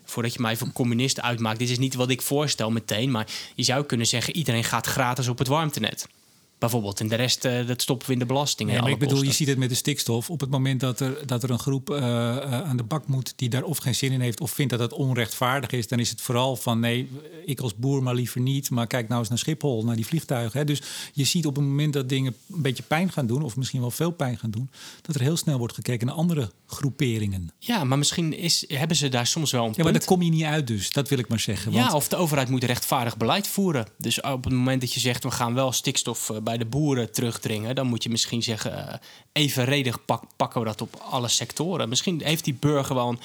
voordat 0.03 0.34
je 0.34 0.41
mij 0.41 0.58
voor 0.58 0.71
communist 0.73 1.21
uitmaakt, 1.21 1.60
dit 1.60 1.69
is 1.69 1.77
niet 1.77 1.93
wat 1.95 2.10
ik 2.10 2.21
voorstel 2.21 2.71
meteen. 2.71 3.12
Maar 3.12 3.27
je 3.55 3.63
zou 3.63 3.86
kunnen 3.86 4.08
zeggen: 4.08 4.36
iedereen 4.36 4.63
gaat 4.63 4.86
gratis 4.86 5.27
op 5.27 5.38
het 5.38 5.47
warmtenet. 5.47 6.08
Bijvoorbeeld. 6.57 6.99
En 6.99 7.07
de 7.07 7.15
rest, 7.15 7.45
eh, 7.45 7.67
dat 7.67 7.81
stoppen 7.81 8.07
we 8.07 8.13
in 8.13 8.19
de 8.19 8.25
belastingen. 8.25 8.73
Ja, 8.73 8.81
maar 8.81 8.91
ik 8.91 8.99
bedoel, 8.99 9.23
je 9.23 9.31
ziet 9.31 9.47
het 9.47 9.57
met 9.57 9.69
de 9.69 9.75
stikstof. 9.75 10.29
Op 10.29 10.39
het 10.39 10.49
moment 10.49 10.79
dat 10.79 10.99
er, 10.99 11.27
dat 11.27 11.43
er 11.43 11.49
een 11.49 11.59
groep 11.59 11.89
eh, 11.89 11.97
eh, 11.97 12.61
aan 12.61 12.77
de 12.77 12.83
bak 12.83 13.07
moet 13.07 13.33
die 13.35 13.49
daar 13.49 13.63
of 13.63 13.77
geen 13.77 13.95
zin 13.95 14.11
in 14.11 14.21
heeft 14.21 14.39
of 14.39 14.51
vindt 14.51 14.71
dat 14.71 14.79
het 14.79 14.93
onrechtvaardig 14.93 15.71
is, 15.71 15.87
dan 15.87 15.99
is 15.99 16.09
het 16.09 16.21
vooral 16.21 16.55
van 16.55 16.79
nee, 16.79 17.09
ik 17.45 17.59
als 17.59 17.75
boer 17.75 18.03
maar 18.03 18.15
liever 18.15 18.41
niet. 18.41 18.69
Maar 18.69 18.87
kijk 18.87 19.07
nou 19.07 19.19
eens 19.19 19.29
naar 19.29 19.37
Schiphol, 19.37 19.83
naar 19.83 19.95
die 19.95 20.05
vliegtuigen. 20.05 20.59
Hè. 20.59 20.65
Dus 20.65 20.81
je 21.13 21.23
ziet 21.23 21.45
op 21.45 21.55
het 21.55 21.65
moment 21.65 21.93
dat 21.93 22.09
dingen 22.09 22.35
een 22.53 22.61
beetje 22.61 22.83
pijn 22.83 23.11
gaan 23.11 23.27
doen, 23.27 23.43
of 23.43 23.55
misschien 23.55 23.81
wel 23.81 23.91
veel 23.91 24.11
pijn 24.11 24.37
gaan 24.37 24.51
doen, 24.51 24.69
dat 25.01 25.15
er 25.15 25.21
heel 25.21 25.37
snel 25.37 25.57
wordt 25.57 25.73
gekeken 25.73 26.07
naar 26.07 26.15
andere 26.15 26.51
groeperingen. 26.65 27.51
Ja, 27.59 27.83
maar 27.83 27.97
misschien 27.97 28.37
is, 28.37 28.65
hebben 28.67 28.97
ze 28.97 29.09
daar 29.09 29.27
soms 29.27 29.51
wel 29.51 29.65
een 29.65 29.73
Ja, 29.75 29.83
maar 29.83 29.93
daar 29.93 30.05
kom 30.05 30.21
je 30.21 30.29
niet 30.29 30.43
uit 30.43 30.67
dus. 30.67 30.91
Dat 30.91 31.09
wil 31.09 31.19
ik 31.19 31.27
maar 31.27 31.39
zeggen. 31.39 31.71
Want 31.71 31.85
Ja, 31.85 31.95
of 31.95 32.07
de 32.07 32.15
overheid 32.15 32.49
moet 32.49 32.63
rechtvaardig 32.63 33.17
beleid 33.17 33.47
voeren. 33.47 33.87
Dus 33.97 34.21
op 34.21 34.43
het 34.43 34.53
moment 34.53 34.81
dat 34.81 34.93
je 34.93 34.99
zegt 34.99 35.23
we 35.23 35.31
gaan 35.31 35.53
wel 35.53 35.71
stikstof 35.71 36.31
bij 36.45 36.58
de 36.58 36.65
boeren 36.65 37.12
terugdringen, 37.12 37.75
dan 37.75 37.88
moet 37.88 38.03
je 38.03 38.10
misschien 38.10 38.43
zeggen 38.43 38.88
eh, 38.88 38.97
evenredig 39.31 40.05
pak, 40.05 40.23
pakken 40.36 40.60
we 40.60 40.65
dat 40.65 40.81
op 40.81 40.95
alle 41.10 41.27
sectoren. 41.27 41.89
Misschien 41.89 42.21
heeft 42.23 42.43
die 42.43 42.58
burger 42.60 42.95
wel 42.95 43.10
een, 43.10 43.19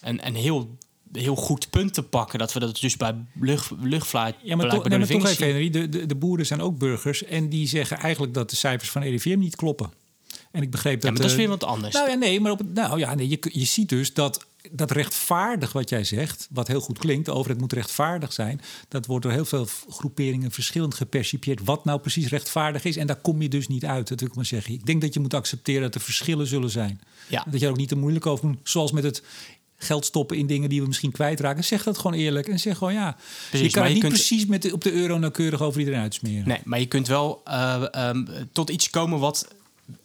een, 0.00 0.26
een 0.26 0.34
heel, 0.34 0.76
heel 1.12 1.36
goed 1.36 1.70
punt 1.70 1.94
te 1.94 2.02
pakken 2.02 2.38
dat 2.38 2.52
we 2.52 2.60
dat 2.60 2.80
dus 2.80 2.96
bij 2.96 3.14
lucht, 3.40 3.70
luchtvaart 3.80 4.34
Ja, 4.42 4.56
maar, 4.56 4.66
bij 4.66 4.76
nee, 4.76 4.88
de 4.88 4.98
maar 4.98 5.06
toch 5.06 5.30
even, 5.30 5.46
Henry. 5.46 5.70
De, 5.70 5.88
de, 5.88 6.06
de 6.06 6.14
boeren 6.14 6.46
zijn 6.46 6.60
ook 6.60 6.78
burgers. 6.78 7.24
En 7.24 7.48
die 7.48 7.68
zeggen 7.68 7.98
eigenlijk 7.98 8.34
dat 8.34 8.50
de 8.50 8.56
cijfers 8.56 8.90
van 8.90 9.02
EDVM 9.02 9.38
niet 9.38 9.56
kloppen. 9.56 9.92
En 10.50 10.62
ik 10.62 10.70
begreep 10.70 11.00
dat... 11.00 11.02
Ja, 11.02 11.10
maar 11.10 11.20
dat 11.20 11.30
is 11.30 11.32
eh, 11.32 11.38
weer 11.38 11.48
wat 11.48 11.64
anders. 11.64 11.94
Nou 11.94 12.10
ja, 12.10 12.14
nee, 12.14 12.40
maar 12.40 12.52
op, 12.52 12.60
nou, 12.74 12.98
ja, 12.98 13.14
nee, 13.14 13.28
je, 13.28 13.38
je 13.52 13.64
ziet 13.64 13.88
dus 13.88 14.14
dat 14.14 14.46
dat 14.72 14.90
rechtvaardig 14.90 15.72
wat 15.72 15.88
jij 15.88 16.04
zegt, 16.04 16.48
wat 16.50 16.68
heel 16.68 16.80
goed 16.80 16.98
klinkt, 16.98 17.24
de 17.26 17.32
overheid 17.32 17.60
moet 17.60 17.72
rechtvaardig 17.72 18.32
zijn, 18.32 18.60
dat 18.88 19.06
wordt 19.06 19.22
door 19.22 19.32
heel 19.32 19.44
veel 19.44 19.68
groeperingen 19.88 20.50
verschillend 20.50 20.94
gepercipieerd 20.94 21.64
wat 21.64 21.84
nou 21.84 22.00
precies 22.00 22.28
rechtvaardig 22.28 22.84
is. 22.84 22.96
En 22.96 23.06
daar 23.06 23.20
kom 23.20 23.42
je 23.42 23.48
dus 23.48 23.68
niet 23.68 23.84
uit, 23.84 24.08
dat 24.08 24.20
wil 24.20 24.28
ik 24.28 24.34
maar 24.34 24.44
zeggen. 24.44 24.74
Ik 24.74 24.86
denk 24.86 25.00
dat 25.00 25.14
je 25.14 25.20
moet 25.20 25.34
accepteren 25.34 25.82
dat 25.82 25.94
er 25.94 26.00
verschillen 26.00 26.46
zullen 26.46 26.70
zijn. 26.70 27.00
Ja. 27.28 27.44
Dat 27.50 27.60
je 27.60 27.66
er 27.66 27.72
ook 27.72 27.78
niet 27.78 27.88
te 27.88 27.96
moeilijk 27.96 28.26
over 28.26 28.46
moet, 28.46 28.58
zoals 28.62 28.92
met 28.92 29.04
het 29.04 29.22
geld 29.76 30.04
stoppen 30.04 30.36
in 30.36 30.46
dingen 30.46 30.68
die 30.68 30.80
we 30.80 30.86
misschien 30.86 31.12
kwijtraken. 31.12 31.64
Zeg 31.64 31.82
dat 31.82 31.98
gewoon 31.98 32.12
eerlijk 32.16 32.48
en 32.48 32.58
zeg 32.58 32.78
gewoon 32.78 32.92
ja. 32.92 33.16
Precies, 33.48 33.66
je 33.66 33.72
kan 33.72 33.82
het 33.82 33.92
niet 33.92 34.02
kunt- 34.02 34.12
precies 34.14 34.46
met 34.46 34.62
de, 34.62 34.72
op 34.72 34.82
de 34.82 34.92
euro 34.92 35.18
nauwkeurig 35.18 35.62
over 35.62 35.78
iedereen 35.80 36.00
uitsmeren. 36.00 36.48
Nee, 36.48 36.58
maar 36.64 36.80
je 36.80 36.86
kunt 36.86 37.06
wel 37.08 37.40
eh, 37.44 37.84
ehm, 37.90 38.24
tot 38.52 38.70
iets 38.70 38.90
komen 38.90 39.18
wat 39.18 39.48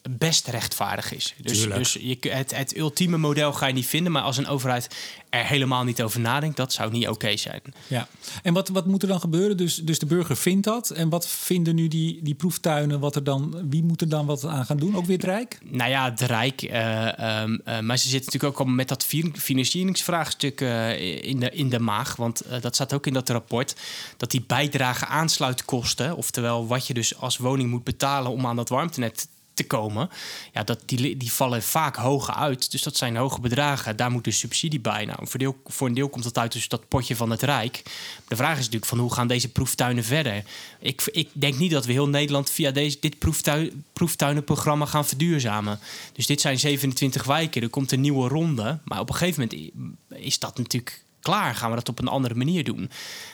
best 0.10 0.48
rechtvaardig 0.48 1.14
is. 1.14 1.34
Dus, 1.42 1.70
dus 1.70 1.94
je, 1.94 2.18
het, 2.30 2.56
het 2.56 2.78
ultieme 2.78 3.18
model 3.18 3.54
ga 3.54 3.66
je 3.68 3.74
niet 3.74 3.88
vinden, 3.88 4.12
maar 4.12 4.22
als 4.22 4.38
een 4.38 4.48
overheid 4.48 4.96
er 5.30 5.46
helemaal 5.46 5.84
niet 5.84 6.02
over 6.02 6.20
nadenkt, 6.20 6.58
dat 6.58 6.74
zou 6.74 6.92
niet 6.92 7.08
oké 7.08 7.38
zijn. 7.38 7.62
Ja. 7.88 8.08
En 8.44 8.54
wat, 8.54 8.70
wat 8.70 8.86
moet 8.86 9.02
er 9.02 9.08
dan 9.08 9.20
gebeuren? 9.20 9.58
Dus, 9.58 9.76
dus 9.76 10.00
de 10.00 10.06
burger 10.06 10.38
vindt 10.38 10.66
dat. 10.66 10.90
En 10.90 11.10
wat 11.10 11.28
vinden 11.28 11.76
nu 11.76 11.88
die, 11.88 12.20
die 12.24 12.34
proeftuinen? 12.34 13.00
Wat 13.00 13.16
er 13.16 13.24
dan, 13.24 13.70
wie 13.70 13.84
moet 13.84 14.02
er 14.02 14.10
dan 14.10 14.26
wat 14.26 14.46
aan 14.46 14.66
gaan 14.66 14.78
doen? 14.78 14.96
Ook 14.96 15.06
weer 15.06 15.16
het 15.18 15.26
Rijk? 15.26 15.60
Nou 15.64 15.90
ja, 15.90 16.10
het 16.10 16.22
Rijk. 16.22 16.62
eh, 16.62 17.20
ehm, 17.20 17.58
eh, 17.64 17.80
maar 17.80 17.98
ze 17.98 18.10
zitten 18.10 18.26
natuurlijk 18.32 18.60
ook 18.60 18.68
al 18.68 18.74
met 18.74 18.88
dat 18.88 19.04
fi- 19.06 19.32
financieringsvraagstuk 19.36 20.62
eh, 20.62 21.24
in, 21.24 21.40
de, 21.40 21.50
in 21.50 21.70
de 21.70 21.80
maag. 21.80 22.16
Want 22.16 22.44
dat 22.62 22.76
staat 22.76 22.94
ook 22.94 23.08
in 23.08 23.14
dat 23.14 23.30
rapport. 23.30 23.76
Dat 24.18 24.32
die 24.32 24.44
bijdrage 24.48 25.06
aansluitkosten, 25.06 26.16
oftewel 26.16 26.68
wat 26.68 26.88
je 26.88 26.94
dus 26.94 27.18
als 27.18 27.38
woning 27.38 27.70
moet 27.70 27.84
betalen 27.84 28.32
om 28.32 28.46
aan 28.46 28.56
dat 28.56 28.70
warmtenet 28.70 29.28
te 29.60 29.68
komen, 29.68 30.10
ja, 30.54 30.64
dat 30.64 30.80
die, 30.86 31.18
die 31.18 31.32
vallen 31.32 31.64
vaak 31.64 31.96
hoger 31.96 32.34
uit. 32.34 32.72
Dus 32.72 32.84
dat 32.84 32.98
zijn 32.98 33.16
hoge 33.16 33.42
bedragen. 33.42 33.96
Daar 33.96 34.12
moet 34.12 34.24
dus 34.24 34.40
subsidie 34.40 34.80
bij. 34.80 35.06
Nou, 35.06 35.20
voor, 35.22 35.40
deel, 35.40 35.62
voor 35.66 35.88
een 35.88 35.94
deel 35.94 36.10
komt 36.10 36.24
dat 36.24 36.38
uit 36.38 36.52
dus 36.52 36.68
dat 36.68 36.88
potje 36.88 37.16
van 37.16 37.30
het 37.30 37.42
Rijk. 37.42 37.84
De 38.28 38.36
vraag 38.36 38.52
is 38.52 38.58
natuurlijk 38.58 38.86
van 38.86 39.00
hoe 39.00 39.14
gaan 39.14 39.28
deze 39.28 39.50
proeftuinen 39.50 40.04
verder? 40.04 40.44
Ik, 40.80 41.02
ik 41.12 41.30
denk 41.34 41.58
niet 41.58 41.72
dat 41.72 41.86
we 41.86 41.92
heel 41.92 42.10
Nederland 42.10 42.50
via 42.50 42.72
deze, 42.72 42.98
dit 43.00 43.18
proeftuin, 43.18 43.86
proeftuinenprogramma 43.94 44.86
gaan 44.86 45.06
verduurzamen. 45.06 45.80
Dus 46.14 46.26
dit 46.26 46.42
zijn 46.42 46.60
27 46.60 47.24
wijken. 47.24 47.62
Er 47.62 47.70
komt 47.70 47.92
een 47.92 48.02
nieuwe 48.02 48.28
ronde. 48.28 48.80
Maar 48.84 49.00
op 49.00 49.10
een 49.10 49.16
gegeven 49.16 49.50
moment 49.52 49.72
is 50.10 50.40
dat 50.40 50.58
natuurlijk 50.58 51.04
klaar. 51.22 51.56
Gaan 51.56 51.70
we 51.70 51.76
dat 51.76 51.90
op 51.90 52.00
een 52.00 52.08
andere 52.08 52.36
manier 52.36 52.64
doen? 52.64 52.90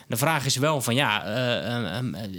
De 0.08 0.18
vraag 0.18 0.46
is 0.46 0.56
wel 0.56 0.82
van 0.82 0.96
ja, 0.96 1.24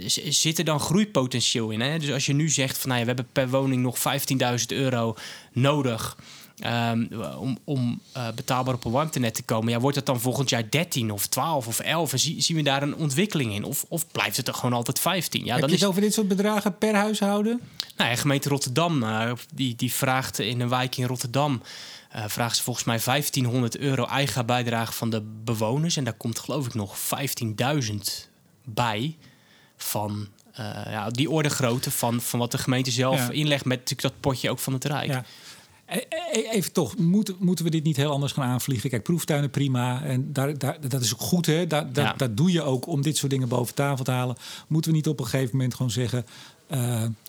z- 0.05 0.23
zit 0.27 0.57
er 0.59 0.65
dan 0.65 0.79
groeipotentieel 0.79 1.69
in? 1.69 1.81
Hè? 1.81 1.99
Dus 1.99 2.11
als 2.11 2.25
je 2.25 2.33
nu 2.33 2.49
zegt 2.49 2.77
van 2.77 2.89
nou 2.89 2.99
ja, 3.01 3.05
we 3.07 3.13
hebben 3.13 3.31
per 3.33 3.49
woning 3.49 3.81
nog 3.81 3.97
15.000 3.97 4.65
euro 4.67 5.15
nodig. 5.51 6.17
Ehm, 6.57 7.05
om, 7.39 7.57
om 7.63 7.99
eh, 8.11 8.27
betaalbaar 8.35 8.73
op 8.73 8.85
een 8.85 8.91
warmtenet 8.91 9.33
te 9.35 9.43
komen. 9.43 9.71
Ja, 9.71 9.79
wordt 9.79 9.95
het 9.95 10.05
dan 10.05 10.19
volgend 10.19 10.49
jaar 10.49 10.69
13 10.69 11.11
of 11.11 11.27
12 11.27 11.67
of 11.67 11.79
11? 11.79 12.11
En 12.11 12.19
zie- 12.19 12.41
zien 12.41 12.57
we 12.57 12.63
daar 12.63 12.81
een 12.83 12.95
ontwikkeling 12.95 13.53
in? 13.53 13.63
Of, 13.63 13.85
of 13.87 14.11
blijft 14.11 14.37
het 14.37 14.47
er 14.47 14.53
gewoon 14.53 14.73
altijd 14.73 14.99
15? 14.99 15.45
Ja, 15.45 15.51
Heb 15.51 15.59
dan 15.59 15.69
je 15.69 15.75
is 15.75 15.81
het 15.81 15.89
over 15.89 16.01
dit 16.01 16.13
soort 16.13 16.27
bedragen 16.27 16.77
per 16.77 16.95
huishouden? 16.95 17.59
nou 17.97 18.09
ja, 18.09 18.15
gemeente 18.15 18.49
Rotterdam, 18.49 19.03
eh, 19.03 19.31
die, 19.53 19.75
die 19.75 19.93
vraagt 19.93 20.39
in 20.39 20.59
een 20.61 20.69
wijk 20.69 20.97
in 20.97 21.05
Rotterdam... 21.05 21.61
eh, 22.11 22.23
vraagt 22.27 22.55
ze 22.57 22.63
volgens 22.63 22.85
mij 22.85 22.99
1500 23.03 23.77
euro 23.77 24.05
eigen 24.05 24.45
bijdrage 24.45 24.93
van 24.93 25.09
de 25.09 25.21
bewoners. 25.43 25.97
En 25.97 26.03
daar 26.03 26.13
komt 26.13 26.39
geloof 26.39 26.65
ik 26.65 26.73
nog 26.73 26.95
15.000 26.97 27.93
bij 28.63 29.15
van... 29.77 30.27
ja, 30.89 31.09
die 31.09 31.29
orde 31.29 31.49
grootte 31.49 31.91
van, 31.91 32.21
van 32.21 32.39
wat 32.39 32.51
de 32.51 32.57
gemeente 32.57 32.91
zelf 32.91 33.17
Ja. 33.27 33.29
inlegt... 33.31 33.65
met 33.65 33.77
natuurlijk 33.79 34.01
dat 34.13 34.19
potje 34.19 34.49
ook 34.49 34.59
van 34.59 34.73
het 34.73 34.85
Rijk. 34.85 35.07
Ja. 35.07 35.23
E- 35.87 35.97
e- 36.31 36.49
Even 36.49 36.71
toch, 36.71 36.97
moeten, 36.97 37.35
moeten 37.39 37.65
we 37.65 37.71
dit 37.71 37.83
niet 37.83 37.95
heel 37.97 38.11
anders 38.11 38.31
gaan 38.33 38.43
aanvliegen? 38.49 38.89
Kijk, 38.89 39.03
proeftuinen 39.03 39.49
prima. 39.49 40.03
En 40.03 40.33
daar, 40.33 40.57
daar, 40.57 40.77
dat 40.89 41.01
is 41.01 41.13
ook 41.13 41.21
goed, 41.21 41.45
hè? 41.45 41.67
Dat, 41.67 41.95
dat, 41.95 42.03
Ja. 42.05 42.13
dat 42.17 42.37
doe 42.37 42.51
je 42.51 42.61
ook 42.61 42.87
om 42.87 43.01
dit 43.01 43.17
soort 43.17 43.31
dingen 43.31 43.47
boven 43.47 43.75
tafel 43.75 44.03
te 44.03 44.11
halen. 44.11 44.35
Moeten 44.67 44.91
we 44.91 44.97
niet 44.97 45.07
op 45.07 45.19
een 45.19 45.25
gegeven 45.25 45.51
moment 45.51 45.73
gewoon 45.75 45.91
zeggen... 45.91 46.25
eh, 46.67 46.79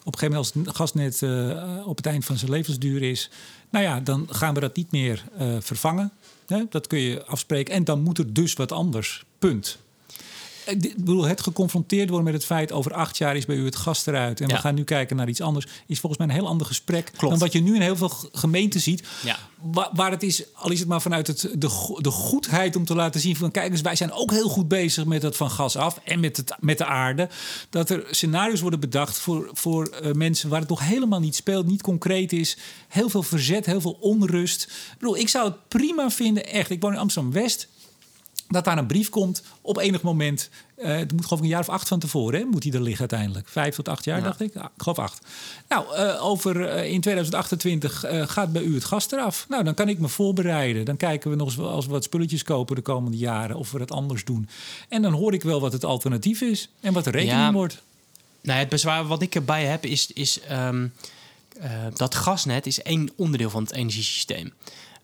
op 0.05 0.15
een 0.15 0.19
gegeven 0.19 0.21
moment 0.21 0.37
als 0.37 0.53
het 0.55 0.77
gasnet 0.77 1.23
eh, 1.23 1.87
op 1.87 1.97
het 1.97 2.07
eind 2.07 2.25
van 2.25 2.37
zijn 2.39 2.51
levensduur 2.51 3.03
is... 3.03 3.31
nou 3.71 3.85
ja, 3.85 4.01
dan 4.01 4.27
gaan 4.31 4.55
we 4.55 4.61
dat 4.61 4.77
niet 4.77 4.91
meer 4.93 5.25
eh, 5.39 5.57
vervangen. 5.61 6.13
Hè? 6.47 6.63
Dat 6.71 6.87
kun 6.87 6.99
je 6.99 7.25
afspreken. 7.25 7.75
En 7.75 7.85
dan 7.85 8.03
moet 8.03 8.19
er 8.19 8.33
dus 8.33 8.53
wat 8.53 8.73
anders. 8.73 9.25
Punt. 9.39 9.79
Ik 10.71 10.97
bedoel, 10.97 11.25
het 11.25 11.41
geconfronteerd 11.41 12.09
worden 12.09 12.25
met 12.25 12.35
het 12.35 12.45
feit... 12.45 12.73
over 12.73 12.95
acht 12.95 13.19
jaar 13.19 13.37
is 13.37 13.47
bij 13.47 13.57
u 13.57 13.65
het 13.65 13.77
gas 13.77 14.07
eruit... 14.07 14.41
en 14.41 14.49
Ja. 14.49 14.55
we 14.55 14.61
gaan 14.61 14.75
nu 14.75 14.85
kijken 14.85 15.17
naar 15.17 15.29
iets 15.29 15.41
anders... 15.41 15.67
is 15.87 16.01
volgens 16.01 16.21
mij 16.21 16.31
een 16.31 16.41
heel 16.41 16.51
ander 16.51 16.67
gesprek... 16.67 17.05
Klopt. 17.05 17.31
dan 17.31 17.39
wat 17.39 17.53
je 17.53 17.61
nu 17.61 17.75
in 17.75 17.81
heel 17.81 17.97
veel 17.97 18.13
gemeenten 18.33 18.81
ziet... 18.81 19.03
Ja. 19.25 19.39
Wa- 19.61 19.91
waar 19.95 20.11
het 20.11 20.23
is, 20.23 20.45
al 20.55 20.71
is 20.71 20.79
het 20.79 20.89
maar 20.89 21.03
vanuit 21.03 21.27
het, 21.27 21.41
de, 21.41 21.97
de 21.99 22.11
goedheid 22.11 22.77
om 22.77 22.85
te 22.85 22.95
laten 22.95 23.21
zien 23.21 23.37
van... 23.37 23.51
kijk 23.51 23.71
eens, 23.73 23.81
wij 23.81 23.97
zijn 23.97 24.13
ook 24.13 24.31
heel 24.31 24.49
goed 24.49 24.69
bezig 24.69 25.05
met 25.05 25.21
dat 25.21 25.37
van 25.37 25.51
gas 25.51 25.77
af... 25.77 26.01
en 26.05 26.21
met, 26.21 26.37
het, 26.37 26.55
met 26.61 26.79
de 26.79 26.85
aarde. 26.85 27.29
Dat 27.71 27.91
er 27.91 28.05
scenario's 28.11 28.61
worden 28.61 28.81
bedacht 28.81 29.19
voor, 29.19 29.51
voor 29.53 29.87
eh, 29.87 30.13
mensen... 30.13 30.49
waar 30.49 30.61
het 30.61 30.69
nog 30.69 30.81
helemaal 30.81 31.21
niet 31.21 31.35
speelt, 31.37 31.67
niet 31.67 31.83
concreet 31.83 32.33
is. 32.33 32.57
Heel 32.89 33.09
veel 33.09 33.23
verzet, 33.23 33.67
heel 33.67 33.81
veel 33.81 33.97
onrust. 34.01 34.63
Ik, 34.63 34.99
bedoel, 34.99 35.17
ik 35.17 35.29
zou 35.29 35.45
het 35.49 35.69
prima 35.69 36.11
vinden, 36.11 36.47
echt. 36.47 36.71
Ik 36.71 36.81
woon 36.81 36.93
in 36.93 36.99
Amsterdam-West 36.99 37.69
dat 38.49 38.65
daar 38.65 38.79
een 38.79 38.87
brief 38.87 39.09
komt 39.09 39.43
op 39.61 39.79
enig 39.79 40.03
moment. 40.03 40.51
eh 40.77 40.97
het 40.97 41.13
moet 41.13 41.23
geloof 41.25 41.39
ik 41.39 41.45
een 41.45 41.51
jaar 41.51 41.61
of 41.61 41.69
acht 41.69 41.89
van 41.89 41.99
tevoren, 41.99 42.41
hè, 42.41 42.47
moet 42.47 42.63
die 42.63 42.73
er 42.73 42.81
liggen 42.83 43.01
uiteindelijk. 43.01 43.49
Vijf 43.49 43.75
tot 43.75 43.89
acht 43.89 44.05
jaar, 44.05 44.19
Ja. 44.19 44.25
dacht 44.25 44.41
ik. 44.41 44.57
Ah, 44.57 44.65
ik 44.65 44.83
geloof 44.83 44.99
acht. 44.99 45.27
Nou, 45.69 45.95
eh, 45.95 46.25
over 46.25 46.69
eh, 46.69 46.91
in 46.93 47.01
2028 47.01 48.05
eh, 48.05 48.29
gaat 48.29 48.53
bij 48.53 48.63
u 48.63 48.75
het 48.75 48.85
gas 48.85 49.11
eraf. 49.13 49.47
Nou, 49.49 49.65
dan 49.65 49.75
kan 49.75 49.89
ik 49.89 49.99
me 49.99 50.09
voorbereiden. 50.09 50.85
Dan 50.85 50.97
kijken 50.97 51.31
we 51.31 51.37
nog 51.37 51.47
eens 51.47 51.57
wel- 51.57 51.71
als 51.71 51.87
we 51.87 51.93
wat 51.93 52.05
spulletjes 52.05 52.43
kopen 52.43 52.77
de 52.77 52.83
komende 52.83 53.17
jaren... 53.17 53.57
of 53.57 53.71
we 53.71 53.79
dat 53.79 53.91
anders 53.91 54.25
doen. 54.25 54.49
En 54.89 55.03
dan 55.03 55.13
hoor 55.13 55.35
ik 55.35 55.43
wel 55.43 55.61
wat 55.61 55.73
het 55.73 55.85
alternatief 55.85 56.41
is 56.41 56.69
en 56.81 56.93
wat 56.93 57.05
de 57.05 57.11
rekening 57.11 57.39
Ja. 57.41 57.53
wordt. 57.53 57.83
Nou, 58.43 58.59
het 58.59 58.69
bezwaar 58.69 59.07
wat 59.07 59.23
ik 59.23 59.35
erbij 59.35 59.65
heb 59.65 59.85
is, 59.85 60.13
is 60.13 60.41
eh, 60.41 60.69
dat 61.95 62.15
gasnet 62.15 62.67
is 62.67 62.83
één 62.83 63.11
onderdeel 63.17 63.51
van 63.51 63.63
het 63.63 63.73
energiesysteem. 63.73 64.53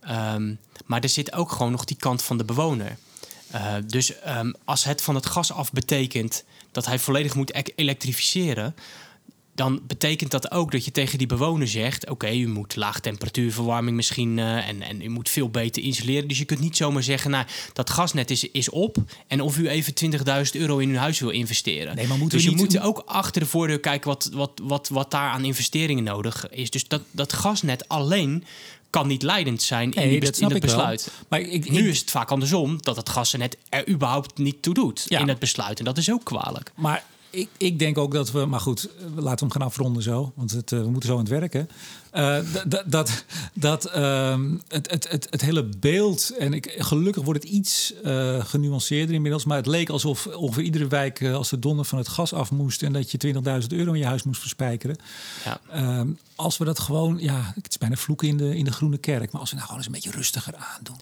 Ehm, 0.01 0.55
maar 0.85 1.03
er 1.03 1.09
zit 1.09 1.33
ook 1.33 1.51
gewoon 1.53 1.73
nog 1.73 1.85
die 1.85 1.97
kant 1.97 2.23
van 2.23 2.39
de 2.39 2.45
bewoner. 2.45 2.97
Eh, 3.51 3.75
dus 3.87 4.21
ehm, 4.21 4.53
als 4.65 4.85
het 4.85 5.03
van 5.03 5.15
het 5.15 5.27
gas 5.27 5.53
af 5.53 5.73
betekent 5.73 6.45
dat 6.73 6.87
hij 6.87 6.99
volledig 6.99 7.35
moet 7.35 7.55
e- 7.55 7.63
elektrificeren, 7.75 8.75
dan 9.55 9.81
betekent 9.87 10.31
dat 10.31 10.51
ook 10.51 10.73
dat 10.73 10.85
je 10.85 10.91
tegen 10.91 11.19
die 11.19 11.27
bewoner 11.27 11.69
zegt: 11.69 12.11
Oké, 12.11 12.33
u 12.33 12.49
moet 12.49 12.77
laag 12.77 13.01
temperatuurverwarming 13.01 13.97
misschien 13.97 14.39
eh, 14.39 14.69
en, 14.69 14.83
en 14.83 15.03
u 15.03 15.09
moet 15.09 15.29
veel 15.29 15.49
beter 15.49 15.83
isoleren. 15.83 16.29
Dus 16.29 16.39
je 16.39 16.45
kunt 16.45 16.61
niet 16.61 16.77
zomaar 16.77 17.03
zeggen: 17.03 17.31
Nou, 17.31 17.47
dat 17.73 17.91
gasnet 17.91 18.31
is, 18.31 18.51
is 18.51 18.71
op. 18.71 18.97
En 19.27 19.41
of 19.41 19.59
u 19.59 19.69
even 19.69 19.93
20.000 20.55 20.61
euro 20.61 20.79
in 20.79 20.89
uw 20.89 20.97
huis 20.97 21.21
wil 21.21 21.31
investeren. 21.31 21.97
Nee, 21.97 22.07
maar 22.07 22.19
moeten 22.19 22.39
dus 22.39 22.47
je 22.47 22.57
moet 22.57 22.81
ook 22.81 23.03
achter 23.07 23.41
de 23.41 23.47
voordeur 23.47 23.81
kijken 23.81 24.09
wat, 24.09 24.31
wat, 24.33 24.61
wat, 24.63 24.89
wat 24.89 25.11
daar 25.11 25.31
aan 25.31 25.45
investeringen 25.45 26.05
nodig 26.05 26.51
is. 26.51 26.71
Dus 26.71 26.89
dat, 26.89 27.03
dat 27.11 27.33
gasnet 27.33 27.89
alleen 27.89 28.45
kan 28.95 29.07
niet 29.07 29.23
leidend 29.23 29.63
zijn 29.63 29.93
in, 29.93 30.09
Nee, 30.09 30.21
dat 30.21 30.37
in 30.37 30.43
het 30.45 30.53
wel. 30.53 30.61
besluit. 30.61 31.11
Maar 31.29 31.41
ik, 31.41 31.71
Nu 31.71 31.79
ik- 31.79 31.85
is 31.85 32.01
het 32.01 32.11
vaak 32.11 32.31
andersom 32.31 32.79
dat 32.83 32.97
het 32.97 33.09
gasnet 33.09 33.57
er 33.69 33.89
überhaupt 33.89 34.39
niet 34.39 34.63
toe 34.63 34.75
doet 34.75 35.05
Ja. 35.09 35.19
in 35.19 35.29
het 35.29 35.39
besluit. 35.39 35.79
En 35.79 35.85
dat 35.85 35.99
is 35.99 36.11
ook 36.11 36.25
kwalijk. 36.25 36.73
Maar 36.75 37.05
ik, 37.35 37.49
ik 37.57 37.79
denk 37.79 37.99
ook 37.99 38.13
dat 38.13 38.31
we, 38.31 38.45
maar 38.47 38.61
goed, 38.61 38.89
laten 39.01 39.23
we 39.23 39.39
hem 39.39 39.51
gaan 39.51 39.63
afronden 39.63 40.03
zo, 40.03 40.33
want 40.35 40.51
het, 40.51 40.73
eh, 40.73 40.79
we 40.79 40.91
moeten 40.91 41.09
zo 41.09 41.15
aan 41.15 41.21
het 41.21 41.29
werken. 41.29 41.69
Eh, 42.11 42.39
dat 42.87 43.25
dat 43.55 43.85
ehm, 43.85 44.57
het, 44.69 44.91
het, 44.91 45.11
het, 45.11 45.27
het 45.31 45.41
hele 45.41 45.69
beeld, 45.79 46.35
en 46.39 46.53
ik, 46.53 46.75
gelukkig 46.79 47.25
wordt 47.25 47.43
het 47.43 47.53
iets 47.53 47.95
eh, 48.03 48.45
genuanceerder 48.45 49.15
inmiddels, 49.15 49.45
maar 49.45 49.57
het 49.57 49.67
leek 49.67 49.89
alsof 49.89 50.27
ongeveer 50.27 50.63
iedere 50.63 50.89
wijk 50.89 51.23
als 51.23 51.49
de 51.49 51.59
donder 51.59 51.85
van 51.85 51.99
het 51.99 52.09
gas 52.09 52.33
af 52.33 52.51
moest 52.51 52.83
en 52.83 52.93
dat 52.93 53.11
je 53.11 53.35
20.000 53.61 53.67
euro 53.69 53.93
in 53.93 53.99
je 53.99 54.07
huis 54.07 54.23
moest 54.23 54.41
verspijkeren. 54.41 54.97
Ja. 55.45 55.61
Ehm, 55.71 56.09
als 56.35 56.59
we 56.59 56.65
dat 56.65 56.79
gewoon, 56.79 57.17
ja, 57.21 57.53
het 57.55 57.71
is 57.71 57.79
bijna 57.79 57.97
vloeken 57.97 58.29
in 58.29 58.37
de, 58.37 58.57
in 58.57 58.65
de 58.65 58.73
groene 58.73 58.99
kerk, 58.99 59.33
maar 59.33 59.41
als 59.41 59.51
we 59.51 59.57
nou 59.57 59.69
gewoon 59.69 59.85
eens 59.85 59.95
een 59.95 60.01
beetje 60.01 60.19
rustiger 60.19 60.55
aandoen. 60.57 60.97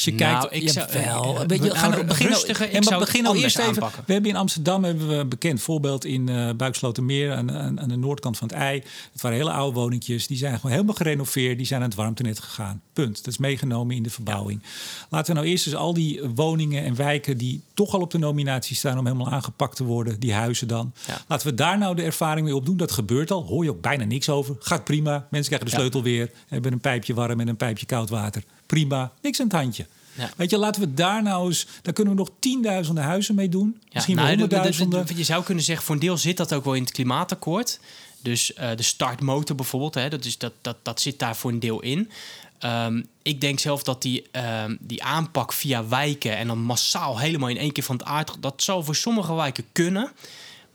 Als 0.00 0.08
je 0.08 0.14
Nou, 0.24 0.48
kijkt, 0.48 0.64
ik 0.64 0.68
zou- 0.70 0.92
jawel, 0.92 1.40
eh, 1.40 1.46
weet 1.46 1.58
je, 1.58 1.64
nou, 1.66 1.76
ga 1.78 1.88
nou, 1.88 2.04
begin 2.04 2.24
nou- 2.26 2.36
rustiger, 2.38 2.66
ik 2.66 2.72
ja, 2.72 2.82
zou 2.82 3.00
begin 3.00 3.26
eerst 3.26 3.58
even. 3.58 3.70
aanpakken. 3.72 4.02
We 4.06 4.12
hebben 4.12 4.30
in 4.30 4.36
Amsterdam 4.36 4.84
hebben 4.84 5.08
we 5.08 5.14
een 5.14 5.28
bekend 5.28 5.60
voorbeeld 5.60 6.04
in 6.04 6.28
eh 6.28 6.50
Buikslotermeer 6.56 7.32
aan, 7.34 7.52
aan, 7.52 7.80
aan 7.80 7.88
de 7.88 7.96
noordkant 7.96 8.38
van 8.38 8.48
het 8.48 8.56
ei. 8.56 8.82
Het 9.12 9.22
waren 9.22 9.36
hele 9.38 9.50
oude 9.52 9.78
woningjes, 9.78 10.26
die 10.26 10.36
zijn 10.36 10.54
gewoon 10.54 10.70
helemaal 10.70 10.94
gerenoveerd, 10.94 11.56
die 11.56 11.66
zijn 11.66 11.80
aan 11.82 11.86
het 11.88 11.96
warmtenet 11.96 12.40
gegaan. 12.40 12.82
Punt. 12.92 13.16
Dat 13.16 13.26
is 13.26 13.38
meegenomen 13.38 13.96
in 13.96 14.02
de 14.02 14.10
verbouwing. 14.10 14.62
Laten 15.08 15.26
we 15.34 15.40
nou 15.40 15.50
eerst 15.52 15.66
eens 15.66 15.74
al 15.76 15.94
die 15.94 16.20
woningen 16.34 16.84
en 16.84 16.94
wijken 16.96 17.36
die 17.38 17.62
toch 17.74 17.94
al 17.94 18.00
op 18.00 18.10
de 18.10 18.18
nominatie 18.18 18.76
staan 18.76 18.98
om 18.98 19.06
helemaal 19.06 19.30
aangepakt 19.30 19.76
te 19.76 19.84
worden, 19.84 20.20
die 20.20 20.32
huizen 20.32 20.68
dan. 20.68 20.92
Ja. 21.06 21.20
Laten 21.28 21.46
we 21.46 21.54
daar 21.54 21.78
nou 21.78 21.94
de 21.94 22.02
ervaring 22.02 22.46
mee 22.46 22.56
opdoen. 22.56 22.76
Dat 22.76 22.92
gebeurt 22.92 23.30
al. 23.30 23.44
Hoor 23.44 23.64
je 23.64 23.70
ook 23.70 23.80
bijna 23.80 24.04
niks 24.04 24.28
over. 24.28 24.56
Gaat 24.58 24.84
prima. 24.84 25.26
Mensen 25.30 25.52
krijgen 25.52 25.66
de 25.68 25.72
Ja. 25.72 25.78
sleutel 25.78 26.02
weer. 26.02 26.30
Hebben 26.48 26.72
een 26.72 26.80
pijpje 26.80 27.14
warm 27.14 27.40
en 27.40 27.48
een 27.48 27.56
pijpje 27.56 27.86
koud 27.86 28.08
water. 28.08 28.42
Prima. 28.70 29.12
Niks 29.22 29.40
aan 29.40 29.46
het 29.46 29.54
handje. 29.56 29.86
Ja. 30.12 30.30
Weet 30.36 30.50
je, 30.50 30.58
laten 30.58 30.80
we 30.82 30.94
daar 30.94 31.22
nou 31.22 31.46
eens... 31.46 31.66
Daar 31.82 31.92
kunnen 31.92 32.12
we 32.14 32.18
nog 32.18 32.30
tienduizenden 32.38 33.04
huizen 33.04 33.34
mee 33.34 33.48
doen. 33.48 33.80
Misschien 33.92 34.14
wel 34.16 34.24
nou, 34.24 34.36
de- 34.36 34.40
honderdduizenden. 34.42 35.06
de- 35.06 35.16
Je 35.16 35.24
zou 35.24 35.44
kunnen 35.44 35.64
zeggen, 35.64 35.84
voor 35.86 35.94
een 35.94 36.00
deel 36.00 36.16
zit 36.18 36.36
dat 36.36 36.52
ook 36.52 36.64
wel 36.64 36.74
in 36.74 36.82
het 36.82 36.92
klimaatakkoord. 36.92 37.80
Dus 38.22 38.54
eh, 38.54 38.68
de 38.76 38.82
startmotor 38.82 39.56
bijvoorbeeld, 39.56 39.94
hè, 39.94 40.08
dat, 40.08 40.24
is, 40.24 40.38
dat, 40.38 40.52
dat, 40.60 40.76
dat 40.82 41.00
zit 41.00 41.18
daar 41.18 41.36
voor 41.36 41.50
een 41.50 41.60
deel 41.60 41.80
in. 41.80 42.10
Ehm, 42.58 43.02
ik 43.22 43.40
denk 43.40 43.58
zelf 43.58 43.82
dat 43.82 44.02
die, 44.02 44.26
ehm, 44.30 44.76
die 44.80 45.02
aanpak 45.02 45.52
via 45.52 45.86
wijken 45.86 46.36
en 46.36 46.46
dan 46.46 46.58
massaal 46.58 47.18
helemaal 47.18 47.48
in 47.48 47.56
één 47.58 47.72
keer 47.72 47.84
van 47.84 47.96
het 47.96 48.04
aard... 48.06 48.36
dat 48.40 48.62
zal 48.62 48.82
voor 48.84 48.96
sommige 48.96 49.34
wijken 49.34 49.64
kunnen, 49.72 50.12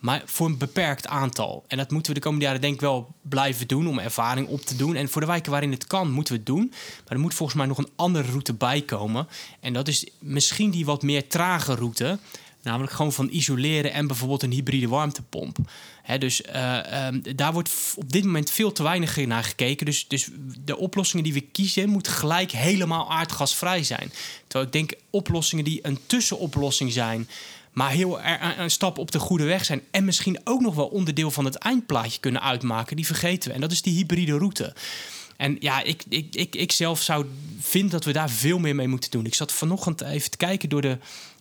maar 0.05 0.21
voor 0.25 0.47
een 0.47 0.57
beperkt 0.57 1.07
aantal. 1.07 1.63
En 1.67 1.77
dat 1.77 1.91
moeten 1.91 2.13
we 2.13 2.19
de 2.19 2.23
komende 2.25 2.45
jaren 2.45 2.61
denk 2.61 2.73
ik 2.73 2.81
wel 2.81 3.15
blijven 3.21 3.67
doen 3.67 3.87
om 3.87 3.99
ervaring 3.99 4.47
op 4.47 4.61
te 4.61 4.75
doen. 4.75 4.95
En 4.95 5.09
voor 5.09 5.21
de 5.21 5.27
wijken 5.27 5.51
waarin 5.51 5.71
het 5.71 5.87
kan, 5.87 6.11
moeten 6.11 6.33
we 6.33 6.39
het 6.39 6.47
doen. 6.47 6.67
Maar 6.69 7.13
er 7.13 7.19
moet 7.19 7.33
volgens 7.33 7.57
mij 7.57 7.67
nog 7.67 7.77
een 7.77 7.89
andere 7.95 8.29
route 8.29 8.53
bij 8.53 8.81
komen. 8.81 9.27
En 9.59 9.73
dat 9.73 9.87
is 9.87 10.07
misschien 10.19 10.71
die 10.71 10.85
wat 10.85 11.01
meer 11.01 11.27
trage 11.27 11.75
route... 11.75 12.19
Namelijk 12.61 12.93
gewoon 12.93 13.13
van 13.13 13.29
isoleren 13.31 13.93
en 13.93 14.07
bijvoorbeeld 14.07 14.43
een 14.43 14.51
hybride 14.51 14.87
warmtepomp. 14.87 15.57
Dus 16.19 16.41
eh, 16.41 17.05
ehm, 17.07 17.21
daar 17.35 17.53
wordt 17.53 17.93
op 17.95 18.11
dit 18.11 18.23
moment 18.23 18.51
veel 18.51 18.71
te 18.71 18.83
weinig 18.83 19.25
naar 19.25 19.43
gekeken. 19.43 19.85
Dus, 19.85 20.07
dus 20.07 20.29
de 20.65 20.77
oplossingen 20.77 21.23
die 21.23 21.33
we 21.33 21.41
kiezen 21.41 21.89
moeten 21.89 22.11
gelijk 22.11 22.51
helemaal 22.51 23.11
aardgasvrij 23.11 23.83
zijn. 23.83 24.11
Terwijl 24.47 24.65
ik 24.65 24.71
denk 24.71 24.93
oplossingen 25.09 25.63
die 25.63 25.79
een 25.81 25.99
tussenoplossing 26.05 26.91
zijn... 26.91 27.27
maar 27.75 27.91
heel 27.91 28.19
een- 28.21 28.59
een 28.61 28.71
stap 28.71 28.97
op 28.97 29.11
de 29.11 29.19
goede 29.19 29.43
weg 29.43 29.65
zijn... 29.65 29.81
en 29.91 30.05
misschien 30.05 30.39
ook 30.43 30.61
nog 30.61 30.75
wel 30.75 30.87
onderdeel 30.87 31.31
van 31.31 31.45
het 31.45 31.55
eindplaatje 31.55 32.19
kunnen 32.19 32.41
uitmaken... 32.41 32.95
die 32.95 33.05
vergeten 33.05 33.49
we. 33.49 33.55
En 33.55 33.61
dat 33.61 33.71
is 33.71 33.81
die 33.81 33.95
hybride 33.95 34.37
route. 34.37 34.73
En 35.37 35.57
ja, 35.59 35.81
ik, 35.83 36.03
ik, 36.09 36.35
ik, 36.35 36.55
ik 36.55 36.71
zelf 36.71 37.01
zou 37.01 37.25
vind 37.59 37.91
dat 37.91 38.03
we 38.05 38.11
daar 38.11 38.29
veel 38.29 38.59
meer 38.59 38.75
mee 38.75 38.87
moeten 38.87 39.11
doen. 39.11 39.25
Ik 39.25 39.35
zat 39.35 39.51
vanochtend 39.51 40.01
even 40.01 40.31
te 40.31 40.37
kijken 40.37 40.69
door 40.69 40.81
de 40.81 40.97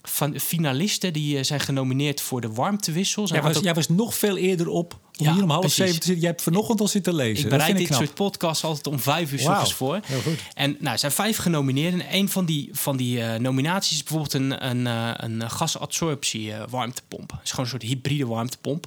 van 0.09 0.39
finalisten 0.41 1.13
die 1.13 1.39
eh, 1.39 1.45
zijn 1.45 1.61
genomineerd 1.61 2.21
voor 2.21 2.41
de 2.41 2.49
warmtewissels. 2.53 3.31
En 3.31 3.37
Jij 3.37 3.45
was, 3.45 3.57
ook- 3.57 3.63
jij 3.63 3.75
was 3.75 3.89
nog 3.89 4.15
veel 4.15 4.37
eerder 4.37 4.69
op 4.69 4.93
om 5.19 5.27
Ja, 5.27 5.33
hier 5.35 5.43
om 5.43 5.49
half 5.51 5.61
precies. 5.61 5.77
zeven 5.79 5.95
te 6.01 6.03
zitten. 6.07 6.21
Jij 6.23 6.31
hebt 6.31 6.43
vanochtend 6.43 6.81
al 6.81 6.89
zitten 6.89 7.15
lezen. 7.15 7.45
ik 7.45 7.51
bereid 7.51 7.77
dit 7.77 7.87
knap. 7.87 7.99
soort 8.01 8.15
podcasts 8.15 8.65
altijd 8.65 8.87
om 8.87 8.99
vijf 9.01 9.33
uur 9.33 9.39
's 9.39 9.43
Wauw, 9.43 9.53
ochtends 9.55 9.75
voor. 9.75 10.01
heel 10.05 10.21
goed. 10.21 10.39
En 10.55 10.77
nou, 10.81 10.93
er 10.93 10.99
zijn 10.99 11.13
vijf 11.13 11.37
genomineerden. 11.37 12.01
En 12.09 12.17
een 12.19 12.29
van 12.29 12.45
die, 12.45 12.69
van 12.73 12.97
die 12.97 13.21
eh, 13.23 13.39
nominaties 13.41 13.93
is 13.97 14.03
bijvoorbeeld 14.03 14.33
een, 14.35 14.69
een, 14.71 14.87
eh, 14.87 15.11
een 15.17 15.51
gasabsorptie 15.51 16.53
warmtepomp. 16.71 17.31
Het 17.31 17.41
is 17.45 17.51
gewoon 17.51 17.65
een 17.65 17.71
soort 17.71 17.83
hybride 17.83 18.27
warmtepomp. 18.27 18.87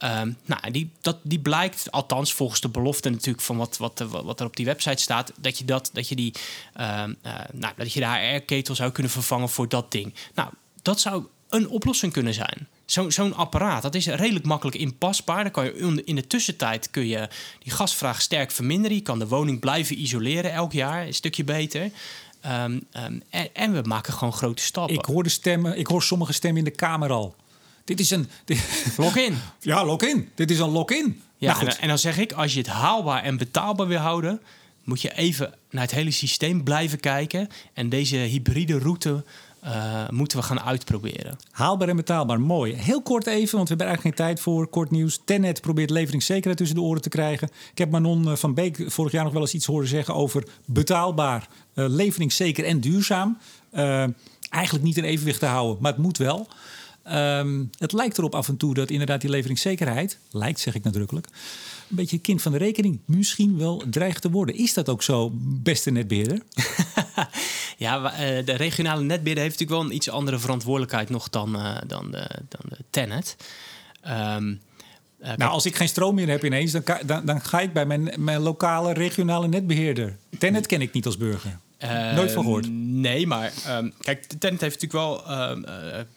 Ehm, 0.00 0.32
nou, 0.44 0.70
die, 0.70 0.90
dat, 1.00 1.18
die 1.22 1.38
blijkt, 1.38 1.90
althans 1.90 2.32
volgens 2.32 2.60
de 2.60 2.68
belofte 2.68 3.10
natuurlijk 3.10 3.44
van 3.44 3.56
wat, 3.56 3.76
wat, 3.76 3.98
wat 4.24 4.40
er 4.40 4.46
op 4.46 4.56
die 4.56 4.64
website 4.66 5.02
staat, 5.02 5.32
dat 5.40 5.58
je, 5.58 5.64
dat, 5.64 5.90
dat 5.92 6.08
je, 6.08 6.14
die, 6.16 6.34
ehm, 6.74 7.14
eh, 7.22 7.34
nou, 7.52 7.74
dat 7.76 7.92
je 7.92 8.00
de 8.00 8.06
HR-ketel 8.06 8.74
zou 8.74 8.90
kunnen 8.90 9.12
vervangen 9.12 9.48
voor 9.48 9.68
dat 9.68 9.92
ding. 9.92 10.14
Nou, 10.34 10.48
dat 10.82 11.00
zou 11.00 11.24
een 11.48 11.68
oplossing 11.68 12.12
kunnen 12.12 12.34
zijn. 12.34 12.68
Zo- 12.84 13.10
Zo'n 13.10 13.34
apparaat, 13.34 13.82
dat 13.82 13.94
is 13.94 14.06
redelijk 14.06 14.44
makkelijk 14.44 14.76
inpasbaar. 14.76 15.42
Dan 15.42 15.52
kan 15.52 15.64
je 15.64 16.02
in 16.04 16.14
de- 16.16 16.26
tussentijd 16.26 16.90
kun 16.90 17.06
je 17.06 17.28
die 17.62 17.72
gasvraag 17.72 18.22
sterk 18.22 18.50
verminderen. 18.50 18.96
Je 18.96 19.02
kan 19.02 19.18
de 19.18 19.28
woning 19.28 19.60
blijven 19.60 20.00
isoleren 20.00 20.52
elk 20.52 20.72
jaar, 20.72 21.06
een 21.06 21.14
stukje 21.14 21.44
beter. 21.44 21.90
Ehm, 22.40 22.80
en, 22.90 23.22
en 23.52 23.72
we 23.72 23.80
maken 23.82 24.12
gewoon 24.12 24.32
grote 24.32 24.62
stappen. 24.62 24.94
Ik 24.96 25.04
hoor 25.04 25.22
de 25.22 25.28
stemmen, 25.28 25.78
ik 25.78 25.86
hoor 25.86 26.02
sommige 26.02 26.32
stemmen 26.32 26.58
in 26.58 26.64
de 26.64 26.76
Kamer 26.76 27.10
al. 27.10 27.34
Dit 27.90 28.00
is 28.00 28.10
een... 28.10 28.28
dit- 28.44 28.94
Log 28.96 29.16
in. 29.16 29.34
ja, 29.60 29.84
lock-in. 29.84 30.28
Dit 30.34 30.50
is 30.50 30.58
een 30.58 30.68
lock-in. 30.70 31.20
Ja, 31.36 31.46
Nou, 31.52 31.58
goed. 31.64 31.74
en, 31.76 31.80
en 31.82 31.88
dan 31.88 31.98
zeg 31.98 32.18
ik, 32.18 32.32
als 32.32 32.52
je 32.52 32.58
het 32.58 32.68
haalbaar 32.68 33.22
en 33.22 33.36
betaalbaar 33.36 33.86
wil 33.86 33.98
houden, 33.98 34.40
moet 34.84 35.02
je 35.02 35.14
even 35.16 35.54
naar 35.70 35.82
het 35.82 35.90
hele 35.90 36.10
systeem 36.10 36.62
blijven 36.64 37.00
kijken. 37.00 37.48
En 37.74 37.88
deze 37.88 38.16
hybride 38.16 38.78
route 38.78 39.24
eh, 39.60 40.08
moeten 40.08 40.38
we 40.38 40.44
gaan 40.44 40.60
uitproberen. 40.60 41.36
Haalbaar 41.50 41.88
en 41.88 41.96
betaalbaar, 41.96 42.40
mooi. 42.40 42.74
Heel 42.74 43.02
kort 43.02 43.26
even, 43.26 43.56
want 43.56 43.68
we 43.68 43.74
hebben 43.74 43.86
eigenlijk 43.86 44.16
geen 44.16 44.26
tijd 44.26 44.40
voor. 44.40 44.66
Kort 44.68 44.90
nieuws. 44.90 45.20
Tenet 45.24 45.60
probeert 45.60 45.90
leveringszekerheid 45.90 46.56
tussen 46.56 46.76
de 46.76 46.82
oren 46.82 47.02
te 47.02 47.08
krijgen. 47.08 47.48
Ik 47.72 47.78
heb 47.78 47.90
Manon 47.90 48.28
eh, 48.30 48.36
van 48.36 48.54
Beek 48.54 48.84
vorig 48.86 49.12
jaar 49.12 49.24
nog 49.24 49.32
wel 49.32 49.42
eens 49.42 49.54
iets 49.54 49.66
horen 49.66 49.88
zeggen 49.88 50.14
over 50.14 50.44
betaalbaar, 50.64 51.48
eh, 51.74 51.84
leveringszeker 51.88 52.64
en 52.64 52.80
duurzaam. 52.80 53.38
Eigenlijk 54.50 54.84
niet 54.84 54.96
in 54.96 55.04
evenwicht 55.04 55.40
te 55.40 55.46
houden, 55.46 55.76
maar 55.82 55.92
het 55.92 56.00
moet 56.00 56.18
wel. 56.18 56.48
Ehm, 57.10 57.64
het 57.78 57.92
lijkt 57.92 58.18
erop 58.18 58.34
af 58.34 58.48
en 58.48 58.56
toe 58.56 58.74
dat 58.74 58.90
inderdaad 58.90 59.20
die 59.20 59.30
leveringszekerheid, 59.30 60.18
lijkt 60.30 60.60
zeg 60.60 60.74
ik 60.74 60.82
nadrukkelijk, 60.82 61.26
een 61.90 61.96
beetje 61.96 62.18
kind 62.18 62.42
van 62.42 62.52
de 62.52 62.58
rekening 62.58 63.00
misschien 63.04 63.58
wel 63.58 63.82
dreigt 63.90 64.22
te 64.22 64.30
worden. 64.30 64.54
Is 64.54 64.74
dat 64.74 64.88
ook 64.88 65.02
zo, 65.02 65.30
beste 65.34 65.90
netbeheerder? 65.90 66.42
Ja, 67.80 68.12
eh, 68.12 68.44
de 68.44 68.52
regionale 68.52 69.02
netbeheerder 69.02 69.42
heeft 69.42 69.58
natuurlijk 69.58 69.80
wel 69.80 69.90
een 69.90 69.96
iets 69.96 70.10
andere 70.10 70.38
verantwoordelijkheid 70.38 71.10
nog 71.10 71.28
dan, 71.28 71.56
eh, 71.56 71.76
dan, 71.86 72.10
de, 72.10 72.30
dan 72.48 72.60
de. 72.68 73.22
Ehm, 74.00 74.48
eh, 74.50 74.56
kijk, 75.18 75.38
Nou, 75.38 75.50
als 75.50 75.66
ik 75.66 75.76
geen 75.76 75.88
stroom 75.88 76.14
meer 76.14 76.28
heb 76.28 76.44
ineens, 76.44 76.72
dan, 76.72 76.82
dan, 77.06 77.24
dan 77.24 77.40
ga 77.40 77.60
ik 77.60 77.72
bij 77.72 77.86
mijn, 77.86 78.12
mijn 78.18 78.40
lokale 78.40 78.92
regionale 78.92 79.48
netbeheerder. 79.48 80.16
Tennet 80.38 80.66
ken 80.66 80.80
ik 80.80 80.92
niet 80.92 81.06
als 81.06 81.16
burger. 81.16 81.58
Eh, 81.80 82.12
Nooit 82.14 82.32
van 82.32 82.42
gehoord. 82.42 82.68
Nee, 82.72 83.26
maar 83.26 83.52
ehm, 83.64 83.90
kijk, 84.00 84.24
Tenet 84.38 84.60
heeft 84.60 84.80
natuurlijk 84.82 84.92
wel... 84.92 85.26
ehm, 85.26 85.62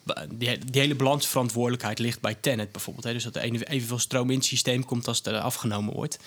ba- 0.03 0.25
die, 0.33 0.57
die 0.71 0.81
hele 0.81 0.95
balansverantwoordelijkheid 0.95 1.99
ligt 1.99 2.21
bij 2.21 2.35
Tenet 2.35 2.71
bijvoorbeeld. 2.71 3.05
Hè? 3.05 3.13
Dus 3.13 3.23
dat 3.23 3.35
er 3.35 3.41
even- 3.41 3.67
evenveel 3.67 3.99
stroom 3.99 4.29
in 4.29 4.37
het 4.37 4.45
systeem 4.45 4.85
komt 4.85 5.07
als 5.07 5.21
er 5.23 5.39
afgenomen 5.39 5.93
wordt. 5.93 6.19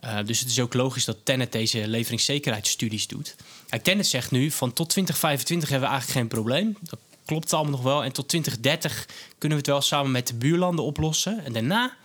Eh, 0.00 0.18
dus 0.24 0.40
het 0.40 0.48
is 0.48 0.60
ook 0.60 0.74
logisch 0.74 1.04
dat 1.04 1.16
Tenet 1.22 1.52
deze 1.52 1.88
leveringszekerheidsstudies 1.88 3.06
doet. 3.06 3.36
Kijk, 3.68 3.82
Tenet 3.82 4.06
zegt 4.06 4.30
nu 4.30 4.50
van 4.50 4.72
tot 4.72 4.88
2025 4.88 5.68
hebben 5.68 5.88
we 5.88 5.94
eigenlijk 5.94 6.20
geen 6.20 6.28
probleem. 6.40 6.76
Dat 6.80 6.98
klopt 7.24 7.52
allemaal 7.52 7.72
nog 7.72 7.82
wel. 7.82 8.04
En 8.04 8.12
tot 8.12 8.28
2030 8.28 9.06
kunnen 9.38 9.58
we 9.58 9.64
het 9.64 9.66
wel 9.72 9.80
samen 9.82 10.10
met 10.10 10.26
de 10.26 10.34
buurlanden 10.34 10.84
oplossen. 10.84 11.44
En 11.44 11.52
daarna 11.52 11.96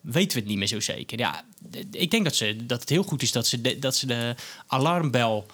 weten 0.00 0.32
we 0.32 0.38
het 0.38 0.48
niet 0.48 0.58
meer 0.58 0.66
zo 0.66 0.80
zeker. 0.80 1.18
Ja, 1.18 1.44
ik 1.90 2.10
denk 2.10 2.24
dat, 2.24 2.34
ze, 2.36 2.56
dat 2.66 2.80
het 2.80 2.88
heel 2.88 3.02
goed 3.02 3.22
is 3.22 3.32
dat 3.32 3.46
ze 3.46 3.60
de, 3.60 3.78
dat 3.78 3.96
ze 3.96 4.06
de 4.06 4.34
alarmbel 4.66 5.46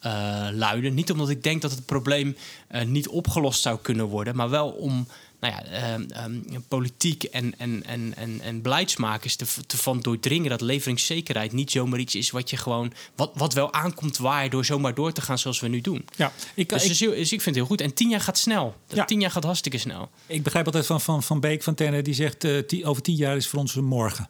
eh, 0.00 0.48
luiden. 0.52 0.94
Niet 0.94 1.10
omdat 1.10 1.28
ik 1.28 1.42
denk 1.42 1.62
dat 1.62 1.70
het 1.70 1.86
probleem 1.86 2.36
eh, 2.68 2.84
niet 2.84 3.08
opgelost 3.08 3.62
zou 3.62 3.78
kunnen 3.82 4.06
worden, 4.06 4.36
maar 4.36 4.50
wel 4.50 4.68
om 4.68 5.06
nou 5.40 5.54
ja, 5.54 5.64
ehm, 5.64 6.02
ehm, 6.10 6.60
politiek 6.68 7.24
en, 7.24 7.58
en, 7.58 7.82
en, 7.86 8.14
en, 8.16 8.40
en 8.40 8.62
beleidsmakers 8.62 9.36
te, 9.36 9.46
te 9.66 9.76
van 9.76 10.00
doordringen 10.00 10.50
dat 10.50 10.60
leveringszekerheid 10.60 11.52
niet 11.52 11.70
zomaar 11.70 11.98
iets 11.98 12.14
is 12.14 12.30
wat 12.30 12.50
je 12.50 12.56
gewoon 12.56 12.92
wat, 13.16 13.30
wat 13.34 13.54
wel 13.54 13.72
aankomt 13.72 14.16
waaien 14.16 14.50
door 14.50 14.64
zomaar 14.64 14.94
door 14.94 15.12
te 15.12 15.20
gaan 15.20 15.38
zoals 15.38 15.60
we 15.60 15.68
nu 15.68 15.80
doen. 15.80 16.04
Ja, 16.16 16.32
ik, 16.54 16.68
Dus, 16.68 16.82
ik, 16.82 16.88
dus 16.88 16.98
dus 16.98 17.32
ik 17.32 17.40
vind 17.40 17.44
het 17.44 17.54
heel 17.54 17.66
goed. 17.66 17.80
En 17.80 17.94
tien 17.94 18.08
jaar 18.08 18.20
gaat 18.20 18.38
snel. 18.38 18.76
Ja. 18.86 19.04
Tien 19.04 19.20
jaar 19.20 19.30
gaat 19.30 19.44
hartstikke 19.44 19.78
snel. 19.78 20.10
ik 20.26 20.42
begrijp 20.42 20.66
altijd 20.66 20.86
van 20.86 21.00
Van, 21.00 21.22
van 21.22 21.40
Beek 21.40 21.62
van 21.62 21.74
Tennet, 21.74 22.04
die 22.04 22.14
zegt 22.14 22.44
eh, 22.44 22.88
over 22.88 23.02
tien 23.02 23.16
jaar 23.16 23.36
is 23.36 23.48
voor 23.48 23.58
ons 23.58 23.74
een 23.74 23.84
morgen. 23.84 24.28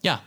Ja. 0.00 0.22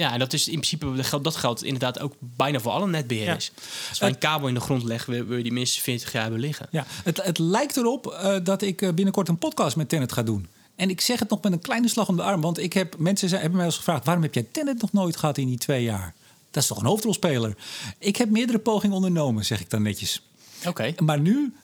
Ja, 0.00 0.12
en 0.12 0.18
dat 0.18 0.32
is 0.32 0.48
in 0.48 0.60
principe, 0.60 1.20
dat 1.22 1.36
geldt, 1.36 1.62
inderdaad 1.64 2.00
ook 2.00 2.14
bijna 2.18 2.60
voor 2.60 2.72
alle 2.72 2.86
netbeheerders. 2.86 3.50
Als 3.88 3.98
wij 3.98 4.08
een 4.08 4.18
kabel 4.18 4.48
in 4.48 4.54
de 4.54 4.60
grond 4.60 4.82
leggen, 4.82 5.12
wil 5.12 5.24
wil 5.24 5.36
je 5.36 5.42
die 5.42 5.52
minstens 5.52 5.82
40 5.84 6.12
jaar 6.12 6.22
hebben 6.22 6.40
liggen. 6.40 6.66
Ja, 6.70 6.86
het, 7.04 7.22
het 7.22 7.38
lijkt 7.38 7.76
erop 7.76 8.06
eh, 8.06 8.36
dat 8.42 8.62
ik 8.62 8.82
eh, 8.82 8.92
binnenkort 8.92 9.28
een 9.28 9.38
podcast 9.38 9.76
met 9.76 9.88
Tennet 9.88 10.12
ga 10.12 10.22
doen. 10.22 10.46
En 10.76 10.90
ik 10.90 11.00
zeg 11.00 11.18
het 11.18 11.30
nog 11.30 11.42
met 11.42 11.52
een 11.52 11.60
kleine 11.60 11.88
slag 11.88 12.08
om 12.08 12.16
de 12.16 12.22
arm. 12.22 12.40
Want 12.40 12.58
ik 12.58 12.72
heb, 12.72 12.98
mensen 12.98 13.28
zijn, 13.28 13.40
hebben 13.40 13.58
mij 13.58 13.66
eens 13.66 13.76
gevraagd... 13.76 14.04
waarom 14.04 14.22
heb 14.22 14.34
jij 14.34 14.46
Tennet 14.52 14.80
nog 14.80 14.92
nooit 14.92 15.16
gehad 15.16 15.38
in 15.38 15.46
die 15.46 15.58
twee 15.58 15.82
jaar? 15.82 16.14
Dat 16.50 16.62
is 16.62 16.68
toch 16.68 16.78
een 16.78 16.86
hoofdrolspeler? 16.86 17.56
Ik 17.98 18.16
heb 18.16 18.30
meerdere 18.30 18.58
pogingen 18.58 18.96
ondernomen, 18.96 19.44
zeg 19.44 19.60
ik 19.60 19.70
dan 19.70 19.82
netjes. 19.82 20.22
Oké. 20.66 20.94
Maar 21.04 21.20
nu... 21.20 21.54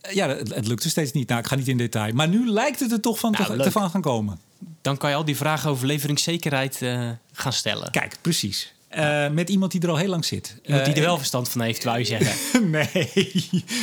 eh, 0.00 0.14
Ja, 0.14 0.28
het, 0.28 0.54
het 0.54 0.66
lukt 0.66 0.84
er 0.84 0.90
steeds 0.90 1.12
niet. 1.12 1.28
Nou, 1.28 1.40
ik 1.40 1.46
ga 1.46 1.54
niet 1.54 1.68
in 1.68 1.76
detail. 1.76 2.14
Maar 2.14 2.28
nu 2.28 2.48
lijkt 2.48 2.80
het 2.80 2.92
er 2.92 3.00
toch 3.00 3.18
van 3.18 3.32
Nou, 3.32 3.56
te, 3.56 3.62
te 3.62 3.70
van 3.70 3.90
gaan 3.90 4.00
komen. 4.00 4.38
Dan 4.82 4.96
kan 4.96 5.10
je 5.10 5.16
al 5.16 5.24
die 5.24 5.36
vragen 5.36 5.70
over 5.70 5.86
leveringszekerheid 5.86 6.82
eh, 6.82 7.08
gaan 7.32 7.52
stellen. 7.52 7.90
Kijk, 7.90 8.16
precies. 8.20 8.72
Eh, 8.88 9.28
met 9.28 9.48
iemand 9.48 9.72
die 9.72 9.80
er 9.80 9.88
al 9.88 9.96
heel 9.96 10.08
lang 10.08 10.24
zit. 10.24 10.56
Iemand 10.64 10.84
die 10.84 10.94
er 10.94 11.00
Eh, 11.00 11.06
wel 11.06 11.16
verstand 11.18 11.48
van 11.48 11.60
heeft, 11.60 11.84
wou 11.84 11.98
je 11.98 12.04
zeggen. 12.04 12.34
nee, 12.70 13.36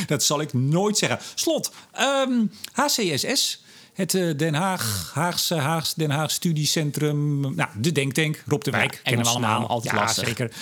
dat 0.06 0.22
zal 0.22 0.40
ik 0.40 0.52
nooit 0.52 0.98
zeggen. 0.98 1.18
Slot, 1.34 1.72
ehm, 1.92 2.32
HCSS, 2.72 3.62
het 3.94 4.14
eh, 4.14 4.36
Den 4.36 4.54
Haag, 4.54 5.10
Haagse 5.14 5.54
Haags 5.54 5.94
Den 5.94 6.10
Haag 6.10 6.30
Studiecentrum. 6.30 7.40
Nou, 7.54 7.68
de 7.78 7.92
Denktank, 7.92 8.42
Rob 8.46 8.62
de 8.62 8.70
Wijk, 8.70 8.92
Ja, 8.94 9.00
kennen 9.02 9.24
we 9.24 9.30
allemaal. 9.30 9.60
naam, 9.60 9.68
altijd 9.68 9.94
ja, 9.94 10.00
lastig. 10.00 10.26
zeker. 10.26 10.52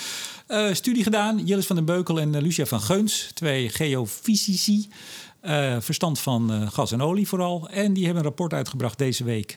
Studie 0.75 1.03
gedaan, 1.03 1.45
Jillis 1.45 1.65
van 1.65 1.75
den 1.75 1.85
Beukel 1.85 2.19
en 2.19 2.41
Lucia 2.41 2.65
van 2.65 2.81
Geuns, 2.81 3.29
twee 3.33 3.69
geofysici. 3.69 4.89
Verstand 5.79 6.19
van 6.19 6.71
gas 6.71 6.91
en 6.91 7.01
olie 7.01 7.27
vooral. 7.27 7.69
En 7.69 7.93
die 7.93 8.03
hebben 8.03 8.21
een 8.23 8.27
rapport 8.29 8.53
uitgebracht 8.53 8.97
deze 8.97 9.23
week. 9.23 9.55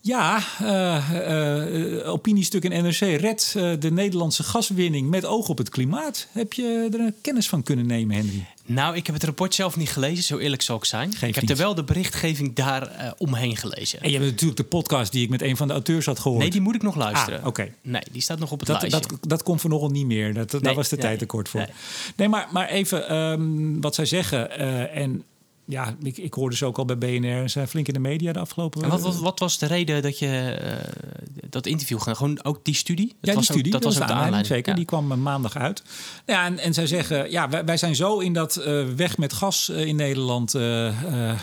Ja, 0.00 0.42
eh, 0.58 1.98
eh, 2.00 2.08
opiniestuk 2.08 2.64
in 2.64 2.84
NRC. 2.84 3.20
Red 3.20 3.54
eh, 3.56 3.72
de 3.78 3.90
Nederlandse 3.90 4.42
gaswinning 4.42 5.08
met 5.08 5.24
oog 5.24 5.48
op 5.48 5.58
het 5.58 5.68
klimaat. 5.68 6.26
Heb 6.32 6.52
je 6.52 6.88
er 6.92 7.12
kennis 7.20 7.48
van 7.48 7.62
kunnen 7.62 7.86
nemen, 7.86 8.16
Henry? 8.16 8.46
Nou, 8.66 8.96
ik 8.96 9.06
heb 9.06 9.14
het 9.14 9.24
rapport 9.24 9.54
zelf 9.54 9.76
niet 9.76 9.90
gelezen, 9.90 10.24
zo 10.24 10.38
eerlijk 10.38 10.62
zal 10.62 10.76
ik 10.76 10.84
zijn. 10.84 11.10
Geeft 11.10 11.22
ik 11.22 11.34
heb 11.34 11.42
niet. 11.42 11.50
er 11.50 11.56
wel 11.56 11.74
de 11.74 11.84
berichtgeving 11.84 12.54
daar 12.54 13.14
omheen 13.18 13.56
gelezen. 13.56 14.00
En 14.00 14.10
je 14.10 14.16
hebt 14.16 14.30
natuurlijk 14.30 14.58
de 14.58 14.64
podcast 14.64 15.12
die 15.12 15.22
ik 15.22 15.30
met 15.30 15.42
een 15.42 15.56
van 15.56 15.66
de 15.66 15.72
auteurs 15.72 16.06
had 16.06 16.18
gehoord. 16.18 16.42
Nee, 16.42 16.50
die 16.50 16.60
moet 16.60 16.74
ik 16.74 16.82
nog 16.82 16.96
luisteren. 16.96 17.40
Ah, 17.40 17.46
oké. 17.46 17.72
Nee, 17.82 18.02
die 18.12 18.22
staat 18.22 18.38
nog 18.38 18.52
op 18.52 18.58
het 18.58 18.68
dat, 18.68 18.80
lijstje. 18.80 19.10
dat, 19.10 19.28
dat 19.28 19.42
kon 19.42 19.58
vanochtend 19.58 19.92
niet 19.92 20.06
meer. 20.06 20.34
Dat, 20.34 20.50
daar 20.50 20.74
was 20.74 20.88
de 20.88 20.96
nee, 20.96 21.04
tijd 21.04 21.18
te 21.18 21.26
kort 21.26 21.48
voor. 21.48 21.60
Nee, 21.60 21.70
nee. 22.16 22.28
maar, 22.28 22.48
maar 22.50 22.68
even 22.68 23.08
ehm, 23.08 23.80
wat 23.80 23.94
zij 23.94 24.06
zeggen. 24.06 24.58
en 24.90 25.24
ja, 25.68 25.96
ik, 26.02 26.16
ik 26.16 26.34
hoorde 26.34 26.56
ze 26.56 26.64
ook 26.64 26.78
al 26.78 26.84
bij 26.84 26.98
BNR. 26.98 27.40
Ze 27.40 27.48
zijn 27.48 27.68
flink 27.68 27.86
in 27.88 27.94
de 27.94 28.00
media 28.00 28.32
de 28.32 28.38
afgelopen... 28.38 28.82
En 28.82 28.88
wat, 28.88 29.00
wat, 29.00 29.18
wat 29.18 29.38
was 29.38 29.58
de 29.58 29.66
reden 29.66 30.02
dat 30.02 30.18
je 30.18 30.26
eh, 30.26 31.50
dat 31.50 31.66
interview 31.66 32.00
ging? 32.00 32.16
Gewoon 32.16 32.44
ook 32.44 32.64
die 32.64 32.74
studie? 32.74 33.06
Dat 33.06 33.16
ja, 33.20 33.26
die 33.26 33.34
was 33.34 33.44
studie, 33.44 33.66
ook, 33.66 33.72
dat, 33.72 33.84
was 33.84 33.94
was 33.94 34.02
ook 34.02 34.08
de 34.08 34.14
aanleiding, 34.14 34.46
zeker. 34.46 34.70
Ja. 34.70 34.76
Die 34.76 34.84
kwam 34.84 35.12
eh, 35.12 35.18
maandag 35.18 35.56
uit. 35.56 35.82
Ja, 36.26 36.44
en, 36.44 36.58
en 36.58 36.74
zij 36.74 36.86
zeggen, 36.86 37.30
ja, 37.30 37.48
wij, 37.48 37.64
wij 37.64 37.76
zijn 37.76 37.96
zo 37.96 38.18
in 38.18 38.32
dat 38.32 38.56
eh, 38.56 38.84
weg 38.96 39.18
met 39.18 39.32
gas 39.32 39.68
in 39.68 39.96
Nederland. 39.96 40.52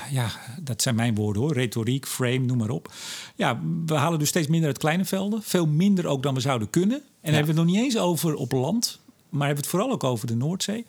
ja, 0.09 0.32
dat 0.61 0.82
zijn 0.82 0.95
mijn 0.95 1.15
woorden 1.15 1.41
hoor. 1.41 1.53
Retoriek, 1.53 2.07
frame, 2.07 2.39
noem 2.39 2.57
maar 2.57 2.69
op. 2.69 2.93
Ja, 3.36 3.61
we 3.86 3.93
halen 3.93 4.19
dus 4.19 4.30
steeds 4.30 4.47
minder 4.47 4.67
uit 4.67 4.78
kleine 4.78 5.05
velden. 5.05 5.43
Veel 5.43 5.65
minder 5.67 6.07
ook 6.07 6.23
dan 6.23 6.34
we 6.34 6.39
zouden 6.39 6.69
kunnen. 6.69 6.97
En 6.97 7.03
dan 7.21 7.34
hebben 7.34 7.53
we 7.53 7.59
het 7.59 7.69
nog 7.69 7.76
niet 7.76 7.86
eens 7.86 7.97
over 7.97 8.36
op 8.36 8.51
land. 8.51 8.99
Maar 9.36 9.47
hebben 9.47 9.63
we 9.63 9.69
het 9.69 9.80
vooral 9.80 9.91
ook 9.91 10.03
over 10.03 10.28
de 10.28 10.36
Noordzee. 10.36 10.86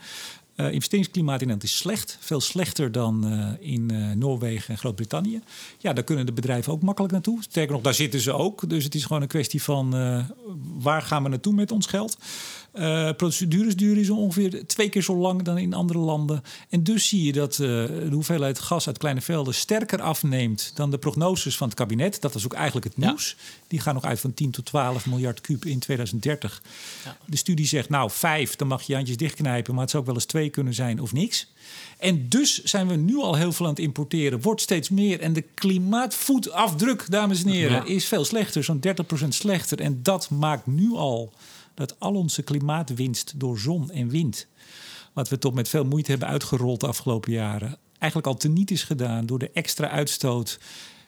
Eh 0.57 0.73
investeringsklimaat 0.73 1.41
in 1.41 1.47
Nederland 1.47 1.63
is 1.63 1.77
slecht. 1.77 2.19
Veel 2.21 2.41
slechter 2.41 2.93
dan 2.93 3.27
eh, 3.27 3.71
in 3.73 3.91
eh, 3.91 4.11
Noorwegen 4.11 4.69
en 4.69 4.79
Groot-Brittannië. 4.79 5.41
Ja, 5.79 5.93
daar 5.93 6.05
kunnen 6.05 6.27
de 6.27 6.33
bedrijven 6.33 6.73
ook 6.73 6.83
makkelijk 6.83 7.13
naartoe. 7.13 7.43
Sterker 7.43 7.73
nog, 7.73 7.83
daar 7.83 7.95
zitten 7.95 8.21
ze 8.21 8.33
ook. 8.33 8.69
Dus 8.69 8.85
het 8.85 8.95
is 8.95 9.05
gewoon 9.05 9.23
een 9.23 9.29
kwestie 9.29 9.63
van 9.63 9.91
waar 10.79 11.03
gaan 11.03 11.23
we 11.23 11.29
naartoe 11.29 11.55
met 11.55 11.73
ons 11.73 11.87
geld. 11.87 12.19
Eh 12.77 13.11
procedures 13.17 13.77
duren 13.77 14.05
zo 14.05 14.17
ongeveer 14.17 14.67
twee 14.67 14.89
keer 14.89 15.03
zo 15.03 15.17
lang 15.17 15.43
dan 15.43 15.59
in 15.59 15.75
andere 15.75 15.99
landen. 15.99 16.43
En 16.71 16.83
dus 16.85 17.09
zie 17.09 17.23
je 17.25 17.33
dat 17.33 17.53
eh, 17.53 17.59
de 17.59 18.09
hoeveelheid 18.11 18.59
gas 18.59 18.87
uit 18.87 18.99
kleine 18.99 19.21
velden 19.21 19.55
sterker 19.55 20.01
afneemt 20.03 20.73
dan 20.75 20.91
de 20.91 20.99
prognoses 20.99 21.57
van 21.57 21.67
het 21.69 21.77
kabinet. 21.77 22.21
Dat 22.21 22.33
was 22.33 22.45
ook 22.45 22.53
eigenlijk 22.53 22.85
het 22.87 22.95
Ja. 22.97 23.09
nieuws. 23.09 23.37
Die 23.69 23.81
gaan 23.81 23.95
nog 23.95 24.05
uit 24.05 24.21
van 24.21 24.35
10 24.35 24.51
tot 24.51 24.65
12 24.65 25.07
miljard 25.07 25.41
kuub 25.41 25.65
in 25.65 25.79
2030. 25.79 26.63
Ja. 27.05 27.17
De 27.27 27.37
studie 27.37 27.67
zegt, 27.67 27.89
nou, 27.89 28.11
vijf, 28.11 28.57
dan 28.57 28.69
mag 28.69 28.81
je 28.81 28.87
je 28.89 28.95
handjes 28.95 29.17
dichtknijpen. 29.17 29.73
Maar 29.73 29.83
het 29.83 29.91
zou 29.91 30.03
ook 30.03 30.09
wel 30.09 30.19
eens 30.19 30.27
twee 30.27 30.51
kunnen 30.51 30.75
zijn 30.75 31.01
of 31.01 31.13
niks. 31.13 31.53
En 31.99 32.29
dus 32.29 32.63
zijn 32.63 32.89
we 32.89 32.95
nu 32.97 33.17
al 33.17 33.35
heel 33.35 33.53
veel 33.53 33.67
aan 33.67 33.73
het 33.73 33.81
importeren. 33.81 34.41
Wordt 34.41 34.61
steeds 34.61 34.89
meer. 34.91 35.21
En 35.21 35.33
de 35.33 35.45
klimaatvoetafdruk, 35.55 37.05
dames 37.11 37.43
en 37.45 37.49
heren, 37.51 37.77
Ja. 37.77 37.85
is 37.85 38.07
veel 38.07 38.25
slechter. 38.25 38.65
Zo'n 38.65 38.81
30% 38.81 39.35
slechter. 39.35 39.81
En 39.81 40.03
dat 40.03 40.31
maakt 40.31 40.67
nu 40.67 40.93
al 40.93 41.33
dat 41.77 41.97
al 41.99 42.15
onze 42.15 42.43
klimaatwinst 42.43 43.33
door 43.37 43.59
zon 43.59 43.91
en 43.91 44.09
wind... 44.09 44.47
wat 45.13 45.29
we 45.29 45.39
toch 45.39 45.55
met 45.55 45.69
veel 45.69 45.85
moeite 45.85 46.11
hebben 46.11 46.29
uitgerold 46.29 46.81
de 46.81 46.87
afgelopen 46.87 47.33
jaren... 47.33 47.79
eigenlijk 47.99 48.33
al 48.33 48.37
teniet 48.37 48.71
is 48.71 48.83
gedaan 48.83 49.27
door 49.27 49.39
de 49.39 49.51
extra 49.51 49.89
uitstoot... 49.89 50.59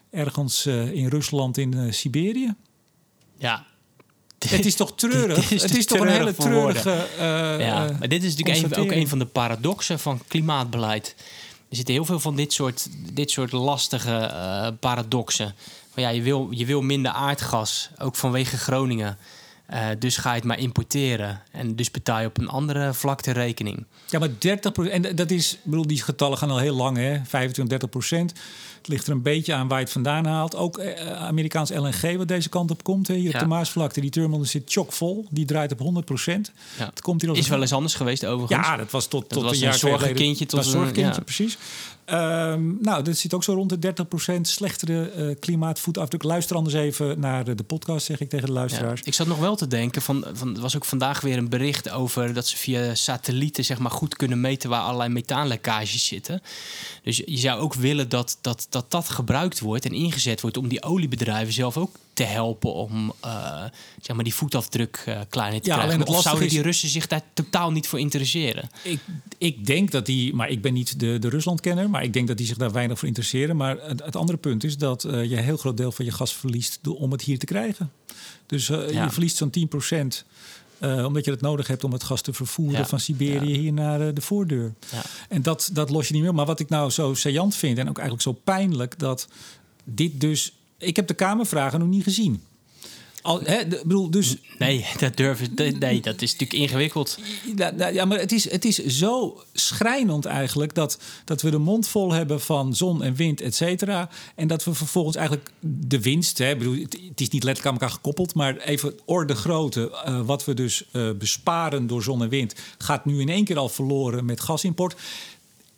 ergens 0.09 0.65
eh, 0.65 0.91
in 0.91 1.07
Rusland, 1.07 1.57
in 1.57 1.73
eh, 1.73 1.91
Siberië. 1.91 2.53
Ja. 3.37 3.65
Het 4.47 4.65
is 4.65 4.75
toch 4.75 4.95
treurig? 4.95 5.51
Is 5.51 5.61
het 5.61 5.77
is 5.77 5.85
toch 5.85 5.99
een 5.99 6.07
hele 6.07 6.35
treurige. 6.35 7.07
eh, 7.17 7.59
Ja, 7.59 7.95
maar 7.99 8.07
dit 8.07 8.23
is 8.23 8.35
natuurlijk 8.35 8.75
een, 8.75 8.83
ook 8.83 8.91
een 8.91 9.07
van 9.07 9.19
de 9.19 9.25
paradoxen 9.25 9.99
van 9.99 10.21
klimaatbeleid. 10.27 11.15
Er 11.69 11.75
zitten 11.75 11.93
heel 11.93 12.05
veel 12.05 12.19
van 12.19 12.35
dit 12.35 12.53
soort, 12.53 12.87
dit 13.13 13.31
soort 13.31 13.51
lastige 13.51 14.75
paradoxen. 14.79 15.55
Van 15.93 16.03
ja, 16.03 16.09
je, 16.09 16.21
wil, 16.21 16.47
je 16.51 16.65
wil 16.65 16.81
minder 16.81 17.11
aardgas, 17.11 17.89
ook 17.97 18.15
vanwege 18.15 18.57
Groningen. 18.57 19.17
Eh, 19.69 19.87
dus 19.99 20.17
ga 20.17 20.29
je 20.29 20.35
het 20.35 20.43
maar 20.45 20.59
importeren. 20.59 21.41
En 21.51 21.75
dus 21.75 21.91
betaal 21.91 22.19
je 22.19 22.27
op 22.27 22.37
een 22.37 22.47
andere 22.47 22.93
vlakte 22.93 23.31
rekening. 23.31 23.85
Ja, 24.07 24.19
maar 24.19 24.29
30% 24.29 24.89
En 24.89 25.15
dat 25.15 25.31
is, 25.31 25.53
ik 25.53 25.59
bedoel, 25.63 25.87
die 25.87 26.01
getallen 26.01 26.37
gaan 26.37 26.49
al 26.49 26.57
heel 26.57 26.75
lang, 26.75 26.97
hè? 26.97 27.19
25, 27.25 27.67
30 27.67 27.89
procent. 27.89 28.33
Het 28.79 28.87
ligt 28.87 29.07
er 29.07 29.13
een 29.13 29.21
beetje 29.21 29.53
aan 29.53 29.67
waar 29.67 29.77
je 29.77 29.83
het 29.83 29.93
vandaan 29.93 30.25
haalt. 30.25 30.55
Ook 30.55 30.77
eh, 30.77 31.11
Amerikaans 31.23 31.69
LNG, 31.69 32.17
wat 32.17 32.27
deze 32.27 32.49
kant 32.49 32.71
op 32.71 32.83
komt. 32.83 33.07
Hè? 33.07 33.13
Hier 33.15 33.33
op 33.33 33.39
de 33.39 33.45
Maasvlakte, 33.45 34.01
die 34.01 34.09
terminal 34.09 34.45
zit 34.45 34.63
chockvol. 34.65 35.25
Die 35.29 35.45
draait 35.45 35.71
op 35.71 35.79
100 35.79 36.05
procent. 36.05 36.51
Ja. 36.77 36.85
Het 36.85 37.01
komt 37.01 37.21
hier 37.21 37.29
als 37.29 37.39
Is 37.39 37.45
een- 37.45 37.51
wel 37.51 37.61
eens 37.61 37.73
anders 37.73 37.93
geweest 37.93 38.25
overigens. 38.25 38.67
Ja, 38.67 38.77
dat 38.77 38.91
was 38.91 39.07
tot, 39.07 39.29
tot 39.29 39.43
was 39.43 39.51
een 39.51 39.57
jaar 39.59 39.73
geleden. 39.73 40.37
tot 40.47 40.53
een- 40.53 40.63
zorgenkindje, 40.63 41.13
ja. 41.13 41.19
precies. 41.23 41.57
Ehm, 42.05 42.81
nou, 42.81 43.03
dat 43.03 43.17
zit 43.17 43.33
ook 43.33 43.43
zo 43.43 43.53
rond 43.53 43.69
de 43.69 43.79
30% 43.79 44.47
slechtere 44.47 45.09
eh, 45.09 45.35
klimaatvoetafdruk. 45.39 46.23
Luister 46.23 46.55
anders 46.55 46.75
even 46.75 47.19
naar 47.19 47.43
de, 47.43 47.55
de 47.55 47.63
podcast, 47.63 48.05
zeg 48.05 48.19
ik 48.19 48.29
tegen 48.29 48.45
de 48.45 48.51
Ja. 48.53 48.57
luisteraars. 48.59 49.01
Ik 49.01 49.13
zat 49.13 49.27
nog 49.27 49.37
wel 49.39 49.55
te 49.55 49.67
denken, 49.67 50.01
van, 50.01 50.25
van, 50.33 50.55
er 50.55 50.61
was 50.61 50.75
ook 50.75 50.85
vandaag 50.85 51.21
weer 51.21 51.37
een 51.37 51.49
bericht 51.49 51.89
over 51.89 52.33
dat 52.33 52.47
ze 52.47 52.57
via 52.57 52.95
satellieten 52.95 53.65
zeg 53.65 53.79
maar, 53.79 53.91
goed 53.91 54.15
kunnen 54.15 54.41
meten 54.41 54.69
waar 54.69 54.81
allerlei 54.81 55.09
methaanlekkages 55.09 56.05
zitten. 56.05 56.41
Dus 57.03 57.17
je 57.25 57.37
zou 57.37 57.59
ook 57.59 57.73
willen 57.73 58.09
dat 58.09 58.37
dat, 58.41 58.67
dat 58.69 58.91
dat 58.91 59.09
gebruikt 59.09 59.59
wordt 59.59 59.85
en 59.85 59.93
ingezet 59.93 60.41
wordt 60.41 60.57
om 60.57 60.67
die 60.67 60.83
oliebedrijven 60.83 61.53
zelf 61.53 61.77
ook 61.77 61.95
te 62.13 62.23
helpen 62.23 62.73
om 62.73 63.13
eh, 63.21 63.63
zeg 64.01 64.15
maar 64.15 64.23
die 64.23 64.33
voetafdruk 64.33 65.03
eh, 65.05 65.19
kleiner 65.29 65.61
te 65.61 65.69
Ja, 65.69 65.75
krijgen? 65.77 66.07
Of 66.07 66.21
zouden 66.21 66.45
is- 66.45 66.51
die 66.51 66.61
Russen 66.61 66.89
zich 66.89 67.07
daar 67.07 67.21
totaal 67.33 67.71
niet 67.71 67.87
voor 67.87 67.99
interesseren? 67.99 68.69
Ik, 68.83 68.99
ik 69.37 69.65
denk 69.65 69.91
dat 69.91 70.05
die, 70.05 70.33
maar 70.33 70.49
ik 70.49 70.61
ben 70.61 70.73
niet 70.73 70.99
de, 70.99 71.19
de 71.19 71.29
Ruslandkenner, 71.29 71.89
maar 71.89 72.03
ik 72.03 72.13
denk 72.13 72.27
dat 72.27 72.37
die 72.37 72.45
zich 72.47 72.57
daar 72.57 72.71
weinig 72.71 72.99
voor 72.99 73.07
interesseren. 73.07 73.55
Maar 73.55 73.77
het, 73.81 74.03
het 74.03 74.15
andere 74.15 74.37
punt 74.37 74.63
is 74.63 74.77
dat 74.77 75.03
eh, 75.03 75.23
je 75.29 75.37
een 75.37 75.43
heel 75.43 75.57
groot 75.57 75.77
deel 75.77 75.91
van 75.91 76.05
je 76.05 76.11
gas 76.11 76.35
verliest 76.35 76.79
om 76.87 77.11
het 77.11 77.21
hier 77.21 77.39
te 77.39 77.45
krijgen. 77.45 77.91
Dus 78.45 78.67
Ja. 78.67 79.03
je 79.03 79.09
verliest 79.09 79.37
zo'n 79.37 79.49
10 79.49 79.67
eh, 80.79 81.05
omdat 81.05 81.25
je 81.25 81.31
het 81.31 81.41
nodig 81.41 81.67
hebt 81.67 81.83
om 81.83 81.91
het 81.91 82.03
gas 82.03 82.21
te 82.21 82.33
vervoeren 82.33 82.79
Ja. 82.79 82.85
van 82.85 82.99
Siberië 82.99 83.57
hier 83.57 83.73
naar 83.73 84.01
eh, 84.01 84.07
de 84.13 84.21
voordeur. 84.21 84.73
Ja. 84.91 85.01
En 85.29 85.41
dat, 85.41 85.69
dat 85.73 85.89
los 85.89 86.07
je 86.07 86.13
niet 86.13 86.23
meer. 86.23 86.33
Maar 86.35 86.45
wat 86.45 86.59
ik 86.59 86.69
nou 86.69 86.89
zo 86.89 87.13
saillant 87.13 87.55
vind 87.55 87.77
en 87.77 87.89
ook 87.89 87.97
eigenlijk 87.97 88.27
zo 88.27 88.41
pijnlijk, 88.43 88.99
dat 88.99 89.27
dit 89.83 90.21
dus. 90.21 90.53
Ik 90.77 90.95
heb 90.95 91.07
de 91.07 91.13
Kamervragen 91.13 91.79
nog 91.79 91.87
niet 91.87 92.03
gezien. 92.03 92.43
Al, 93.21 93.41
hè, 93.43 93.67
de- 93.67 93.81
bedoel, 93.83 94.09
dus 94.11 94.35
Nee, 94.57 94.85
dat 94.99 95.17
durven. 95.17 95.51
Nee, 95.79 96.01
dat 96.01 96.21
is 96.21 96.31
natuurlijk 96.31 96.59
ingewikkeld. 96.59 97.19
ja, 97.55 97.87
ja, 97.87 98.05
maar 98.05 98.19
het 98.19 98.31
is, 98.31 98.51
het 98.51 98.65
is 98.65 98.85
zo 98.85 99.43
schrijnend 99.53 100.25
eigenlijk 100.25 100.73
dat, 100.75 100.99
dat 101.25 101.41
we 101.41 101.49
de 101.49 101.57
mond 101.57 101.87
vol 101.87 102.11
hebben 102.13 102.41
van 102.41 102.75
zon 102.75 103.03
en 103.03 103.15
wind, 103.15 103.41
et 103.41 103.55
cetera. 103.55 104.09
En 104.35 104.47
dat 104.47 104.63
we 104.63 104.73
vervolgens 104.73 105.15
eigenlijk 105.15 105.51
de 105.59 106.01
winst, 106.01 106.37
hè, 106.37 106.55
bedoel, 106.55 106.73
het, 106.81 106.97
het 107.09 107.21
is 107.21 107.29
niet 107.29 107.43
letterlijk 107.43 107.65
aan 107.65 107.73
elkaar 107.81 107.95
gekoppeld, 107.95 108.33
maar 108.35 108.57
even 108.57 108.93
orde 109.05 109.35
grootte, 109.35 109.91
eh, 110.05 110.21
wat 110.25 110.45
we 110.45 110.53
dus 110.53 110.83
eh, 110.91 111.09
besparen 111.17 111.87
door 111.87 112.03
zon 112.03 112.23
en 112.23 112.29
wind, 112.29 112.55
gaat 112.77 113.05
nu 113.05 113.19
in 113.21 113.29
één 113.29 113.43
keer 113.45 113.57
al 113.57 113.69
verloren 113.69 114.25
met 114.25 114.39
gasimport. 114.39 114.95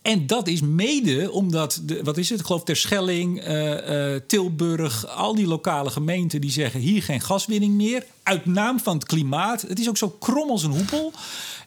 En 0.01 0.27
dat 0.27 0.47
is 0.47 0.61
mede 0.61 1.31
omdat, 1.31 1.81
de, 1.83 2.03
wat 2.03 2.17
is 2.17 2.29
het, 2.29 2.39
ik 2.39 2.45
geloof 2.45 2.63
Terschelling, 2.63 3.39
eh, 3.39 4.15
Tilburg, 4.27 5.07
al 5.07 5.35
die 5.35 5.47
lokale 5.47 5.89
gemeenten 5.89 6.41
die 6.41 6.51
zeggen 6.51 6.79
hier 6.79 7.03
geen 7.03 7.21
gaswinning 7.21 7.73
meer. 7.75 8.05
Uit 8.23 8.45
naam 8.45 8.79
van 8.79 8.93
het 8.93 9.05
klimaat. 9.05 9.61
Het 9.61 9.79
is 9.79 9.89
ook 9.89 9.97
zo 9.97 10.09
krom 10.19 10.49
als 10.49 10.63
een 10.63 10.71
hoepel. 10.71 11.13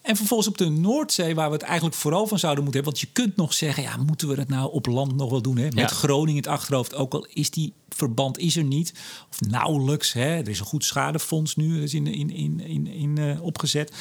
En 0.03 0.17
vervolgens 0.17 0.49
op 0.49 0.59
de 0.59 0.69
Noordzee, 0.69 1.35
waar 1.35 1.49
we 1.49 1.55
het 1.55 1.63
eigenlijk 1.63 1.97
vooral 1.97 2.27
van 2.27 2.39
zouden 2.39 2.65
moeten 2.65 2.83
hebben. 2.83 3.01
Want 3.01 3.15
je 3.15 3.23
kunt 3.23 3.37
nog 3.37 3.53
zeggen, 3.53 3.83
ja, 3.83 3.97
moeten 3.97 4.29
we 4.29 4.35
dat 4.35 4.49
nou 4.49 4.73
op 4.73 4.87
land 4.87 5.17
nog 5.17 5.31
wel 5.31 5.43
doen? 5.43 5.57
Hè? 5.57 5.65
Met 5.65 5.75
Ja. 5.75 5.87
Groningen 5.87 6.31
in 6.31 6.37
het 6.37 6.47
achterhoofd, 6.47 6.95
ook 6.95 7.15
al 7.15 7.27
is 7.33 7.51
die 7.51 7.73
verband 7.89 8.39
is 8.39 8.57
er 8.57 8.65
niet. 8.65 8.95
Of 9.31 9.41
nauwelijks. 9.41 10.13
Hè? 10.13 10.37
Er 10.37 10.49
is 10.49 10.59
een 10.59 10.67
goed 10.67 10.85
schadefonds 10.85 11.57
nu 11.57 11.83
is 11.83 11.95
in, 11.95 12.07
in, 12.07 12.31
in, 12.31 12.61
in, 12.61 12.87
in, 12.87 13.19
eh, 13.19 13.43
opgezet. 13.43 13.93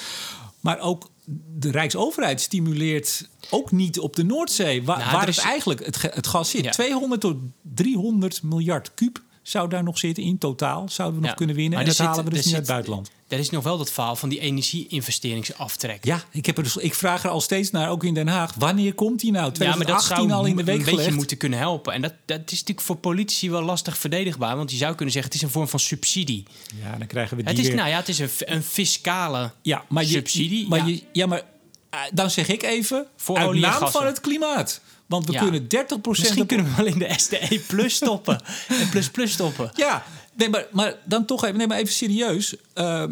Maar 0.64 0.80
ook 0.80 1.10
de 1.58 1.72
Rijksoverheid 1.72 2.42
stimuleert 2.42 3.30
ook 3.50 3.72
niet 3.72 4.00
op 4.00 4.16
de 4.16 4.24
Noordzee. 4.24 4.84
Waar, 4.84 4.98
Nou, 4.98 5.12
waar 5.12 5.20
het 5.20 5.30
is- 5.30 5.38
eigenlijk 5.44 5.86
het, 5.86 6.02
het 6.02 6.28
gas 6.28 6.50
zit. 6.50 6.64
Ja. 6.64 6.72
200 6.72 7.22
tot 7.22 7.38
300 7.62 8.44
miljard 8.44 8.94
kuub 8.94 9.22
zou 9.44 9.70
daar 9.70 9.84
nog 9.84 9.98
zitten 9.98 10.24
in 10.24 10.38
totaal. 10.38 10.90
Zouden 10.90 11.22
we 11.22 11.28
nog 11.28 11.36
kunnen 11.36 11.56
winnen. 11.56 11.74
Maar 11.74 11.82
en 11.82 11.88
dat 11.88 11.96
zit- 11.96 12.06
halen 12.06 12.24
we 12.24 12.30
dus 12.30 12.46
niet 12.46 12.54
uit 12.54 12.64
het 12.64 12.72
buitenland. 12.72 13.12
Er 13.28 13.40
is 13.40 13.50
nog 13.50 13.64
wel 13.64 13.78
dat 13.78 13.92
verhaal 13.92 14.16
van 14.16 14.30
die 14.30 14.40
energie-investeringsaftrek. 14.40 16.06
Ja, 16.06 16.24
ik, 16.32 16.46
heb 16.46 16.58
er 16.58 16.64
dus, 16.64 16.78
ik 16.78 16.94
vraag 16.94 17.24
er 17.24 17.30
al 17.30 17.42
steeds 17.42 17.72
naar, 17.72 17.90
ook 17.90 18.04
in 18.04 18.14
Den 18.14 18.28
Haag. 18.28 18.54
Wanneer 18.58 18.94
komt 18.94 19.20
die 19.20 19.32
nou? 19.32 19.44
Ja, 19.46 19.50
maar 19.50 19.76
2018 19.76 20.32
al 20.32 20.46
in 20.46 20.56
de 20.56 20.64
week 20.64 20.78
een 20.78 20.84
beetje 20.84 20.98
gelegd. 20.98 21.16
moeten 21.16 21.38
kunnen 21.38 21.60
helpen. 21.60 21.94
En 21.94 22.02
dat, 22.02 22.14
dat 22.26 22.40
is 22.46 22.52
natuurlijk 22.52 22.82
voor 22.82 22.96
politici 22.96 23.50
wel 23.50 23.62
lastig 23.62 23.98
verdedigbaar. 23.98 24.56
Want 24.56 24.72
je 24.72 24.78
zou 24.78 24.96
kunnen 24.96 25.14
zeggen, 25.14 25.32
het 25.32 25.42
is 25.42 25.48
een 25.48 25.54
vorm 25.54 25.68
van 25.68 25.80
subsidie. 25.80 26.44
Ja, 26.84 26.98
dan 26.98 27.08
krijgen 27.08 27.38
we 27.38 27.44
die 27.44 27.52
Het 27.52 27.62
is, 27.62 27.68
weer. 27.68 27.76
nou 27.76 27.90
ja, 27.90 27.98
het 27.98 28.10
is 28.10 28.20
een, 28.20 28.30
een 28.40 28.64
fiscale 28.64 29.52
Ja, 29.62 29.84
maar 29.90 30.04
je, 30.04 30.10
subsidie. 30.10 30.68
Maar 30.68 30.80
ja. 30.80 30.86
Je, 30.86 31.02
ja, 31.12 31.26
maar 31.26 31.42
eh, 31.90 32.00
dan 32.14 32.30
zeg 32.32 32.48
ik 32.48 32.64
even, 32.64 33.08
Voor 33.16 33.38
uit 33.38 33.60
naam 33.60 33.88
van 33.88 34.06
het 34.06 34.22
klimaat. 34.22 34.82
Want 35.06 35.26
we 35.26 35.32
Ja. 35.32 35.42
kunnen 35.42 35.68
30% 35.68 35.68
Misschien 36.08 36.46
kunnen 36.46 36.66
we 36.66 36.76
wel 36.76 36.86
in 36.86 37.00
de 37.00 37.14
SDE 37.18 37.62
plus 37.68 37.96
stoppen. 37.96 38.42
en 38.82 38.90
plus 38.90 39.10
plus 39.10 39.32
stoppen. 39.32 39.72
Ja, 39.76 40.04
nee, 40.36 40.50
maar, 40.50 40.66
maar 40.72 40.96
dan 41.06 41.26
toch 41.26 41.44
even, 41.46 41.58
nee, 41.58 41.68
maar 41.68 41.78
even 41.78 41.94
serieus. 41.94 42.56
Eh, 42.74 43.04
eh, 43.04 43.10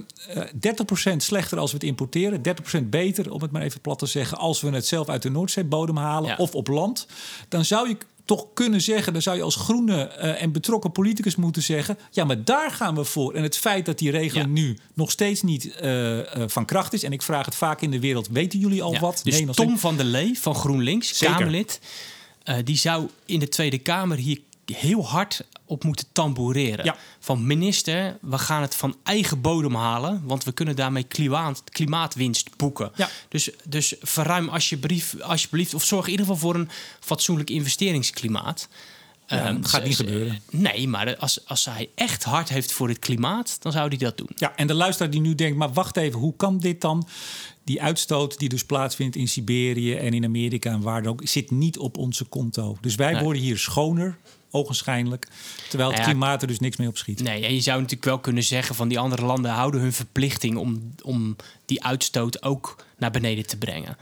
30% 0.53 1.23
slechter 1.23 1.57
als 1.57 1.71
we 1.71 1.77
het 1.77 1.85
importeren. 1.85 2.41
30% 2.41 2.89
beter, 2.89 3.31
om 3.31 3.41
het 3.41 3.51
maar 3.51 3.61
even 3.61 3.81
plat 3.81 3.99
te 3.99 4.05
zeggen... 4.05 4.37
als 4.37 4.61
we 4.61 4.69
het 4.69 4.87
zelf 4.87 5.09
uit 5.09 5.21
de 5.21 5.29
Noordzeebodem 5.31 5.97
halen 5.97 6.29
Ja. 6.29 6.35
of 6.37 6.55
op 6.55 6.67
land. 6.67 7.07
Dan 7.49 7.65
zou 7.65 7.89
je 7.89 7.97
toch 8.37 8.47
kunnen 8.53 8.81
zeggen... 8.81 9.13
dan 9.13 9.21
zou 9.21 9.37
je 9.37 9.43
als 9.43 9.55
groene 9.55 10.07
eh, 10.07 10.41
en 10.41 10.51
betrokken 10.51 10.91
politicus 10.91 11.35
moeten 11.35 11.61
zeggen... 11.61 11.97
ja, 12.11 12.23
maar 12.23 12.43
daar 12.43 12.71
gaan 12.71 12.95
we 12.95 13.03
voor. 13.03 13.33
En 13.33 13.43
het 13.43 13.57
feit 13.57 13.85
dat 13.85 13.97
die 13.97 14.11
regeling 14.11 14.57
Ja. 14.57 14.61
nu 14.63 14.77
nog 14.93 15.11
steeds 15.11 15.41
niet 15.41 15.75
eh, 15.75 16.19
eh, 16.19 16.49
van 16.49 16.65
kracht 16.65 16.93
is... 16.93 17.03
en 17.03 17.11
ik 17.11 17.21
vraag 17.21 17.45
het 17.45 17.55
vaak 17.55 17.81
in 17.81 17.91
de 17.91 17.99
wereld, 17.99 18.27
weten 18.27 18.59
jullie 18.59 18.83
al 18.83 18.93
Ja, 18.93 18.99
wat? 18.99 19.21
Dus 19.23 19.41
nog 19.41 19.55
Tom 19.55 19.65
steeds- 19.65 19.81
van 19.81 19.97
der 19.97 20.05
Lee 20.05 20.39
van 20.39 20.55
GroenLinks, 20.55 21.17
Zeker. 21.17 21.35
Kamerlid... 21.35 21.79
die 22.63 22.77
zou 22.77 23.07
in 23.25 23.39
de 23.39 23.47
Tweede 23.47 23.77
Kamer 23.77 24.17
hier 24.17 24.39
heel 24.65 25.05
hard 25.07 25.45
op 25.71 25.83
moeten 25.83 26.05
tamboureren. 26.11 26.85
Ja. 26.85 26.95
Van 27.19 27.47
minister, 27.47 28.17
we 28.21 28.37
gaan 28.37 28.61
het 28.61 28.75
van 28.75 28.95
eigen 29.03 29.41
bodem 29.41 29.75
halen... 29.75 30.21
want 30.25 30.43
we 30.43 30.51
kunnen 30.51 30.75
daarmee 30.75 31.03
klimaat, 31.03 31.63
klimaatwinst 31.69 32.57
boeken. 32.57 32.91
Ja. 32.95 33.09
Dus, 33.29 33.49
dus 33.65 33.95
verruim 34.01 34.49
alsjeblieft, 34.49 35.21
alsjeblieft... 35.21 35.73
of 35.73 35.83
zorg 35.83 36.05
in 36.05 36.11
ieder 36.11 36.25
geval 36.25 36.41
voor 36.41 36.55
een 36.55 36.69
fatsoenlijk 36.99 37.49
investeringsklimaat... 37.49 38.67
Ja, 39.27 39.45
Ehm, 39.45 39.63
gaat 39.63 39.83
niet 39.83 39.95
gebeuren. 39.95 40.39
Nee, 40.49 40.87
maar 40.87 41.17
als, 41.17 41.47
als 41.47 41.65
hij 41.65 41.89
echt 41.95 42.23
hard 42.23 42.49
heeft 42.49 42.71
voor 42.71 42.87
het 42.87 42.99
klimaat... 42.99 43.57
dan 43.59 43.71
zou 43.71 43.87
hij 43.87 43.97
dat 43.97 44.17
doen. 44.17 44.29
Ja, 44.35 44.55
en 44.55 44.67
de 44.67 44.73
luisteraar 44.73 45.11
die 45.11 45.21
nu 45.21 45.35
denkt, 45.35 45.57
maar 45.57 45.73
wacht 45.73 45.97
even, 45.97 46.19
hoe 46.19 46.35
kan 46.35 46.57
dit 46.57 46.81
dan? 46.81 47.07
Die 47.63 47.81
uitstoot 47.81 48.39
die 48.39 48.49
dus 48.49 48.65
plaatsvindt 48.65 49.15
in 49.15 49.27
Siberië 49.27 49.93
en 49.95 50.13
in 50.13 50.25
Amerika 50.25 50.71
en 50.71 50.81
waar 50.81 51.03
dan 51.03 51.11
ook, 51.11 51.21
zit 51.23 51.51
niet 51.51 51.77
op 51.77 51.97
onze 51.97 52.23
konto. 52.23 52.77
Dus 52.81 52.95
wij 52.95 53.13
Nee. 53.13 53.23
worden 53.23 53.41
hier 53.41 53.57
schoner, 53.57 54.17
ogenschijnlijk, 54.51 55.27
terwijl 55.69 55.89
het 55.89 55.97
Nou 55.99 56.09
ja, 56.09 56.17
klimaat 56.17 56.41
er 56.41 56.47
dus 56.47 56.59
niks 56.59 56.77
mee 56.77 56.87
op 56.87 56.97
schiet. 56.97 57.21
Nee, 57.21 57.45
en 57.45 57.53
je 57.53 57.61
zou 57.61 57.77
natuurlijk 57.77 58.05
wel 58.05 58.19
kunnen 58.19 58.43
zeggen 58.43 58.75
van 58.75 58.87
die 58.87 58.99
andere 58.99 59.25
landen 59.25 59.51
houden 59.51 59.81
hun 59.81 59.93
verplichting 59.93 60.57
om, 60.57 60.95
om 61.01 61.35
die 61.65 61.83
uitstoot 61.83 62.43
ook 62.43 62.85
naar 62.97 63.11
beneden 63.11 63.47
te 63.47 63.57
brengen. 63.57 63.97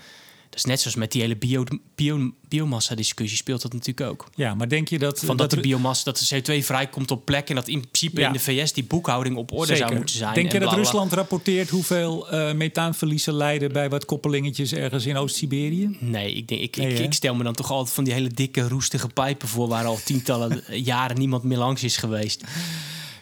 Is 0.60 0.66
net 0.66 0.80
zoals 0.82 0.98
met 0.98 1.12
die 1.12 1.22
hele 1.22 1.36
bio, 1.36 1.64
bio, 1.96 2.32
biomassa-discussie 2.48 3.38
speelt 3.38 3.62
dat 3.62 3.74
natuurlijk 3.74 4.10
ook. 4.10 4.30
Ja, 4.36 4.56
maar 4.56 4.70
denk 4.70 4.88
je 4.90 5.00
dat... 5.00 5.20
Van 5.20 5.38
dat, 5.38 5.50
de 5.50 5.60
biomassa, 5.60 6.04
dat 6.04 6.28
de 6.30 6.42
CO2 6.62 6.66
vrijkomt 6.66 7.12
op 7.12 7.26
plek 7.26 7.50
en 7.50 7.56
dat 7.56 7.68
in 7.68 7.80
principe 7.80 8.22
Ja. 8.22 8.28
in 8.28 8.34
de 8.34 8.40
VS 8.40 8.74
die 8.74 8.84
boekhouding 8.84 9.36
op 9.36 9.52
orde 9.52 9.76
zou 9.76 9.96
moeten 9.96 10.16
zijn. 10.16 10.34
Denk 10.34 10.52
je 10.52 10.60
dat. 10.60 10.74
Rusland 10.74 11.14
rapporteert 11.14 11.70
hoeveel 11.70 12.30
eh, 12.30 12.54
methaanverliezen 12.54 13.34
leiden 13.34 13.72
bij 13.72 13.90
wat 13.90 14.06
koppelingetjes 14.06 14.74
ergens 14.74 15.06
in 15.06 15.18
Oost-Siberië? 15.18 15.98
Nee, 16.00 16.34
ik, 16.34 16.48
denk, 16.48 16.62
ik, 16.62 16.76
Nee, 16.78 16.94
ik, 16.94 17.00
ik 17.00 17.14
stel 17.14 17.36
me 17.36 17.44
dan 17.44 17.54
toch 17.54 17.72
altijd 17.72 17.96
van 17.96 18.04
die 18.04 18.14
hele 18.14 18.30
dikke 18.30 18.68
roestige 18.68 19.08
pijpen 19.08 19.48
voor... 19.48 19.68
waar 19.68 19.86
al 19.86 20.00
tientallen 20.04 20.64
jaren 20.84 21.18
niemand 21.18 21.44
meer 21.44 21.58
langs 21.58 21.84
is 21.84 21.98
geweest. 21.98 22.44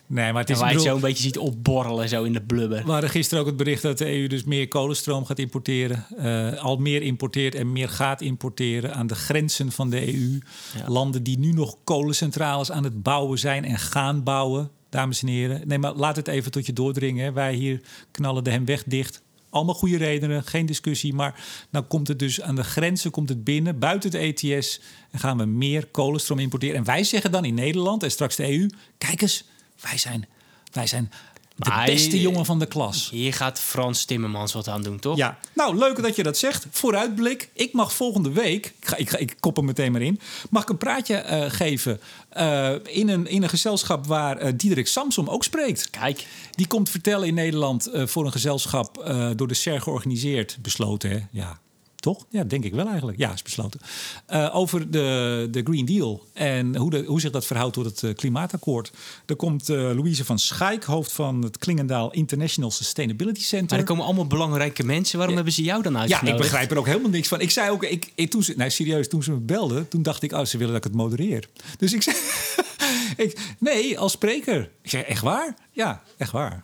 Nee, 0.08 0.32
maar 0.32 0.42
het 0.42 0.50
is 0.50 0.60
waar 0.60 0.70
je 0.70 0.76
het 0.76 0.84
zo 0.84 0.96
een 0.96 1.02
beetje 1.02 1.24
ziet 1.24 1.38
opborrelen 1.38 2.10
zo 2.10 2.24
in 2.24 2.34
de 2.34 2.42
blubber. 2.42 2.86
We 2.86 2.92
hadden 2.92 3.10
gisteren 3.10 3.40
ook 3.42 3.48
het 3.50 3.58
bericht 3.58 3.82
dat 3.82 3.98
de 3.98 4.20
EU 4.20 4.28
dus 4.28 4.44
meer 4.44 4.68
kolenstroom 4.68 5.26
gaat 5.26 5.40
importeren. 5.40 6.06
eh, 6.18 6.64
al 6.64 6.78
meer 6.78 7.02
importeert 7.02 7.56
en 7.56 7.72
meer 7.72 7.90
gaat 7.90 8.22
importeren 8.22 8.94
aan 8.94 9.08
de 9.08 9.16
grenzen 9.16 9.72
van 9.72 9.90
de 9.90 10.14
EU. 10.14 10.40
Ja. 10.78 10.88
Landen 10.88 11.24
die 11.24 11.40
nu 11.40 11.52
nog 11.52 11.78
kolencentrales 11.84 12.72
aan 12.72 12.84
het 12.84 13.04
bouwen 13.04 13.40
zijn 13.40 13.66
en 13.66 13.78
gaan 13.78 14.24
bouwen. 14.24 14.70
Dames 14.90 15.22
en 15.22 15.28
heren, 15.28 15.62
nee, 15.68 15.78
maar 15.78 15.94
laat 15.94 16.16
het 16.16 16.28
even 16.28 16.52
tot 16.52 16.66
je 16.66 16.74
doordringen. 16.74 17.26
Hè. 17.26 17.32
Wij 17.32 17.54
hier 17.54 17.82
knallen 18.12 18.44
de 18.44 18.50
hem 18.50 18.66
weg 18.66 18.84
dicht. 18.84 19.22
Allemaal 19.50 19.76
goede 19.76 19.98
redenen, 19.98 20.44
geen 20.44 20.66
discussie. 20.66 21.14
Maar 21.14 21.44
nou 21.70 21.86
komt 21.86 22.08
het 22.08 22.20
dus 22.20 22.42
aan 22.42 22.56
de 22.56 22.64
grenzen, 22.64 23.12
komt 23.12 23.30
het 23.30 23.44
binnen, 23.44 23.80
buiten 23.80 24.12
het 24.12 24.42
ETS. 24.42 24.82
En 25.12 25.20
gaan 25.20 25.38
we 25.38 25.46
meer 25.46 25.86
kolenstroom 25.86 26.40
importeren. 26.40 26.76
En 26.76 26.84
wij 26.84 27.04
zeggen 27.04 27.32
dan 27.32 27.46
in 27.46 27.54
Nederland 27.54 28.04
en 28.04 28.12
straks 28.12 28.36
de 28.36 28.52
EU... 28.52 28.68
kijk 28.98 29.22
eens, 29.22 29.46
wij 29.82 29.98
zijn, 29.98 30.28
wij 30.72 30.88
zijn 30.88 31.12
de 31.56 31.70
Maar- 31.70 31.86
beste 31.86 32.22
jongen 32.22 32.46
van 32.46 32.60
de 32.60 32.66
klas. 32.66 33.10
Hier 33.10 33.34
gaat 33.34 33.60
Frans 33.60 34.06
Timmermans 34.06 34.54
wat 34.54 34.68
aan 34.68 34.82
doen, 34.84 35.00
toch? 35.00 35.18
Ja, 35.18 35.38
nou 35.54 35.78
leuk 35.78 36.02
dat 36.02 36.16
je 36.16 36.24
dat 36.24 36.38
zegt. 36.38 36.66
Vooruitblik. 36.72 37.50
Ik 37.54 37.74
mag 37.74 37.94
volgende 37.94 38.32
week, 38.32 38.66
ik, 38.66 38.88
ga, 38.88 38.96
ik, 38.96 39.10
ga, 39.10 39.18
ik 39.18 39.36
kop 39.40 39.56
hem 39.56 39.66
meteen 39.66 39.92
maar 39.92 40.02
in, 40.02 40.20
mag 40.50 40.62
ik 40.64 40.70
een 40.70 40.78
praatje 40.78 41.16
eh, 41.16 41.50
geven 41.52 42.00
eh, 42.30 42.74
in, 42.84 43.10
een, 43.10 43.28
in 43.28 43.44
een 43.44 43.50
gezelschap 43.50 44.06
waar 44.06 44.38
eh 44.38 44.54
Diederik 44.56 44.88
Samsom 44.88 45.28
ook 45.30 45.44
spreekt. 45.44 45.90
Kijk, 45.90 46.28
Die 46.52 46.68
komt 46.68 46.90
vertellen 46.90 47.28
in 47.28 47.34
Nederland 47.34 47.90
voor 47.94 48.26
een 48.26 48.32
gezelschap 48.32 49.14
door 49.36 49.48
de 49.48 49.54
SER 49.54 49.82
georganiseerd, 49.82 50.58
besloten 50.62 51.10
hè? 51.10 51.20
Ja. 51.32 51.60
Toch? 52.00 52.26
Ja, 52.30 52.44
denk 52.44 52.64
ik 52.64 52.74
wel 52.74 52.88
eigenlijk. 52.88 53.18
Ja, 53.18 53.34
is 53.34 53.42
besloten. 53.42 53.80
Eh, 54.26 54.56
over 54.56 54.92
de, 54.92 55.48
de 55.52 55.62
Green 55.64 55.86
Deal 55.86 56.24
en 56.34 56.76
hoe, 56.76 56.90
de, 56.90 57.04
hoe 57.08 57.22
zich 57.22 57.32
dat 57.32 57.46
verhoudt 57.46 57.74
tot 57.74 57.86
het 57.86 58.04
eh, 58.04 58.14
klimaatakkoord. 58.14 58.92
Er 59.26 59.36
komt 59.36 59.70
eh, 59.70 59.76
Louise 59.78 60.26
van 60.26 60.40
Schaik, 60.40 60.84
hoofd 60.84 61.12
van 61.12 61.42
het 61.44 61.58
Klingendaal 61.58 62.12
International 62.12 62.72
Sustainability 62.72 63.42
Center. 63.42 63.70
maar 63.70 63.80
er 63.80 63.86
komen 63.86 64.06
allemaal 64.06 64.28
belangrijke 64.28 64.84
mensen. 64.84 65.18
Waarom 65.18 65.36
hebben 65.36 65.54
ze 65.54 65.64
jou 65.64 65.82
dan 65.84 65.94
Ja, 65.94 66.00
uitgenodigd? 66.00 66.36
ik 66.36 66.42
begrijp 66.42 66.72
er 66.72 66.78
ook 66.78 66.86
helemaal 66.86 67.10
niks 67.10 67.28
van. 67.28 67.42
Ik 67.42 67.52
zei 67.52 67.70
ook, 67.70 67.84
ik, 67.84 68.12
ik, 68.16 68.30
toen 68.30 68.44
ze, 68.44 68.54
nee, 68.58 68.70
serieus, 68.70 69.10
toen 69.10 69.24
ze 69.24 69.32
me 69.32 69.38
belden, 69.38 69.88
toen 69.88 70.02
dacht 70.02 70.24
ik, 70.24 70.32
oh, 70.32 70.46
ze 70.46 70.58
willen 70.58 70.74
dat 70.74 70.86
ik 70.86 70.92
het 70.92 71.02
modereer. 71.02 71.48
Dus 71.78 71.94
ik 71.94 72.02
zei, 72.02 72.16
ik, 73.28 73.56
nee, 73.60 74.00
als 74.00 74.12
spreker. 74.12 74.70
Ik 74.82 74.90
zei, 74.90 75.04
echt 75.04 75.22
waar? 75.22 75.56
Ja, 75.72 76.04
echt 76.18 76.32
waar. 76.32 76.64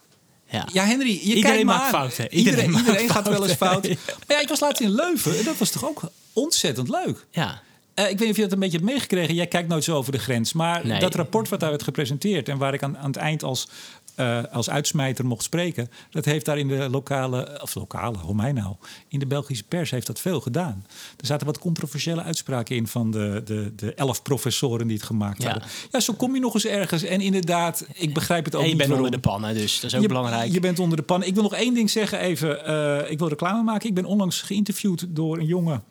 Ja. 0.53 0.67
Ja, 0.73 0.85
Henry, 0.85 1.07
je 1.09 1.19
Iedereen 1.19 1.41
kijkt 1.43 1.63
maakt 1.63 1.83
aan. 1.83 1.89
fouten. 1.89 2.33
Iedereen, 2.33 2.73
Iedereen 2.73 3.09
gaat 3.09 3.27
wel 3.27 3.43
eens 3.43 3.53
fout. 3.57 3.87
Maar 4.27 4.37
ja, 4.37 4.39
ik 4.39 4.47
was 4.49 4.59
laatst 4.59 4.81
in 4.81 4.89
Leuven 4.95 5.37
en 5.37 5.43
dat 5.43 5.57
was 5.57 5.69
toch 5.69 5.85
ook 5.85 6.01
ontzettend 6.33 6.89
leuk. 6.89 7.25
Ja. 7.31 7.61
Eh, 7.93 8.03
ik 8.03 8.09
weet 8.09 8.19
niet 8.19 8.29
of 8.29 8.35
je 8.35 8.41
dat 8.41 8.51
een 8.51 8.59
beetje 8.59 8.77
hebt 8.77 8.89
meegekregen. 8.89 9.33
Jij 9.35 9.47
kijkt 9.47 9.67
nooit 9.69 9.83
zo 9.83 9.95
over 9.95 10.11
de 10.11 10.17
grens. 10.17 10.53
Maar 10.53 10.85
Nee. 10.87 10.99
dat 10.99 11.15
rapport 11.15 11.49
wat 11.49 11.59
daar 11.59 11.69
werd 11.69 11.83
gepresenteerd... 11.83 12.49
en 12.49 12.57
waar 12.57 12.73
ik 12.73 12.83
aan, 12.83 12.97
aan 12.97 13.07
het 13.07 13.15
eind 13.15 13.43
als, 13.43 13.67
eh, 14.16 14.43
als 14.51 14.70
uitsmijter 14.70 15.26
mocht 15.26 15.43
spreken... 15.43 15.89
dat 16.09 16.26
heeft 16.26 16.45
daar 16.45 16.57
in 16.57 16.68
de 16.68 16.89
lokale... 16.89 17.59
of 17.61 17.76
lokale, 17.76 18.18
hoe 18.18 18.36
mij 18.36 18.51
nou? 18.51 18.76
In 19.07 19.20
de 19.20 19.26
Belgische 19.26 19.64
pers 19.64 19.91
heeft 19.91 20.07
dat 20.07 20.20
veel 20.20 20.41
gedaan. 20.41 20.86
Er 21.18 21.26
zaten 21.26 21.45
wat 21.47 21.59
controversiële 21.59 22.24
uitspraken 22.24 22.76
in... 22.76 22.88
van 22.88 23.11
de, 23.11 23.41
de, 23.45 23.74
de 23.76 23.93
elf 23.93 24.22
professoren 24.22 24.88
die 24.88 24.97
het 24.97 25.05
gemaakt 25.05 25.41
Ja. 25.43 25.49
hadden. 25.49 25.70
Ja, 25.91 25.99
zo 25.99 26.14
kom 26.14 26.34
je 26.34 26.39
nog 26.39 26.53
eens 26.53 26.66
ergens. 26.66 27.03
En 27.03 27.22
inderdaad, 27.22 27.86
ik 27.93 28.14
begrijp 28.14 28.45
het 28.45 28.55
ook 28.55 28.61
En 28.61 28.68
je 28.70 28.76
niet 28.76 28.84
bent 28.88 28.97
onder 28.97 29.11
de 29.11 29.20
pannen, 29.20 29.53
dus 29.53 29.80
dat 29.80 29.89
is 29.89 29.95
ook 29.95 30.01
je, 30.01 30.07
belangrijk. 30.07 30.51
Je 30.51 30.59
bent 30.59 30.80
onder 30.80 30.97
de 30.97 31.03
pan. 31.03 31.24
Ik 31.24 31.34
wil 31.34 31.43
nog 31.43 31.53
één 31.53 31.74
ding 31.74 31.89
zeggen 31.89 32.20
even. 32.20 32.66
eh, 32.66 33.11
ik 33.11 33.20
wil 33.20 33.28
reclame 33.28 33.64
maken. 33.64 33.89
Ik 33.89 33.95
ben 33.95 34.05
onlangs 34.05 34.41
geïnterviewd 34.41 35.05
door 35.09 35.38
een 35.38 35.45
jongen, 35.45 35.84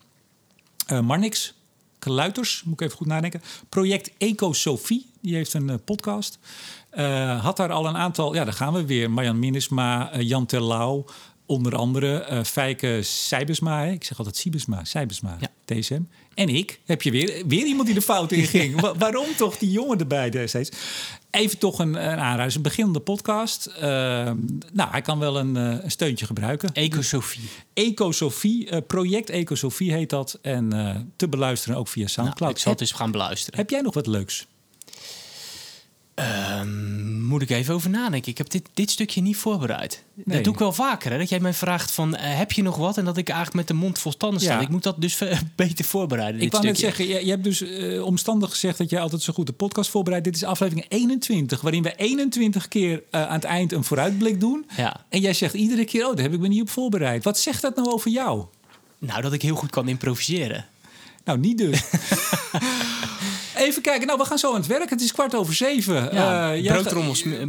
eh 0.87 0.99
Marnix 0.99 1.53
Kluiters, 1.99 2.63
moet 2.65 2.73
ik 2.73 2.81
even 2.81 2.97
goed 2.97 3.07
nadenken. 3.07 3.41
Project 3.69 4.11
Eco 4.17 4.53
Sophie, 4.53 5.05
die 5.23 5.35
heeft 5.35 5.53
een 5.53 5.69
eh, 5.69 5.75
podcast. 5.85 6.39
Eh, 6.89 7.43
had 7.43 7.57
daar 7.57 7.71
al 7.71 7.85
een 7.87 7.97
aantal, 7.97 8.33
ja, 8.35 8.43
daar 8.43 8.53
gaan 8.53 8.73
we 8.73 8.85
weer. 8.85 9.11
Marjan 9.11 9.39
Minnesma, 9.39 10.11
eh, 10.11 10.21
Jan 10.21 10.45
Terlouw, 10.45 11.05
onder 11.45 11.75
andere 11.75 12.17
eh 12.19 12.43
Fijke 12.43 12.99
Sijbesma. 13.03 13.83
Ik 13.83 14.03
zeg 14.03 14.17
altijd 14.17 14.35
Sibesma, 14.37 14.83
Sijbesma, 14.83 15.37
Ja. 15.39 15.47
DSM. 15.65 16.01
En 16.33 16.49
ik, 16.49 16.79
heb 16.85 17.01
je 17.01 17.11
weer, 17.11 17.43
weer 17.47 17.65
iemand 17.65 17.85
die 17.85 17.95
de 17.95 18.01
fout 18.01 18.31
in 18.31 18.43
ging. 18.45 18.79
Wa- 18.81 18.95
waarom 18.97 19.25
toch 19.37 19.57
die 19.57 19.71
jongen 19.71 19.97
erbij 19.99 20.29
destijds? 20.29 20.69
Even 21.31 21.57
toch 21.57 21.79
een, 21.79 21.93
een 22.11 22.19
aanrader. 22.19 22.55
Een 22.55 22.61
beginnende 22.61 22.99
podcast. 22.99 23.69
Nou, 23.79 24.89
hij 24.91 25.01
kan 25.01 25.19
wel 25.19 25.39
een, 25.39 25.55
een 25.55 25.91
steuntje 25.91 26.25
gebruiken. 26.25 26.73
Ecosofie. 26.73 27.49
Ecosofie, 27.73 28.69
eh, 28.69 28.79
project 28.87 29.29
Ecosofie 29.29 29.91
heet 29.93 30.09
dat. 30.09 30.39
En 30.41 31.13
te 31.15 31.27
beluisteren 31.29 31.77
ook 31.77 31.87
via 31.87 32.01
Nou, 32.01 32.13
Soundcloud. 32.13 32.51
ik 32.51 32.57
zal 32.57 32.71
het 32.71 32.81
eens 32.81 32.91
gaan 32.91 33.11
beluisteren. 33.11 33.59
heb 33.59 33.69
jij 33.69 33.81
nog 33.81 33.93
wat 33.93 34.07
leuks? 34.07 34.47
Ehm, 36.15 37.21
moet 37.21 37.41
ik 37.41 37.49
even 37.49 37.73
over 37.73 37.89
nadenken. 37.89 38.31
Ik 38.31 38.37
heb 38.37 38.49
dit, 38.49 38.69
dit 38.73 38.91
stukje 38.91 39.21
niet 39.21 39.37
voorbereid. 39.37 40.03
Nee. 40.13 40.35
Dat 40.35 40.43
doe 40.43 40.53
ik 40.53 40.59
wel 40.59 40.73
vaker. 40.73 41.11
Hè? 41.11 41.17
Dat 41.17 41.29
jij 41.29 41.39
mij 41.39 41.53
vraagt 41.53 41.91
van, 41.91 42.15
eh, 42.15 42.37
heb 42.37 42.51
je 42.51 42.61
nog 42.61 42.75
wat? 42.75 42.97
En 42.97 43.05
dat 43.05 43.17
ik 43.17 43.27
eigenlijk 43.27 43.57
met 43.57 43.67
de 43.67 43.83
mond 43.83 43.99
vol 43.99 44.17
tanden 44.17 44.41
sta. 44.41 44.53
Ja. 44.53 44.59
Ik 44.59 44.69
moet 44.69 44.83
dat 44.83 45.01
dus 45.01 45.21
beter 45.55 45.85
voorbereiden, 45.85 46.41
ik 46.41 46.51
wou 46.51 46.63
net 46.63 46.79
zeggen, 46.79 47.07
je, 47.07 47.25
je 47.25 47.29
hebt 47.29 47.43
dus 47.43 47.61
eh, 47.61 48.03
omstandig 48.03 48.49
gezegd 48.49 48.77
dat 48.77 48.89
jij 48.89 49.01
altijd 49.01 49.21
zo 49.21 49.33
goed 49.33 49.47
de 49.47 49.53
podcast 49.53 49.89
voorbereidt. 49.89 50.25
Dit 50.25 50.35
is 50.35 50.43
aflevering 50.43 50.85
21, 50.89 51.61
waarin 51.61 51.83
we 51.83 51.95
21 51.95 52.67
keer 52.67 53.03
eh, 53.09 53.21
aan 53.21 53.33
het 53.33 53.43
eind 53.43 53.71
een 53.71 53.83
vooruitblik 53.83 54.39
doen. 54.39 54.65
Ja. 54.77 55.05
En 55.09 55.19
jij 55.19 55.33
zegt 55.33 55.53
iedere 55.53 55.85
keer, 55.85 56.07
oh, 56.07 56.15
daar 56.15 56.23
heb 56.23 56.33
ik 56.33 56.39
me 56.39 56.47
niet 56.47 56.61
op 56.61 56.69
voorbereid. 56.69 57.23
Wat 57.23 57.39
zegt 57.39 57.61
dat 57.61 57.75
nou 57.75 57.91
over 57.91 58.11
jou? 58.11 58.45
Nou, 58.99 59.21
dat 59.21 59.33
ik 59.33 59.41
heel 59.41 59.55
goed 59.55 59.69
kan 59.69 59.87
improviseren. 59.87 60.65
Nou, 61.23 61.39
niet 61.39 61.57
dus. 61.57 61.83
Even 63.63 63.81
kijken, 63.81 64.07
nou, 64.07 64.19
we 64.19 64.25
gaan 64.25 64.37
zo 64.37 64.49
aan 64.49 64.55
het 64.55 64.67
werk. 64.67 64.89
Het 64.89 65.01
is 65.01 65.11
kwart 65.11 65.35
over 65.35 65.53
zeven. 65.53 65.93
Ja, 66.13 66.51
Eh, 66.53 66.63
jij 66.63 66.73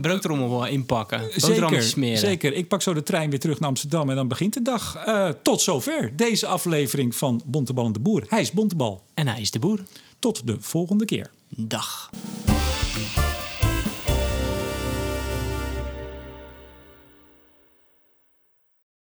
broodtrommel, 0.01 0.59
gaat- 0.61 0.69
inpakken. 0.69 1.21
Zeker, 1.37 1.83
smeren. 1.83 2.19
zeker. 2.19 2.53
Ik 2.53 2.69
pak 2.69 2.83
zo 2.83 2.95
de 2.95 3.03
trein 3.03 3.31
weer 3.31 3.39
terug 3.41 3.61
naar 3.61 3.69
Amsterdam 3.69 4.11
en 4.11 4.17
dan 4.17 4.29
begint 4.29 4.55
de 4.55 4.63
dag. 4.63 4.97
Eh, 4.97 5.29
tot 5.43 5.61
zover 5.61 6.13
deze 6.17 6.47
aflevering 6.47 7.15
van 7.15 7.43
Bontebal 7.45 7.87
en 7.87 7.93
de 7.93 8.01
Boer. 8.01 8.25
Hij 8.29 8.41
is 8.41 8.51
Bontebal. 8.53 9.03
En 9.15 9.29
hij 9.29 9.41
is 9.41 9.51
de 9.51 9.59
boer. 9.59 9.81
Tot 10.19 10.47
de 10.47 10.57
volgende 10.61 11.05
keer. 11.05 11.31
Dag. 11.49 12.11